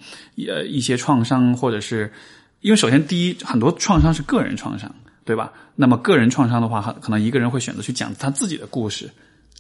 [0.48, 2.14] 呃一些创伤，或者是
[2.60, 5.52] 因为首先第一，很多创伤是个人创伤，对吧？
[5.76, 9.10] 那么个人创伤的话，很可能一个人会选择去讲他自己的故事。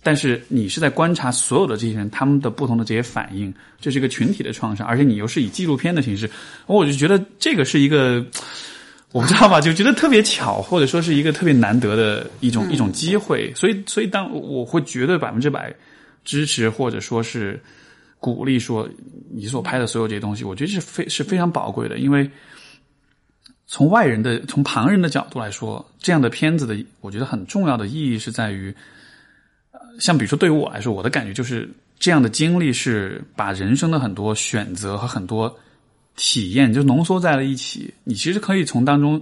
[0.03, 6.27] 但是你是在观察所有的这些人他们的不同的这些反应，这是一个群体的创伤，而且你又是以纪录片的形式，
[6.65, 8.25] 我就觉得这个是一个，
[9.11, 13.53] 我不知道吧，就觉得特别巧，或者说是一个特别难得的一种、一种机会。
[13.53, 15.71] 所以，所以当我会绝对百分之百
[16.25, 17.61] 支持，或者说是
[18.19, 18.89] 鼓励说
[19.31, 22.27] 你所拍的所有这些东西，我觉得是非是非常宝贵的，因为
[23.71, 28.75] 从外人的、从旁人的角度来说，这样的片子的，我觉得很重要的意义是在于。
[29.71, 35.57] 呃像比如说，对于我来说，我的感觉就是这样的经历是把人生的很多选择和很多
[36.17, 37.93] 体验就浓缩在了一起。
[38.03, 39.21] 你其实可以从当中，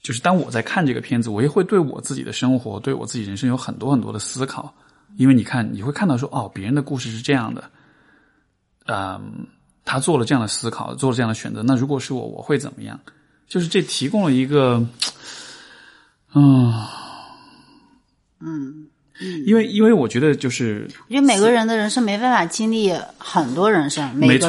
[0.00, 4.72] 就是当我在看这个片子，我也会对我自己的生活、对我自己人生有很多很多的思考。
[5.16, 7.70] 因为你看，你会看到说，哦，别人的故事是这样的，
[8.86, 9.48] 嗯，
[9.84, 11.62] 他做了这样的思考，做了这样的选择。
[11.62, 12.98] 那如果是我，我会怎么样？
[13.48, 14.86] 就是这提供了一个，
[16.34, 16.72] 嗯。
[18.44, 18.88] 嗯，
[19.46, 24.48] 因为因为我觉得就是我觉得每个人的人生没办法经历很多人生，每没错，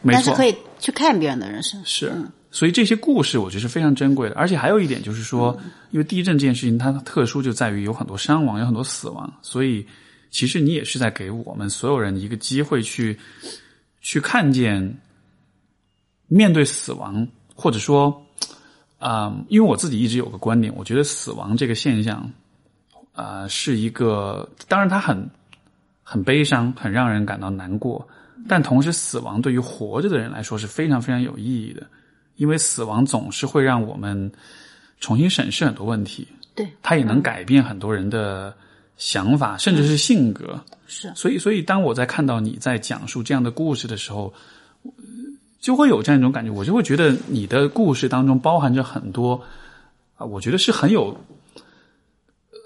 [0.00, 1.78] 没错但是可以去看别人的人生。
[1.84, 2.10] 是，
[2.50, 4.34] 所以这些故事我觉得是非常珍贵的。
[4.34, 5.54] 而且还有一点就是说，
[5.90, 9.86] 因为地震这件事情它特殊就在于有很多伤亡，有很多死亡，所以
[10.30, 13.18] 其实你也是在给我们所有人一个机会去
[14.04, 14.98] 去看见
[16.28, 17.26] 面对死亡，
[17.56, 18.22] 或者说
[18.98, 22.30] 啊、因为我自己一直有个观点，我觉得死亡这个现象。
[23.14, 25.30] 啊、是一个，当然它很
[26.02, 28.06] 很悲伤，很让人感到难过，
[28.48, 31.86] 但同时死亡对于活着的人来说是非常非常有意义的，
[32.34, 34.30] 因为死亡总是会让我们
[34.98, 36.26] 重新审视很多问题，
[36.56, 38.52] 对，它也能改变很多人的
[38.96, 40.58] 想法，甚至是性格。
[40.86, 44.32] 是，所以，所以当我在看到你在讲述这样的故事的时候，
[45.60, 49.42] 就会有这样一种感觉，我就会觉得你的故事当中包含着很多
[50.16, 51.16] 啊，我觉得是很有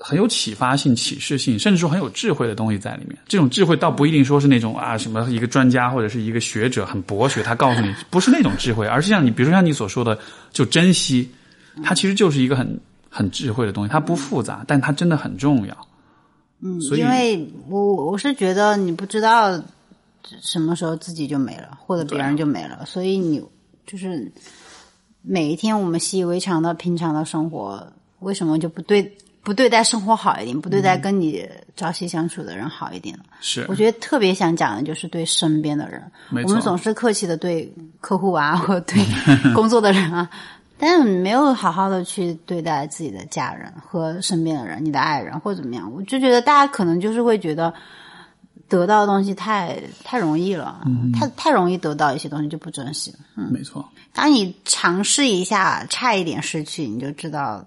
[0.01, 3.17] 很有启发性、启示性，甚至说很有智慧的东西在里面。
[3.27, 10.19] 这种智慧倒不一定说是那种啊，什么一个专家或者是一个学者很博学，他告诉你不是那种智慧，而是像你，比如说像你所说的，
[10.53, 11.31] 就珍惜，
[11.83, 12.79] 它其实就是一个很
[13.09, 15.88] 很智慧的东西，它不复杂，但它真的很重要。
[16.61, 19.63] 嗯，所以因为我我是觉得你不知道
[20.41, 23.43] 什么时候自己就没了，或者别人就没了，所以你
[23.87, 24.31] 就是
[25.23, 27.87] 每一天我们习以为常的平常的生活，
[28.21, 33.25] 为什么就不对不对待生活好一点，不对待跟你朝夕相处的人好一点呢？
[33.41, 33.65] 是。
[33.69, 39.03] 我觉得特别想讲的就是对身边的人，我们总是客气的对客户啊，或者对
[39.55, 40.29] 工作的人啊，
[40.79, 47.75] 但是没有好好的去对待自己的家人和身边的人，你的爱人或者怎么样，我就觉得大家可能就是会觉得
[48.69, 50.81] 得到的东西太太容易了，
[51.19, 53.19] 太太容易得到一些东西就不珍惜了。
[53.51, 53.89] 没错。
[54.13, 57.65] 当你尝试一下，差一点失去，你就知道，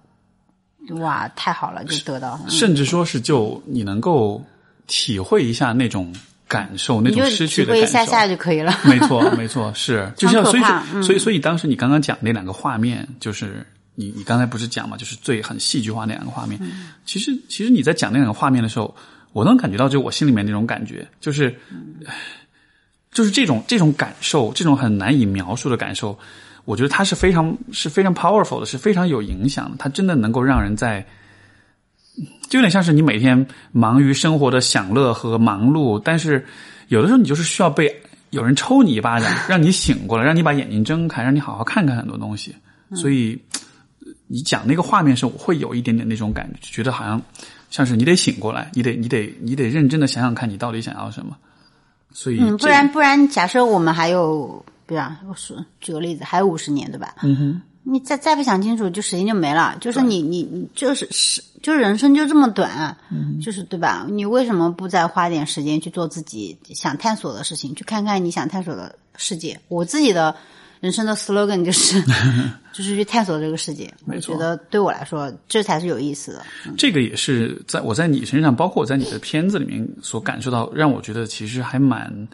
[1.00, 2.40] 哇，太好了，就得到。
[2.44, 4.44] 嗯甚至说是就你能够
[4.88, 6.14] 体会一下那种
[6.52, 7.88] 感受，那种失去的感受。
[7.88, 8.78] 下下就可以了。
[8.84, 10.61] 没错，没错，是，就像 所以
[11.02, 13.65] 所以所以当时你刚刚讲那两个画面，就是
[13.95, 16.60] 你你刚才不是讲嘛，就是最很戏剧化那两个画面。
[16.61, 18.94] 嗯其实其实你在讲那两个画面的时候，
[19.32, 21.56] 我能感觉到就我心里面那种感觉，就是
[22.06, 22.14] 唉
[23.14, 26.19] 就是这种这种感受，这种很难以描述的感受，
[26.65, 31.06] 我觉得它是非常是非常 powerful 的，是非常有影响的，它真的能够让人在。
[32.50, 36.46] 就有点像是你每天忙于生活的享乐和忙碌，但是
[36.90, 37.94] 有的时候你就是需要被
[38.32, 42.56] 有人抽你一巴掌，让你醒过来，让你把眼睛睁开，让你好好看看很多东西。
[42.94, 43.40] 所以
[44.28, 47.22] 你讲那个画面时，我会有一点点那种感觉，觉得好像
[47.70, 51.36] 像是你得醒过来，你得你得你得认真的想想看你到底想要什么。
[52.14, 57.16] 所以嗯，不然不然，假设我们还有，比方我说举个例子，还有五十年，对吧？
[57.24, 59.76] 嗯哼，你再再不想清楚，就时间就没了。
[59.82, 64.06] 就是你你你就是是就是人生就这么短，嗯就是对吧？
[64.10, 69.60] 你为什么不再花点时间去做自己想探索的事情，去看看你想探索的世界？
[69.68, 70.36] 我自己的
[70.80, 72.02] 人生的 slogan 就是
[72.72, 73.91] 就是去探索这个世界。
[74.06, 76.44] 我觉得对我来说，这才是有意思的。
[76.78, 82.28] 这个也是在我在你身上，包括我在你的片子里面所感受到，让我觉得其实还蛮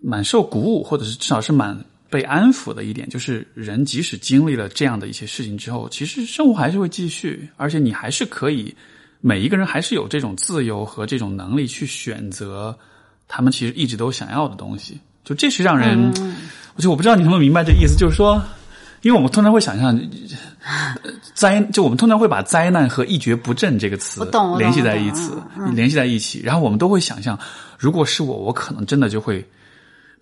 [0.00, 1.76] 蛮受鼓舞，或者是至少是蛮
[2.14, 8.72] 被安抚的一点，就是人即使经历了这样的一些事情之后，其实生活还是会继续，而且你还是可以，
[9.20, 12.78] 每一个人还是有这种自由和这种能力去选择
[13.26, 14.96] 他们其实一直都想要的东西。
[15.24, 16.12] 就这是让人，
[16.76, 18.40] 我就我不知道你能不能明白这意思，就是说。
[19.02, 20.00] 因为我们通常会想象
[21.34, 24.26] 灾，就我们通常会把灾难和一蹶不振这个词
[24.56, 27.38] 联系在一起嗯，联系在一起，然后我们都会想象，
[27.78, 29.46] 如果是我，我可能真的就会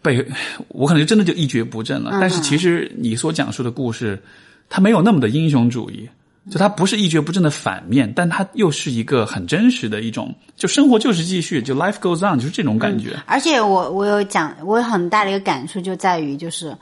[0.02, 0.26] 被，
[0.68, 2.10] 我可能就真的就一蹶不振了。
[2.20, 4.22] 但是其实你所讲述的故事，
[4.68, 6.08] 它没有那么的英雄主义。
[6.50, 13.16] 就它不是一蹶不振的反面，但它又是一个很真实的一种，就生活就是继续，就 life goes on，就是这种感觉。
[13.26, 16.76] 而且我我有讲，我有很大的一个感触，就在于就是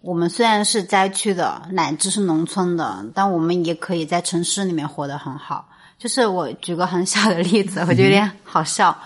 [0.00, 5.68] 我们虽然是灾区的，乃至是农村的，但我们也可以在城市里面活得很好。
[5.96, 8.98] 就是我举个很小的例子，我觉得有点好笑。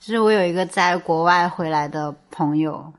[0.00, 2.92] 就是我有一个在国外回来的朋友，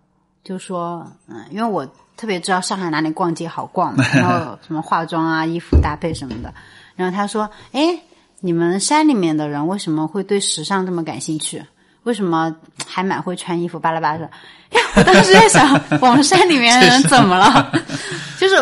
[0.43, 1.85] 就说，嗯，因为我
[2.17, 6.53] 特别知道上海哪里逛街好逛，然后什么化妆啊、衣服搭配什么的。
[6.95, 7.99] 然后他说：“哎，
[8.41, 11.63] 你们山里面的人为什么会对时尚这么感兴趣？
[12.03, 12.53] 为什么
[12.85, 13.79] 还蛮会穿衣服？
[13.79, 14.29] 巴拉巴拉。
[14.95, 17.71] ”我当时在想，我们山里面的人怎么了？
[18.37, 18.61] 就是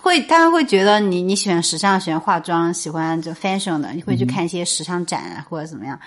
[0.00, 5.98] 会，他们会觉得你你喜欢时尚，喜欢化妆，喜欢就 fashion 的，你会去看一些时尚展啊，或者怎么样。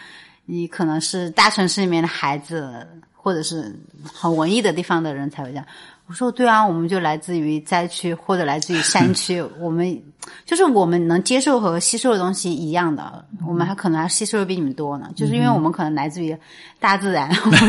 [0.45, 2.85] 你可能是大城市里面的孩子，
[3.23, 3.80] 或者是
[4.11, 5.65] 很文艺的地方的人才会这样。
[6.07, 10.02] 我说对啊，我们就来自于灾区或者来自于山 区，我们
[10.45, 16.35] 就是我们能接受和吸收的东西一样的，我们还可能还吸收的比你们多呢，就是因为我们可能来自于
[16.80, 17.60] 大自然，我们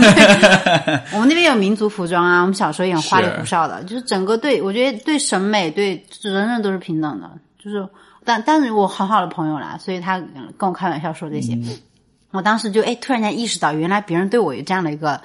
[1.15, 7.31] 我们那边有民族服装啊，我们小时候也很花里胡哨的，就是整个对我觉得对审美对人人都是平等的，
[7.63, 7.87] 就是
[8.25, 10.19] 但但是我很好的朋友啦，所以他
[10.59, 11.57] 跟我开玩笑说这些，
[12.33, 15.21] 我当时就哎突然间意识到，原来别人对我有这样的一个。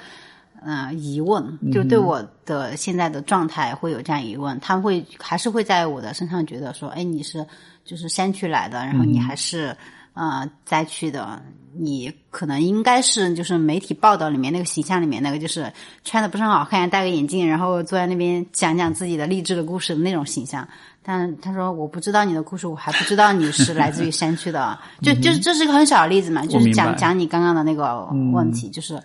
[0.60, 7.46] 嗯、呃，疑问就对我的现在的状态会有这样疑问，他们会还是会在我的身上觉得说，哎，你是
[7.86, 9.78] 就是山区来的，然后你还是
[10.14, 11.40] 呃灾区的，
[11.74, 15.72] 你可能应该是就是媒体报道里面那个形象里面那个，就是
[16.04, 20.68] 穿的不是很好看，戴个眼镜，然后坐在那边讲讲自己的励志的故事的那种形象。
[21.10, 29.02] 但他说我不知道你的故事，我还不知道你是来自于山区的， 就就是这是一个很小的例子嘛，就是讲讲你刚刚的那个问题，就是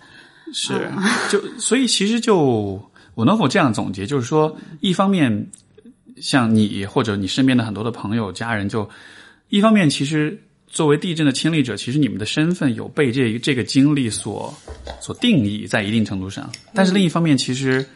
[0.51, 0.91] 是，
[1.31, 2.77] 就所以其实就
[3.15, 5.47] 我能否这样总结，就是说，一方面
[6.19, 8.89] 像你或者你身边的很多的朋友、家人，就
[9.47, 14.53] 一方面其实作为地震的亲历者，其实你们的身份有被这这个经历所
[14.99, 17.87] 所定义，在一定程度上，但是另一方面，其实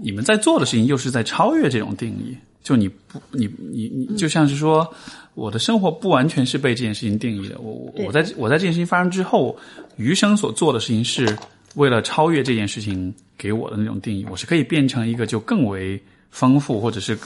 [0.00, 2.36] 你们在做的事情又是在超越这种定义。
[2.62, 4.86] 就你不，你你你，就像是说，
[5.34, 7.58] 我的生活不完全是被这件事情定义的。
[7.58, 9.56] 我我我在我在这件事情发生之后，
[9.96, 11.36] 余生所做的事情是
[11.76, 14.26] 为了超越这件事情给我的那种定义。
[14.30, 16.00] 我是可以变成一个就更为
[16.30, 17.18] 丰富，或者是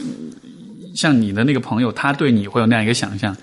[0.95, 3.37] 像你的那个朋友，他对你会有那样一个想象，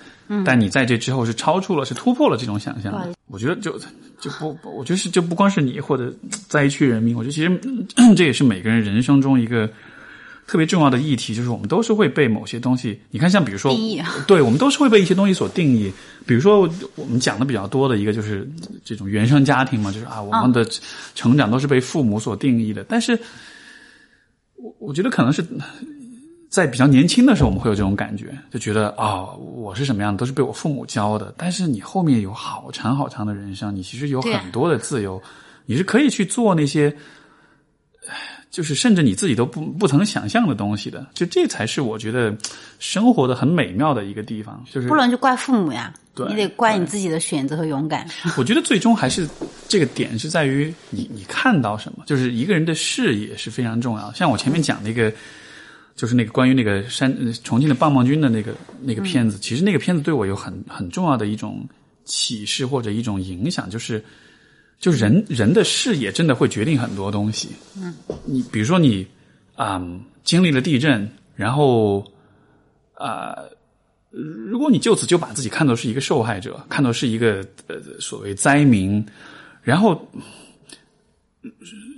[0.46, 3.06] 但你在这之后是超出了，是突破了这种想象。
[3.26, 3.78] 我觉得就
[4.18, 6.10] 就不，我觉得是就不光是你或者
[6.48, 7.60] 灾区人民，我觉得其实
[8.16, 9.68] 这也是每个人人生中一个。
[10.52, 13.74] 特别重要的议题就是，我们都是会被某些东西，你看，像比如说，
[14.28, 15.90] 对我们都是会被一些东西所定义。
[16.26, 18.46] 比如说，我们讲的比较多的一个就是
[18.84, 20.62] 这种原生家庭嘛，就是啊，我们的
[21.14, 22.84] 成长都是被父母所定义的。
[22.86, 23.18] 但是，
[24.56, 25.42] 我我觉得可能是
[26.50, 31.32] 在比较年轻的时候，我们会有这种感觉，就觉得啊，我是什么样的都是被我父母教的。
[31.38, 35.18] 但是你后面有好长好长的人生，你其实有很多的自由，
[35.64, 36.94] 你是可以去做那些。
[38.52, 42.36] 就是甚至你自己都不不曾想象的东西的，就这才是我觉得
[42.78, 44.62] 生活的很美妙的一个地方。
[44.70, 48.06] 就是不能就怪父母呀，对你得怪你自己的选择和勇敢。
[48.36, 49.26] 我觉得最终还是
[49.66, 54.12] 这个点是在于你你看到什么，就是一个人的视野是非常重要。
[54.12, 55.10] 像我前面讲那个，
[55.96, 57.10] 就是那个关于那个山
[57.42, 61.66] 重庆的棒棒军的那个那个片子，其实那个片子对我有很很重要的一种
[62.04, 64.04] 启示或者一种影响，就是。
[64.82, 67.50] 就人人的视野真的会决定很多东西。
[67.80, 67.94] 嗯，
[68.24, 69.06] 你比如说你
[69.54, 69.80] 啊
[70.24, 72.04] 经历了地震，然后
[72.94, 73.36] 啊，
[74.10, 79.06] 如果你就此就把自己看作是一个受害者，看作是一个呃所谓灾民，
[79.62, 80.04] 然后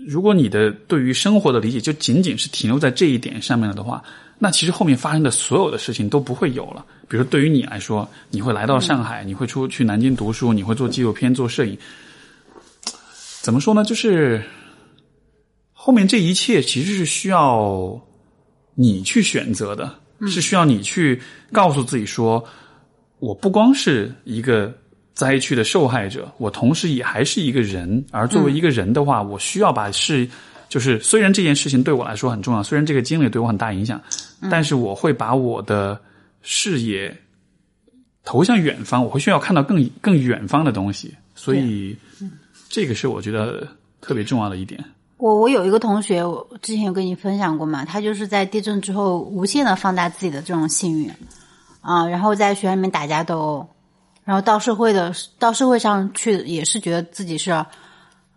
[0.07, 4.05] 如果你的对于生活的理解就仅仅是停留在这一点上面了的话，
[4.39, 6.85] 那其实后面发生的所有的事情都不会有了。
[7.09, 11.79] 比如说对于你来说，你会来到上海，你会出去南京读书，你会做纪录片、做摄影。
[13.45, 13.85] 怎么说呢？
[13.85, 14.43] 就是
[15.75, 18.01] 后面这一切其实是需要
[18.75, 19.95] 你去选择的，
[20.27, 21.21] 是需要你去
[21.53, 22.43] 告诉自己说，
[23.19, 24.75] 我不光是一个
[25.13, 28.03] 灾区的受害者，我同时也还是一个人。
[28.13, 30.27] 而作为一个人的话，我需要把事，
[30.71, 34.01] 就是虽然这件事情对我来说很重要，虽然这个经历对我很大影响，
[34.51, 36.01] 但是我会把我的
[36.41, 37.15] 视野
[38.25, 41.95] 投向远方，我会需要看到更更远方的东西，所以。
[42.75, 43.69] 这个是我觉得
[44.01, 44.85] 特别重要的一点。
[45.17, 51.09] 我我有一个同学，我之前有跟你分享过嘛，他就是在地震之后无限的放大自己的这种幸运
[51.83, 53.69] 啊，然后在学校里面打架斗殴，
[54.25, 57.53] 然后到社会的到社会上去也是觉得自己是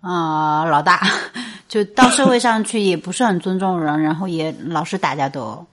[0.02, 1.02] 啊老大，
[1.68, 5.66] 就到社会上去也不是很尊重人，然后也老是打架斗殴，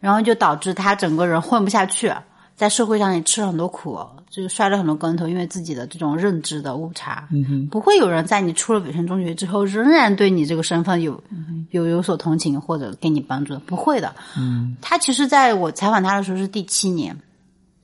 [0.00, 2.10] 然后就导致他整个人混不下去。
[2.56, 4.00] 在社会上也吃了很多苦，
[4.30, 7.28] 就是摔了很多跟头，因为自己的这种认知的误差。
[7.30, 11.22] 嗯不会有人在你出了北辰中学之后，仍然对你这个身份有
[11.72, 14.16] 有有所同情或者给你帮助的，不会的。
[14.38, 17.14] 嗯，他其实在我采访他的时候是第七年，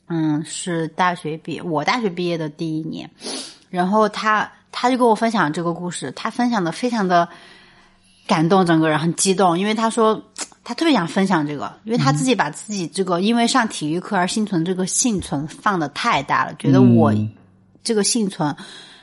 [0.09, 3.11] 嗯，是大学毕业，我大学毕业的第一年，
[3.69, 7.28] 然后他他就跟我分享这个故事，他分享的非常的
[8.27, 10.23] 感动，整个人很激动，因为他说。
[10.64, 17.12] 他特别想分享这个，因为他自己把自己这个因为上体育课而幸存这个幸存放的太大了，觉得我
[17.82, 18.55] 这个幸存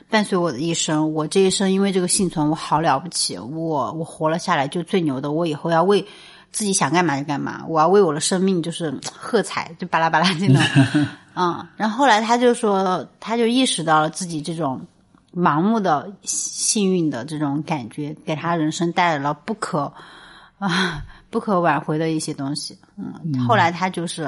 [0.10, 6.08] 伴随我的一生，我这一生因为这个幸存我好了不起，我我活了下来就最牛的，我以后要为
[6.52, 10.56] 自己想干嘛就干嘛，我要为我的生命就是喝彩，就巴拉巴拉这种，
[11.36, 14.82] 嗯，然后后来他就说，他就意识到了自己这种
[15.36, 19.92] 盲目的幸运的这种感觉，给他人生带来了不可
[20.58, 21.04] 啊。
[21.30, 24.24] 不可挽回的一些东西，嗯，后来他就是，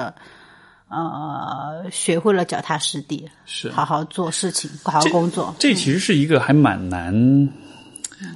[0.88, 5.54] 呃，学会了脚踏实地，是好好做事情，好好工作。
[5.58, 7.12] 这其实是一个还蛮难，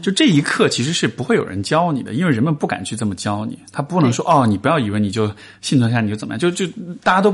[0.02, 3.59] 就这一刻其实是不会有人教你的，因为人们不敢去这么教你。
[3.70, 5.30] 他不能说哦，你不要以为你就
[5.60, 6.66] 幸存下你就怎么样，就就
[7.05, 7.32] 大家都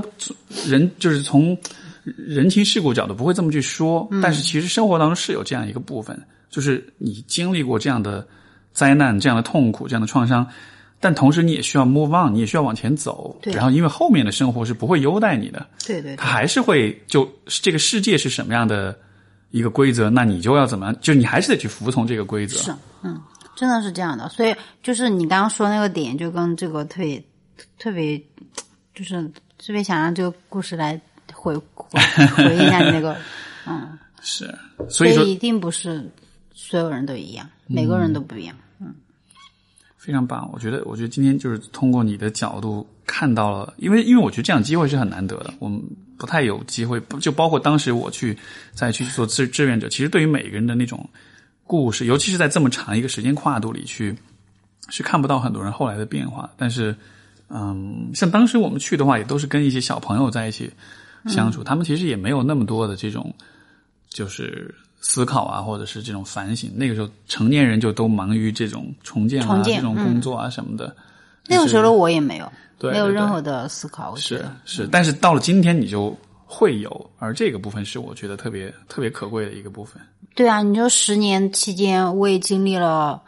[0.66, 1.56] 人就是从
[2.04, 4.06] 人情世故角度不会这么去说。
[4.20, 8.26] 但是其实生活当中是有这样一个部分，就是你经历过这样的
[8.72, 10.46] 灾难、这样的痛苦、这样的创伤。
[11.02, 13.36] 但同时你也需要 move on，你也需要往前走。
[13.42, 18.96] 对然后因为后面的生活是不会优待你的，对对他还是会就这个世界是什么样的
[19.50, 22.56] 一个规则，那你就要怎么样，就你还是得去服从这个规则。
[22.56, 22.72] 是，
[23.02, 23.20] 嗯，
[23.56, 24.28] 真的是这样的。
[24.28, 27.20] 所以就是你刚刚说那个点，就跟这个特别
[27.80, 28.16] 特别，
[28.94, 29.20] 就是
[29.58, 31.00] 特别想让这个故事来
[31.34, 31.98] 回回
[32.36, 33.16] 回应一下你那个，
[33.66, 34.56] 嗯，是，
[34.88, 36.08] 所以说一定不是
[36.54, 38.54] 所有人都一样，每个人都不一样。
[40.02, 45.80] 非常棒，我觉得，我觉得今天就是通过你的角度看到了，因为因为我觉得这样机会是很难得的，我们
[46.18, 48.36] 不太有机会，就包括当时我去
[48.72, 51.08] 再去做志志愿者，其实对于每个人的那种
[51.62, 54.12] 故事，尤其是在这么长一个时间跨度里去，
[54.88, 56.50] 是看不到很多人后来的变化。
[56.56, 56.96] 但是，
[57.48, 60.68] 嗯，像当时我们去的话，也都是跟一些小朋友在一起
[61.28, 63.32] 相处，他们其实也没有那么多的这种
[64.08, 66.72] 就是思考啊，或者是这种反省。
[66.74, 70.96] 那个时候，成年人就都忙于这种重建啊、重建这种工作啊什么的。
[71.46, 72.46] 那个时候的我也没有，
[72.78, 74.14] 对对对没有任何的思考。
[74.16, 76.16] 是是，但是到了今天你就
[76.46, 80.00] 会有，而这个部分是我觉得特别特别可贵的一个部分。
[80.34, 83.20] 对啊，你就十年期间，我也经历了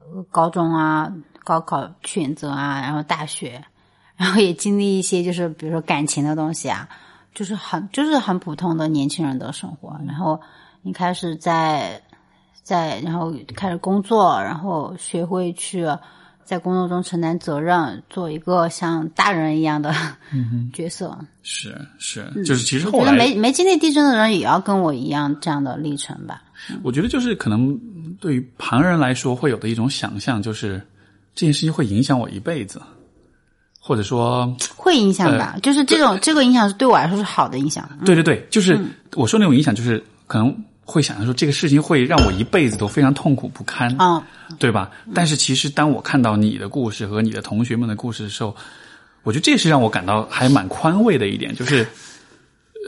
[0.00, 1.10] 呃高中啊、
[1.42, 3.64] 高考选择啊，然后大学，
[4.16, 6.86] 然后也经历一些就是比如说感情的东西啊，
[7.34, 9.98] 就是很就是很普通的年轻人的生活。
[10.06, 10.38] 然后
[10.82, 12.00] 你开始在
[12.62, 15.86] 在，然后开始工作，然后学会去
[16.44, 19.94] 在工作中承担责任，做一个像大人一样的
[20.72, 21.16] 角色。
[21.42, 26.42] 是是，就是其实嗯我觉得后来没没经历地震的人也要跟我一样这样的历程吧。
[26.82, 27.76] 我觉得就是可能
[28.20, 30.80] 对于旁人来说会有的一种想象，就是
[31.34, 32.80] 这件事情会影响我一辈子，
[33.80, 37.88] 或者说， 会影响吧，就是这种这个影响是对我来说是好的影响。
[38.04, 38.78] 对对对，就是
[39.16, 40.54] 我说那种影响，就是可能
[40.84, 44.22] 会想象说这个事情会让我一辈子都非常痛苦不堪，嗯，
[44.58, 44.90] 对吧？
[45.14, 48.54] 但是其实当我看到你的故事和你的同学们的故事的时候，
[49.22, 51.86] 我觉得这是让我感到还蛮宽慰的一点，就是，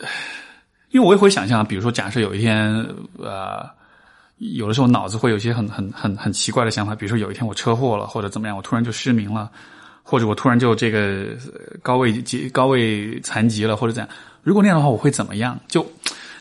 [0.01, 0.09] 呃
[0.91, 2.71] 因为我也会想象，比如说，假设有一天，
[3.17, 3.67] 呃，
[4.37, 9.51] 有的时候脑子会有一些很很很很奇怪的想法，比如说有一天我车祸了，或者怎么样，我突然就失明了，
[10.03, 14.09] 或者我突然就这个呃高位疾高位残疾了，或者怎样。
[14.43, 15.59] 如果那样的话，我会怎么样？
[15.67, 15.83] 就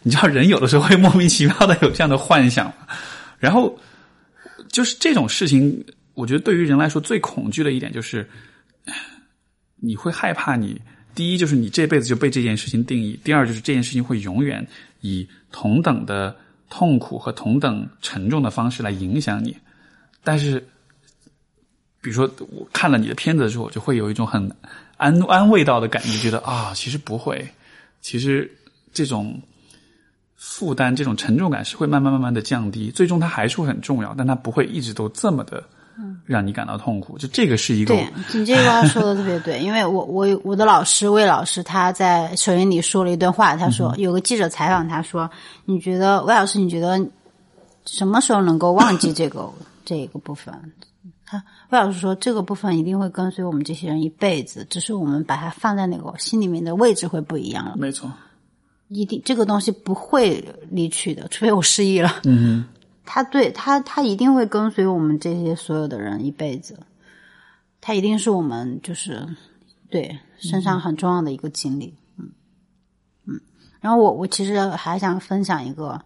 [0.04, 2.74] 你知道，人有的时候会莫名其妙的有这样的幻想，
[3.40, 3.78] 然后
[4.70, 5.84] 就是这种事情，
[6.14, 8.28] 我觉得对于人来说最恐惧的一点就是，
[9.80, 10.80] 你会害怕你
[11.14, 14.66] 第一就是你这辈子就被这件事情定义，第二就是这件事情会永远
[15.02, 16.36] 以同等的
[16.70, 19.56] 痛苦和同等沉重的方式来影响你。
[20.24, 20.60] 但是，
[22.02, 24.50] 比如说我看了你的片子的时候，我就会有一种很
[24.98, 27.48] 安安慰到的感觉，觉得啊，其实不会，
[28.02, 28.50] 其实
[28.94, 29.42] 这种
[30.44, 35.64] 负担、这种沉重感是会慢慢慢慢的降低，最终它还是会很重要，但它不会一直都这么的
[36.26, 37.16] 让你感到痛苦。
[37.16, 45.30] 就这个是一个对你这句话说的特别对， 因为我我我的老师魏老师他在首映里说了一段话，他说、有个记者采访他说，
[45.66, 47.00] 你觉得魏老师你觉得
[47.86, 49.48] 什么时候能够忘记这个
[49.86, 50.52] 这个部分？
[51.24, 51.38] 他
[51.70, 57.76] 魏老师说，这个部分一定会跟随我们这些人一辈子，只是我们把它放在那个心里面的位置会不一样了。
[57.78, 58.12] 没错，
[58.94, 62.22] 一定这个东西不会离去的，除非我失忆了。
[62.26, 62.66] 嗯，
[63.06, 66.78] 他对他他一定会跟随我们这些所有的人一辈子，
[67.80, 69.26] 他一定是我们就是
[69.90, 71.96] 对身上很重要的一个经历。
[72.18, 72.32] 嗯
[73.26, 73.40] 嗯，
[73.80, 76.02] 然后我我其实还想分享一个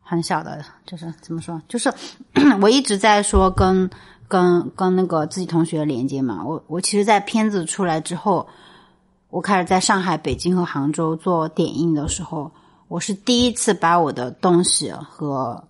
[0.00, 1.92] 很小的，就是怎么说，就是
[2.60, 3.88] 我一直在说跟
[4.26, 6.44] 跟跟那个自己同学连接嘛。
[6.44, 8.48] 我我其实，在片子出来之后。
[9.30, 12.50] 我开始在上海、北京和杭州做点映的时候，
[12.88, 15.62] 我是第一次把我的东西和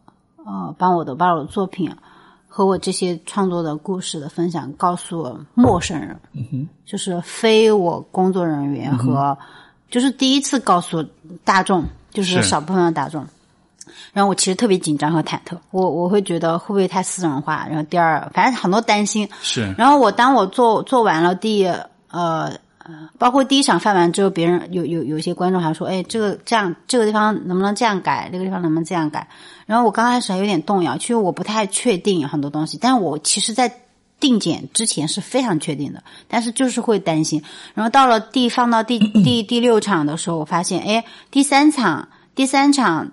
[0.46, 1.90] 呃，把我的把我的作品
[2.46, 9.36] 和我这些创作的故事的分享告诉陌生人，嗯就是非我工作人员和，
[9.90, 11.04] 就是第一次告诉
[11.44, 13.26] 大众，就是是少部分的大众。
[14.12, 17.66] 然后我其实特别紧张和忐忑，我我会觉得会不会太私人化？
[17.68, 19.28] 然后第二，反正很多担心。
[19.42, 21.66] 是然后我当我做做完了第
[22.10, 22.52] 呃
[23.18, 29.28] 包括第一场放完之后，别人有有有些观众还说，哎，这个这样这个地方能不能这样改，这个地方能不能这样改？
[29.66, 33.72] 然后我刚开始还有点动摇，其实我不太确定很多东西，但我其实在
[34.20, 37.42] 定检之前是非常确定的，但是就是会担心。
[37.74, 43.10] 然后到了第放到第第第六场的时候，我发现，哎，第三场第三场。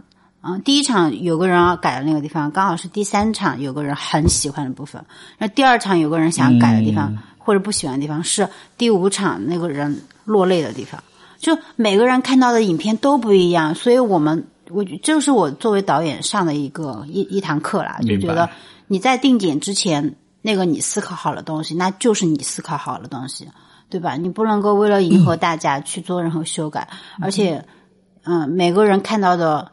[0.47, 5.03] 嗯，第一场有个人要改的那个地方，刚好是第三场有个人很喜欢的部分。
[5.39, 11.01] 那第二场有个人想改的地方、或者不喜欢的地方，是第五场那个人落泪的地方。
[11.37, 18.49] 就每个人看到的影片都不一样，所以我们我这是我作为导演上的一个一一堂课啦，就觉得
[18.87, 23.47] 你在定检之前，那个你思考好的东西，那就是你思考好的东西，
[23.89, 24.15] 对吧？
[24.15, 26.87] 你不能够为了迎合大家去做任何修改，
[27.21, 27.63] 而且，
[28.23, 29.71] 嗯，每个人看到的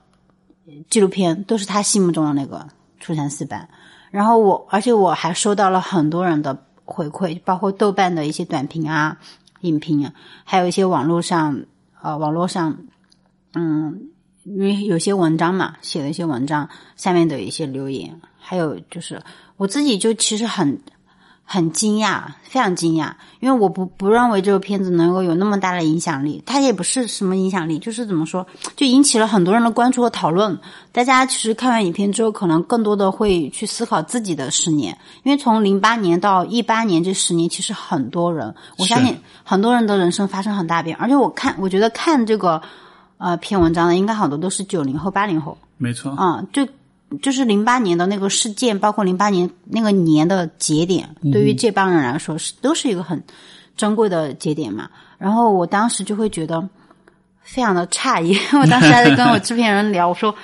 [0.90, 2.66] 纪录片都是他心目中的那个
[3.00, 3.66] 初三四班。
[4.10, 9.19] 然后我，而且我还收到了很多人的回馈，包括豆瓣的一些短评啊、
[9.62, 10.12] 影评啊，
[10.44, 11.64] 还有一些网络上，
[12.01, 12.78] 呃，网络上，
[13.55, 14.10] 嗯，
[14.44, 19.23] 因为有些文章嘛，写了一些文章，下面的一些留言，还有就是
[19.56, 20.81] 我自己就其实很。
[21.44, 30.59] 很惊讶，非常惊讶，因为我不不认为这个片子能够有那么大的影响力，它也不是什么影响力，就是怎么说，就引起了很多人的关注和讨论。
[30.93, 40.97] 大家其实看完影片之后，可能更多的会去思考自己的十年，因为从零八年到一八年这十年，其实很多人，我相信很多人的人生发生很大变。
[40.97, 42.62] 而且我看，我觉得看这个
[43.19, 46.66] 呃篇文章的，应该好多都是九零后、八零后，没错，嗯，就。
[47.20, 53.22] 就是零八年的那个事件，包括零八年那个年的节点，对于这帮人来说是都是一个很
[53.76, 54.89] 珍贵的节点嘛。
[55.18, 56.68] 然后我当时就会觉得
[57.43, 60.34] 非常的诧异， 我当时还在跟我制片人聊，我说，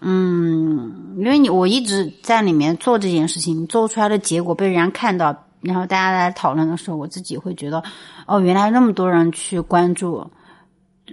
[0.00, 7.82] 嗯，因为你我一直在里面做这件事情，做出来的结果被人家看到，然后大家来讨论的时候，我自己会觉得，
[8.26, 10.30] 哦，原来那么多人去关注。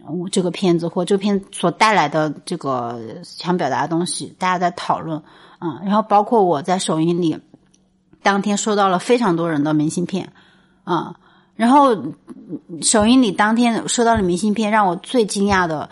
[0.07, 5.21] 我这个片子或这片所带来的这个想表达的东西，大家在讨论，
[5.59, 7.39] 嗯，然后包括我在首映里，
[8.21, 10.31] 当天收到了非常多人的明信片，
[10.83, 11.15] 啊，
[11.55, 11.95] 然后
[12.81, 15.89] 首映里当天收到的明信片让我最惊讶的，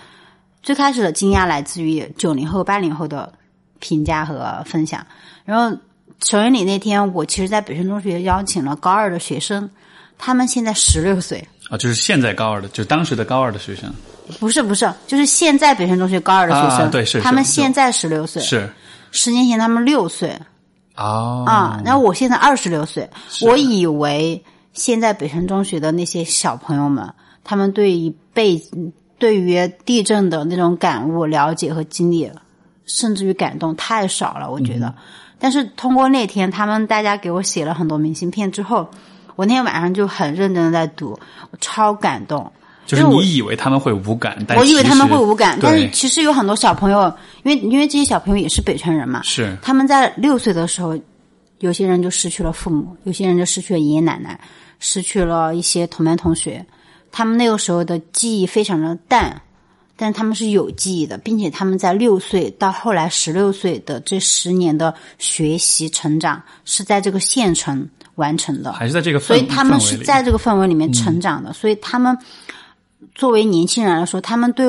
[0.61, 3.33] 最开始的惊讶来自于九零后、八零后的
[3.79, 5.05] 评价和分享，
[5.45, 5.77] 然后
[6.23, 9.69] 首映礼那天，我其实在北辰中学邀请了高二的学生，
[10.17, 11.47] 他们现在十六岁。
[11.73, 13.91] 啊，就是现在高二的，就当时的高二的学生，
[14.39, 18.69] 不是不是，就是现在北辰中学高二的学生，对，是他们现在十六岁，是。
[19.09, 20.39] 十年前他们六岁，
[20.93, 23.09] 啊啊，然后我现在二十六岁，
[23.41, 24.43] 我以为
[24.73, 27.11] 现在北辰中学的那些小朋友们，
[27.43, 28.61] 他们对于被
[29.17, 32.31] 对于地震的那种感悟、了解和经历，
[32.85, 34.93] 甚至于感动太少了，我觉得。
[35.39, 38.87] 但是通过那天他们大家给我写了很多明信片之后。
[39.35, 41.17] 我那天晚上就很认真的在读，
[41.51, 42.51] 我超感动。
[42.85, 47.03] 就是你以为他们会无感，但我以为他们会无感，但是其实有很多小朋友，
[47.43, 50.93] 因为因为这些小朋友也是北川人嘛，是他们在六岁的时候，
[51.59, 54.37] 有些人就失去了父母，有些人就失去了爷爷奶奶，
[54.79, 56.65] 失去了一些同班同学，
[57.09, 59.41] 他们那个时候的记忆非常的淡，
[59.95, 67.87] 但是他们是有记忆的，并且他们在六岁到后来十六岁的这十年的学习成长是在这个县城。
[68.15, 71.51] 完成的，还是在这个，所以他们是在这个氛围里面成长的。
[71.53, 72.17] 所以他们
[73.15, 74.67] 作为年轻人来说，他们对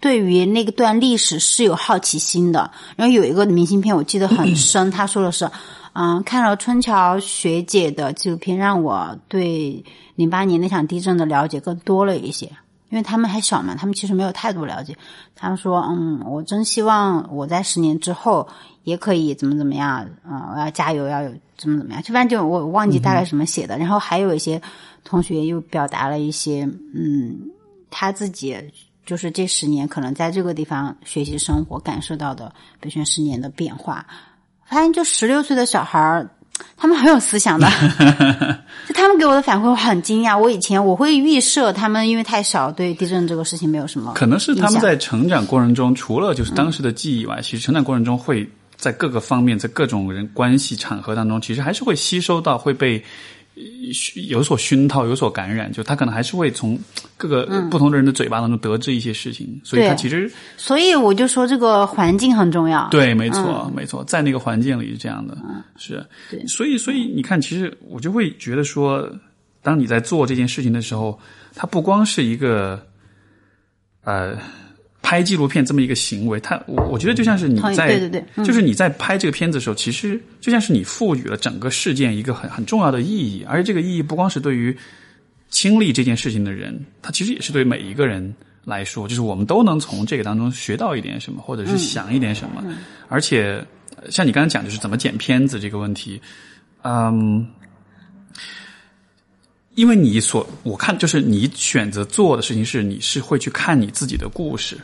[0.00, 2.70] 对于那个段历史是有好奇心的。
[2.96, 5.50] 然后有一个明信片，我记得很深， 他说的是
[5.92, 9.84] ：“嗯，看了春桥学姐的纪录片，让我对
[10.14, 12.50] 零八年那场地震的了解更多了一些。
[12.90, 14.94] 因为他们还小嘛，他们其实没有太多了解。
[15.34, 18.46] 他们说：嗯，我真希望我在十年之后。”
[18.82, 23.76] 也可以怎么怎么样，嗯，我要加油，要有怎么怎么样，就反正就我忘记大概什么写的。
[23.76, 24.60] 然后还有一些
[25.04, 27.38] 同学又表达了一些，嗯，
[27.90, 28.56] 他自己
[29.04, 34.04] 就是这十年可能在这个地方学习生活感受到的北宣十年的变化。
[34.64, 36.30] 发现就十六岁的小孩儿，
[36.76, 37.68] 他们很有思想的，
[38.88, 40.38] 就他们给我的反馈我很惊讶。
[40.38, 48.48] 我以前我会预设他们因为太小，对地震这个事情没有什么，可能是他们在成长过程中，除了就是当时的记忆以外，其实成长过程中会。
[48.76, 53.04] 在各个方面，在各种人关系场合当中，其实还是会吸收到，会被
[54.28, 55.70] 有所熏陶、有所感染。
[55.72, 56.78] 就他可能还是会从
[57.16, 62.88] 各个不同的人的嘴巴当中得知一些事情，所以他其实，所以我就说这个环境很重要。
[62.90, 65.36] 对，没错，没错，在那个环境里是这样的，
[65.76, 66.04] 是。
[66.46, 69.10] 所以，所以你看，其实我就会觉得说，
[69.62, 71.18] 当你在做这件事情的时候，
[71.54, 72.80] 它不光是一个，
[74.04, 74.36] 呃。
[75.02, 84.76] 拍纪录片这么一个行为，它我我觉得就像是你在，对对对，就是你在拍这个片子的时候，其实就像是你赋予了整个事件一个很很重要的意义，而且这个意义不光是对于
[85.48, 92.62] 经历这件事情的人，它其实也是对每一个人来说，就是我们都能从这个当中学到一点什么，或者是想一点什么。
[93.08, 93.64] 而且
[94.10, 96.20] 像你刚才讲，就是怎么剪片子这个问题，
[96.82, 97.46] 嗯。
[99.74, 104.76] 因为你所我看就是你选择做的事情是你是会去看你自己的故事，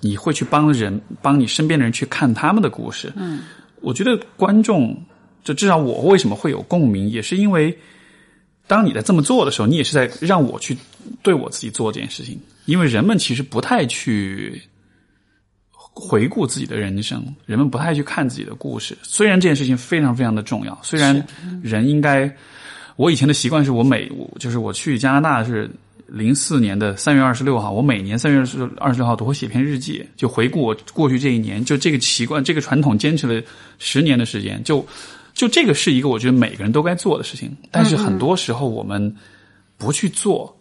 [0.00, 3.12] 你会去帮人帮你身边的人去看他们的故事。
[3.16, 3.40] 嗯，
[3.80, 4.96] 我觉得观众
[5.42, 7.76] 就至少我为什么会有共鸣，也是因为
[8.66, 10.76] 当你在这么做的时候，你也是在让我去
[11.22, 12.38] 对我自己做这件事情。
[12.66, 14.60] 因为人们其实不太去
[15.70, 18.98] 回顾自己的人生，人们不太去看自己的故事。
[19.02, 21.24] 虽然这件事情非常非常的重要，虽然
[21.62, 22.36] 人应该，
[22.96, 25.70] 我以前的习惯是我每就是我去加拿大是
[26.06, 33.42] 零四年的三月二十六号，我每年三月二十二十六号都会写篇日记，就回顾我过去这一年，就这个习惯这个传统坚持了
[33.78, 34.86] 十年的时间，就
[35.34, 39.14] 就这个是一个我觉得每个人都该做的事情，但是很多时候我们
[39.76, 40.56] 不去做，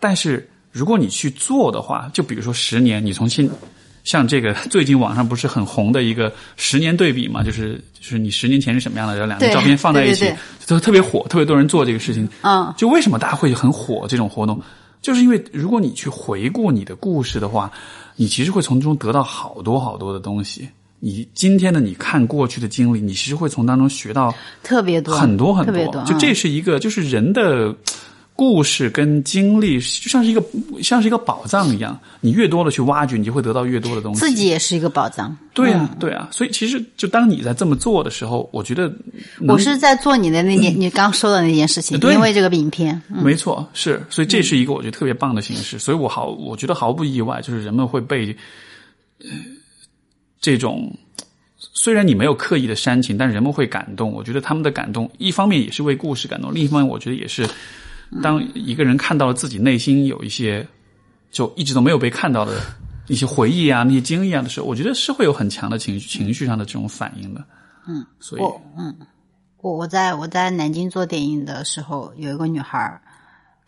[0.00, 3.48] 但是如果你去做的话，就比如说十年，你从新
[4.06, 10.36] 像这个 最近网上不是很红的一个十年对比嘛，就是就是你十年前是什么样的，然后两张照片放在一起对对，
[10.68, 12.26] 都特别火，特别多人做这个事情。
[12.40, 14.62] 嗯，就为什么大家会很火这种活动，
[15.02, 17.70] 就是因为如果你去回顾你的故事的话，
[18.14, 20.68] 你其实会从中得到好多好多的东西。
[20.98, 26.04] 你今天的你看过去的经历，你其实会从当中学到特别多，很多很多。
[26.04, 27.74] 就这嗯是一个，就是人的
[28.36, 30.44] 故事跟经历，就像是一个
[30.82, 34.20] 像是一个宝藏一样，你越多的去挖掘，你就会得到越多的东西。
[34.20, 35.34] 自己也是一个宝藏。
[35.54, 38.94] 对啊，对啊，所以其实就当你在这么做的时候，我觉得
[39.48, 48.36] 我是在做你的那件，你刚说的那件事情，对因为这个影片，嗯没错，是，所以这是一个我觉得特别棒的形式，所以我毫，我觉得毫不意外，就是人们会被，
[49.20, 49.30] 呃，
[50.38, 50.94] 这种
[51.72, 54.12] 虽然你没有刻意的煽情，但人们会感动。
[54.12, 57.48] 我觉得他们的感动，一方面也是为故事感动，另一方面我觉得也是，
[58.22, 60.66] 当一个人看到了自己内心有一些
[61.30, 62.60] 就一直都没有被看到的
[63.08, 67.44] 一些回忆啊、那些经历啊的时候，我觉得是会有很强的情绪情绪上的这种反应的。
[67.86, 68.94] 嗯，所以我嗯，
[69.60, 73.00] 我我在我在南京做电影的时候，有一个女孩儿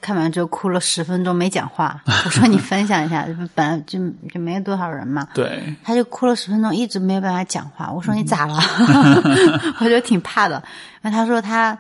[0.01, 2.01] 看完之后哭了十分钟没讲话。
[2.07, 3.99] 我说你 分享一下，本来就
[4.33, 7.93] 就没有多少人嘛，对，她就哭了十分钟，一直没有办法讲话。
[7.93, 8.59] 我说你咋了？
[9.81, 10.63] 我觉得挺怕的。
[11.01, 11.79] 然后她说她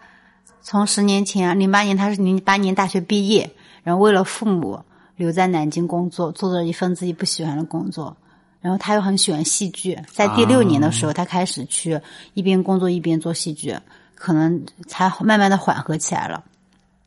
[0.70, 3.51] 从十年前零八年，他是零八年大学毕业，
[3.82, 4.78] 然后为了父母
[5.16, 8.15] 留在南京工作，做着一份自己不喜欢的工作。
[8.61, 11.99] 然后他又很喜欢戏剧，在第六年的时候，他开始去
[12.35, 13.74] 一边工作一边做戏剧，
[14.15, 16.45] 可能才慢慢的缓和起来了。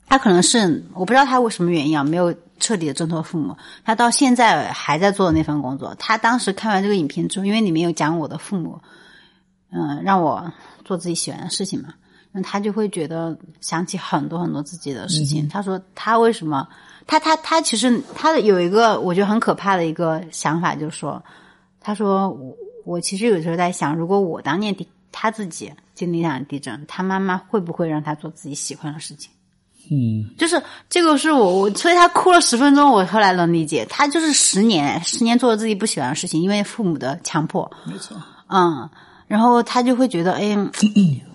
[0.08, 3.56] 他可能是我不知道他为什么原因啊，没有彻底的挣脱父母。
[3.86, 5.94] 他到现在还在做的那份工作。
[6.00, 8.82] 他当时看完这个影片之后，因为里面有讲我的父母，
[9.70, 10.52] 嗯，让我
[10.84, 11.94] 做自己喜欢的事情嘛，
[12.32, 15.48] 那他就会觉得想起很多很多自己的事情。
[15.49, 16.68] 他说他为什么？
[17.08, 21.22] 他他他其实他的有一个我觉得很可怕的一个想法，就是说，
[21.80, 22.56] 他说我
[22.86, 29.32] 我其实有时候在想，如果我当年地他自己经历那场地震，他妈妈会不会让他做自己喜欢的事情？
[29.90, 38.16] 嗯，就是这个是我我，所以他哭了十分钟，我后来能理解，他就是十年十年做了自己不喜欢的事情，因为父母的强迫，没错，
[38.48, 38.88] 嗯，
[39.32, 40.58] 然后他就会觉得，哎，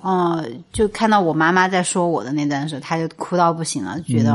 [0.04, 4.32] 嗯、 就看到我妈妈在说我的那段时候，他就哭到不行了，就觉得，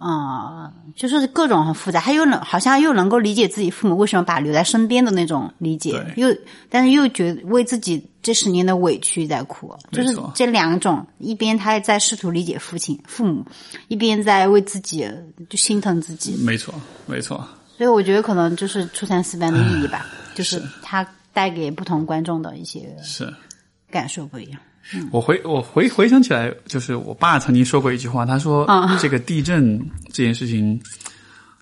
[0.00, 6.34] 嗯、就是各种很复杂，他又能好像又能够理解自己父母为什么把他留在身边的那种理解，又
[6.70, 13.44] 但是又觉得为自己这十年的委屈在哭，就是这两种，一边他在试图理解父亲父母，
[13.88, 15.06] 一边在为自己
[15.50, 16.72] 就心疼自己，没错，
[17.04, 17.46] 没错。
[17.76, 21.06] 所以我觉得可能就是初三四班的意义吧，就是他
[21.36, 23.30] 带给不同观众的一些是
[23.90, 24.58] 感受不一样。
[25.12, 29.78] 我回我回回想起来，就是我爸曾经说过一句话，他说：“啊这个地震
[30.14, 30.80] 这件事情，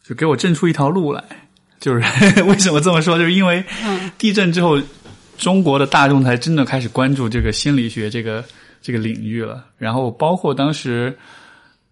[0.05, 1.25] 就给我震出一条路来。”
[1.81, 2.01] 就是
[2.47, 3.19] 为什么这么说？
[3.19, 3.65] 就是因为
[4.17, 4.81] 地震之后，
[5.37, 8.45] 中国的大众才真的开始关注这个心理学这个
[8.81, 9.67] 这个领域了。
[9.77, 11.19] 然后包括当时，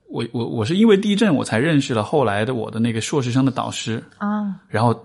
[0.09, 4.01] 我我我是因为地震，我才认识了后来的我的那个硕士生的导师。
[4.19, 5.05] 啊，然后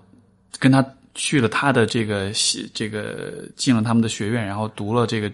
[0.60, 0.80] 跟他
[1.18, 5.28] 去了他的这个系，这个进了他们的学院，然后读了这个，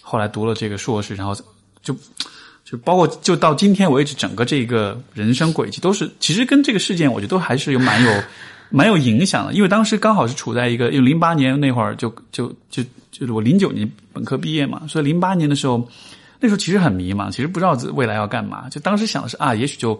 [0.00, 1.32] 后来读了这个硕士，然后
[1.80, 1.96] 就
[2.64, 8.22] 就包括就到今天为止，整个这个人生轨迹都是，其实跟这个事件，我觉得都还是有蛮有
[8.68, 12.82] 蛮有影响的，因为当时刚好是处在一个，因为零八年那会儿就就就
[13.12, 15.88] 就是我零九年本科毕业嘛，所以零八年的时候。
[16.42, 18.68] 那时候其实很迷茫，其实不知道未来要干嘛。
[18.68, 19.94] 就当时想的是啊，也许就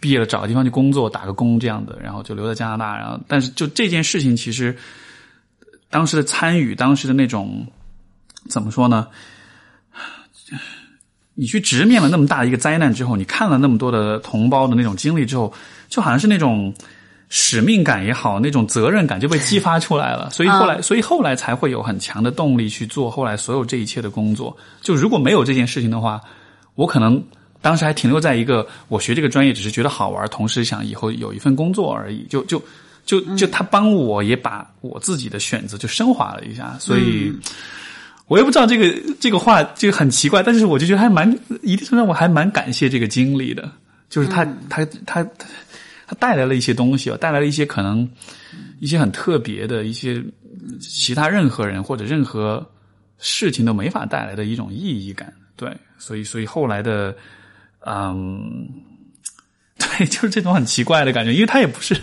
[0.00, 2.98] 毕业了，找个地方去工作，打个工这样的，然后就留在加拿大。
[2.98, 4.76] 然后，但是就这件事情，其实
[5.90, 7.64] 当时的参与，当时的那种
[8.48, 9.06] 怎么说呢？
[11.36, 15.52] 你去直面了那么大的一个灾难之后，你看了那么多的同胞的那种经历之后，
[15.88, 16.74] 就好像是那种
[17.36, 20.30] 使命感也好，那种责任感就被激发出来了。
[20.30, 24.56] 所以后来，所以后来才会有很强的动力去做后来所有这一切的工作。
[24.80, 26.20] 就如果没有这件事情的话，
[26.76, 27.20] 我可能
[27.60, 32.24] 当时还停留在一个我学这个专业只是觉得好玩，同时想以后有一份工作而已。
[32.30, 32.62] 就就
[33.04, 37.32] 就就他帮我也把我自己的选择就升华了一下，所以。
[38.26, 38.90] 我也不知道这个
[39.20, 41.30] 这个话就很奇怪，但是我就觉得还蛮
[41.62, 43.70] 一定程度上我还蛮感谢这个经历的，
[44.08, 45.26] 就是他、他他
[46.18, 48.08] 带来了一些东西，带来了一些可能
[48.80, 50.22] 一些很特别的一些
[50.80, 52.64] 其他任何人或者任何
[53.18, 55.32] 事情都没法带来的一种意义感。
[55.56, 57.16] 对，所以所以后来的，
[57.86, 58.68] 嗯，
[59.78, 61.96] 对，就是这种很奇怪的感觉，因为他也不是，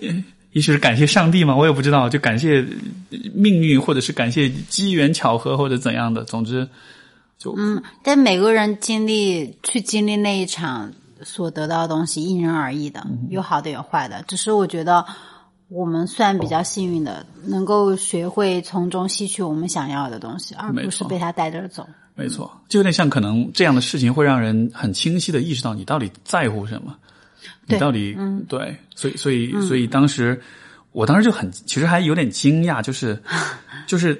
[0.00, 2.64] 也许是感谢上帝嘛，我也不知道，就感谢
[3.32, 6.68] 命运，或者是感谢机缘巧合，或者怎样的，总之
[7.38, 10.92] 就嗯，但每个人经历去经历那一场
[11.24, 15.04] 所得到的东西因人而异的，有好的有坏的，只是我觉得。
[15.68, 21.88] 我们算比较幸运的，能够学会从中吸取我们想要的东西，而不是被他带着走。
[22.14, 26.94] 没错，就有点像可能这样的事情会让人很清晰的意识到你到底在乎什么，
[27.66, 28.44] 你到底嗯。
[28.46, 30.40] 对，所以所以所以当时
[30.92, 33.20] 我当时就很其实还有点惊讶，就是
[33.88, 34.14] 就是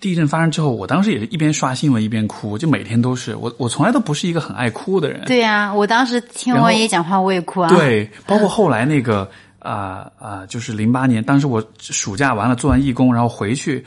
[0.00, 5.26] 地震发生之后，我当时也是一边刷新闻一边哭，就每天都是我我从来都不是一个很爱哭的人。
[5.26, 7.68] 对呀，我当时听王爷讲话我也哭啊。
[7.68, 9.30] 对，包括后来那个。
[9.62, 10.46] 啊啊！
[10.46, 13.84] 就是零八年，当时我暑假完了做完义工，然后回去，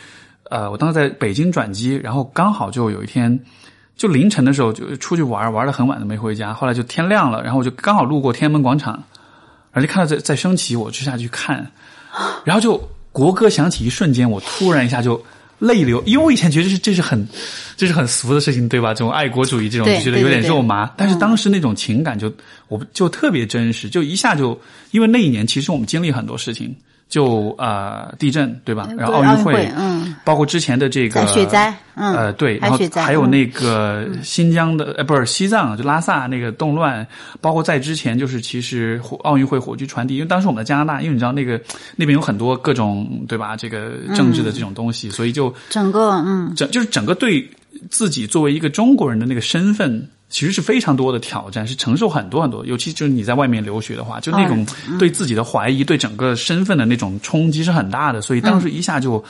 [0.52, 3.40] 呃，我当时在北京转机，然后刚好就有一天，
[3.98, 6.54] 就凌晨的时候就出去玩，玩的很晚都没回家。
[6.54, 8.94] 后来就天亮了，然后我就刚好路过天安门广场，
[9.72, 11.72] 然后就看到在在升旗，我就下去看，
[12.46, 12.80] 然后就
[13.12, 15.20] 国歌响起一瞬间，我突然一下就。
[15.64, 17.26] 泪流，因为我以前觉得是这是很，
[17.78, 18.94] 这是很俗的事情，对吧？
[18.94, 22.32] 这种爱国主义这种就觉得有点肉麻，但是当时那种情感就，
[22.68, 24.60] 我就特别真实，就一下就，
[24.92, 26.76] 因为那一年其实我们经历很多事情。
[27.14, 28.90] 就啊，地震对吧？
[28.98, 37.06] 然后奥运会，嗯，包括之前的这个雪灾，嗯，呃，对，然后还有那个新疆的，呃，不是西藏，就拉萨那个动乱，
[37.40, 41.62] 包括在之前就是其实奥运会火炬传递，因为当时我们在加拿大，因为你知道那个
[41.96, 43.56] 那边有很多各种对吧？
[43.56, 47.48] 这个政治的这种东西，所以就整个嗯，整就是整个对
[47.92, 50.10] 自己作为一个中国人的那个身份。
[50.34, 54.66] 其实是非常多的挑战，是承受很多很多，尤其就是你在外面留学的话，就那种
[54.98, 58.20] 对自己的怀疑，对整个身份的那种冲击是很大的。
[58.20, 59.24] 所以当时一下就，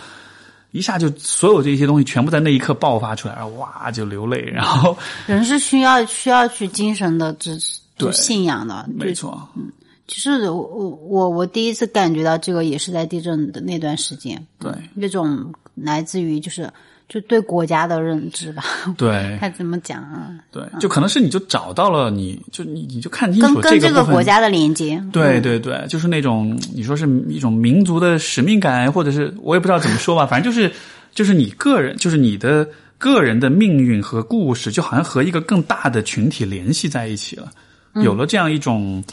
[0.72, 4.40] 一下就所有这些东西全部在那一刻爆发出来，哇，就流泪。
[4.44, 4.98] 然后
[5.28, 9.46] 人是需要需要去精神的支持，对信仰的，没错。
[9.58, 9.70] 嗯，
[10.08, 16.72] 其实我我我我第一次感觉到这个也是在地震的那段时间，对那种来自于就是。
[17.10, 18.64] 就对国家的认知吧，
[18.98, 20.32] 对，该怎么讲啊？
[20.52, 25.00] 对，就可能是你就找到了，你就你你就看清楚跟这个国家的连接。
[25.12, 30.72] 对对对，就是那种你说是一种民族的使命感，或者是我也不知道怎么说吧，反正就是
[31.14, 32.68] 就是你个人，就是你的
[32.98, 37.52] 个人的命运和故事，就好像和一个更大的群体联系在一起了。
[37.96, 39.04] 有了这样一种，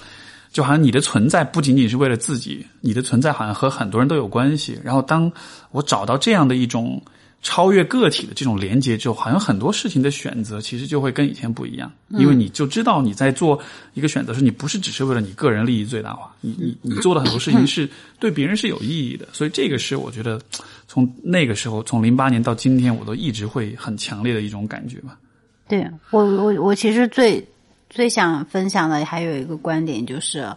[0.51, 4.81] 就好像你的存在不仅仅是为了自己，你的存在好像和很多人都有关系。
[4.83, 5.31] 然后当
[5.71, 7.03] 我找到这样的一种。
[7.43, 13.59] 超越个体的这种连接之后，好像很多事情的选择其实就会跟以前不一样，因为你就知道你在做
[13.95, 17.89] 一个选择时，你不是只是为了你个人利益最大化，你你你做的很多事情 是
[18.19, 20.39] 对别人是有意义的，所以这个是我觉得
[20.87, 25.19] 从那个时候，从零八年到今天，我都一直会很强烈的一种感觉吧。
[25.67, 27.43] 对我我我其实最
[27.89, 30.55] 最想分享的还有一个观点就是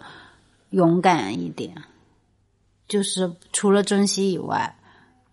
[0.72, 1.74] 勇敢一点，
[2.90, 4.76] 就是除了珍惜以外。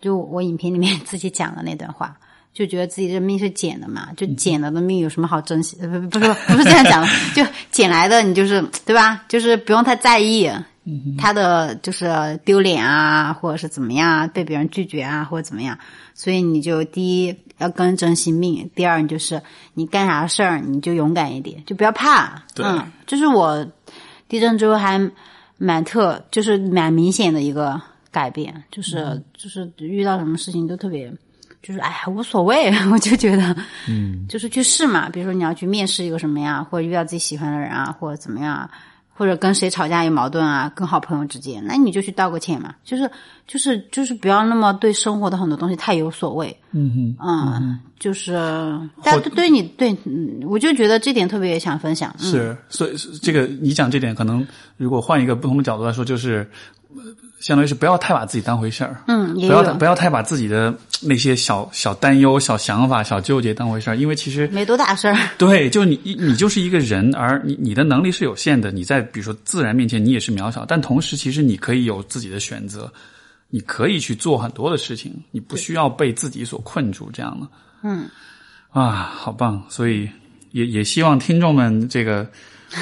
[0.01, 2.17] 就我影片里面 自己讲的那段话，
[2.55, 5.77] 就觉得自己这命是捡的嘛，就捡了的命有什么好珍惜？
[5.77, 9.23] 不不是不是这样讲的， 就捡来的你就是对吧？
[9.29, 10.51] 就是不用太在意
[11.19, 15.79] 他的就是丢脸啊，或者是怎么样被别人拒绝啊，或者怎么样。
[16.15, 19.41] 所以你就第一要更珍惜命，第二你就是
[19.75, 22.43] 你干啥事儿你就勇敢一点，就不要怕。
[22.57, 23.65] 嗯，就是我
[24.29, 24.99] 地震之后还
[25.59, 27.81] 蛮特，就是蛮明显的一个。
[28.11, 31.13] 改变就是就是遇到什么事情都特别，
[31.63, 33.55] 就是哎呀无所谓， 我就觉得，
[33.89, 35.09] 嗯， 就是去试嘛。
[35.09, 38.69] 比如说你要去面试一个什么呀，或者遇到自己喜欢的人啊，或者怎么样，
[39.13, 42.75] 或者跟谁吵架有矛盾啊，跟好朋友之间，那你就去道个歉嘛。
[42.83, 43.09] 就是
[43.47, 46.57] 就是就是不要那么对生活的很多东西太有所谓。
[46.73, 48.33] 嗯哼，嗯，就是，
[49.05, 49.97] 但对你对，
[50.47, 52.15] 我就觉得这点特别想分享。
[52.19, 54.47] 是，所以这个你讲这点，可能
[54.77, 56.49] 如果换一个不同的角度来说，就是。
[57.41, 65.17] 相当于是不要太把自己当回事儿，嗯，不要不要太把自己的那些小小担忧、小想法、小纠结当回事儿，因为其实没多大事儿。
[65.39, 72.93] 对，就你你就是一个人，而你你的能力是有限的，你在比如说自然面前你也是渺小，但同时其实你可以有自己的选择，
[73.49, 77.47] 你可以去做很多的事情，你不需要被自己所困住，这样的。
[77.83, 78.07] 嗯，
[78.71, 79.65] 啊，好棒！
[79.71, 80.07] 所以
[80.53, 82.29] 也也希望听众们这个。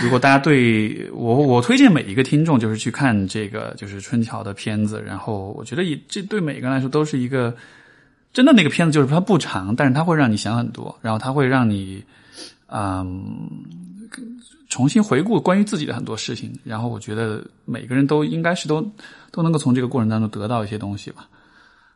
[0.02, 7.56] 如果大家对我，我推荐每一个听众就是去看这个就是春桥的片子，然后我觉得也这对每个人来说都是一个
[8.32, 12.04] 真的那个片子，就是它不长，但是它会让你想很多，然后它会让你
[12.66, 13.58] 嗯
[14.68, 18.86] 重新回顾关于自己的很多事情，然后我觉得每个人都应该是都
[19.30, 21.26] 都能够从这个过程当中得到一些东西吧。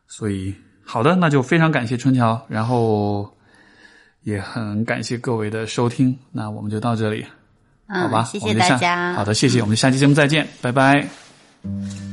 [0.07, 0.53] 所以
[0.83, 3.31] 好的，那就非常感谢春桥，然后
[4.23, 7.23] 也很感谢各位的收听，那我们就到这里，
[7.87, 8.21] 好吧？
[8.21, 9.13] 嗯，谢谢大家。
[9.13, 12.12] 好的，谢谢，我们下期节目再见，拜拜。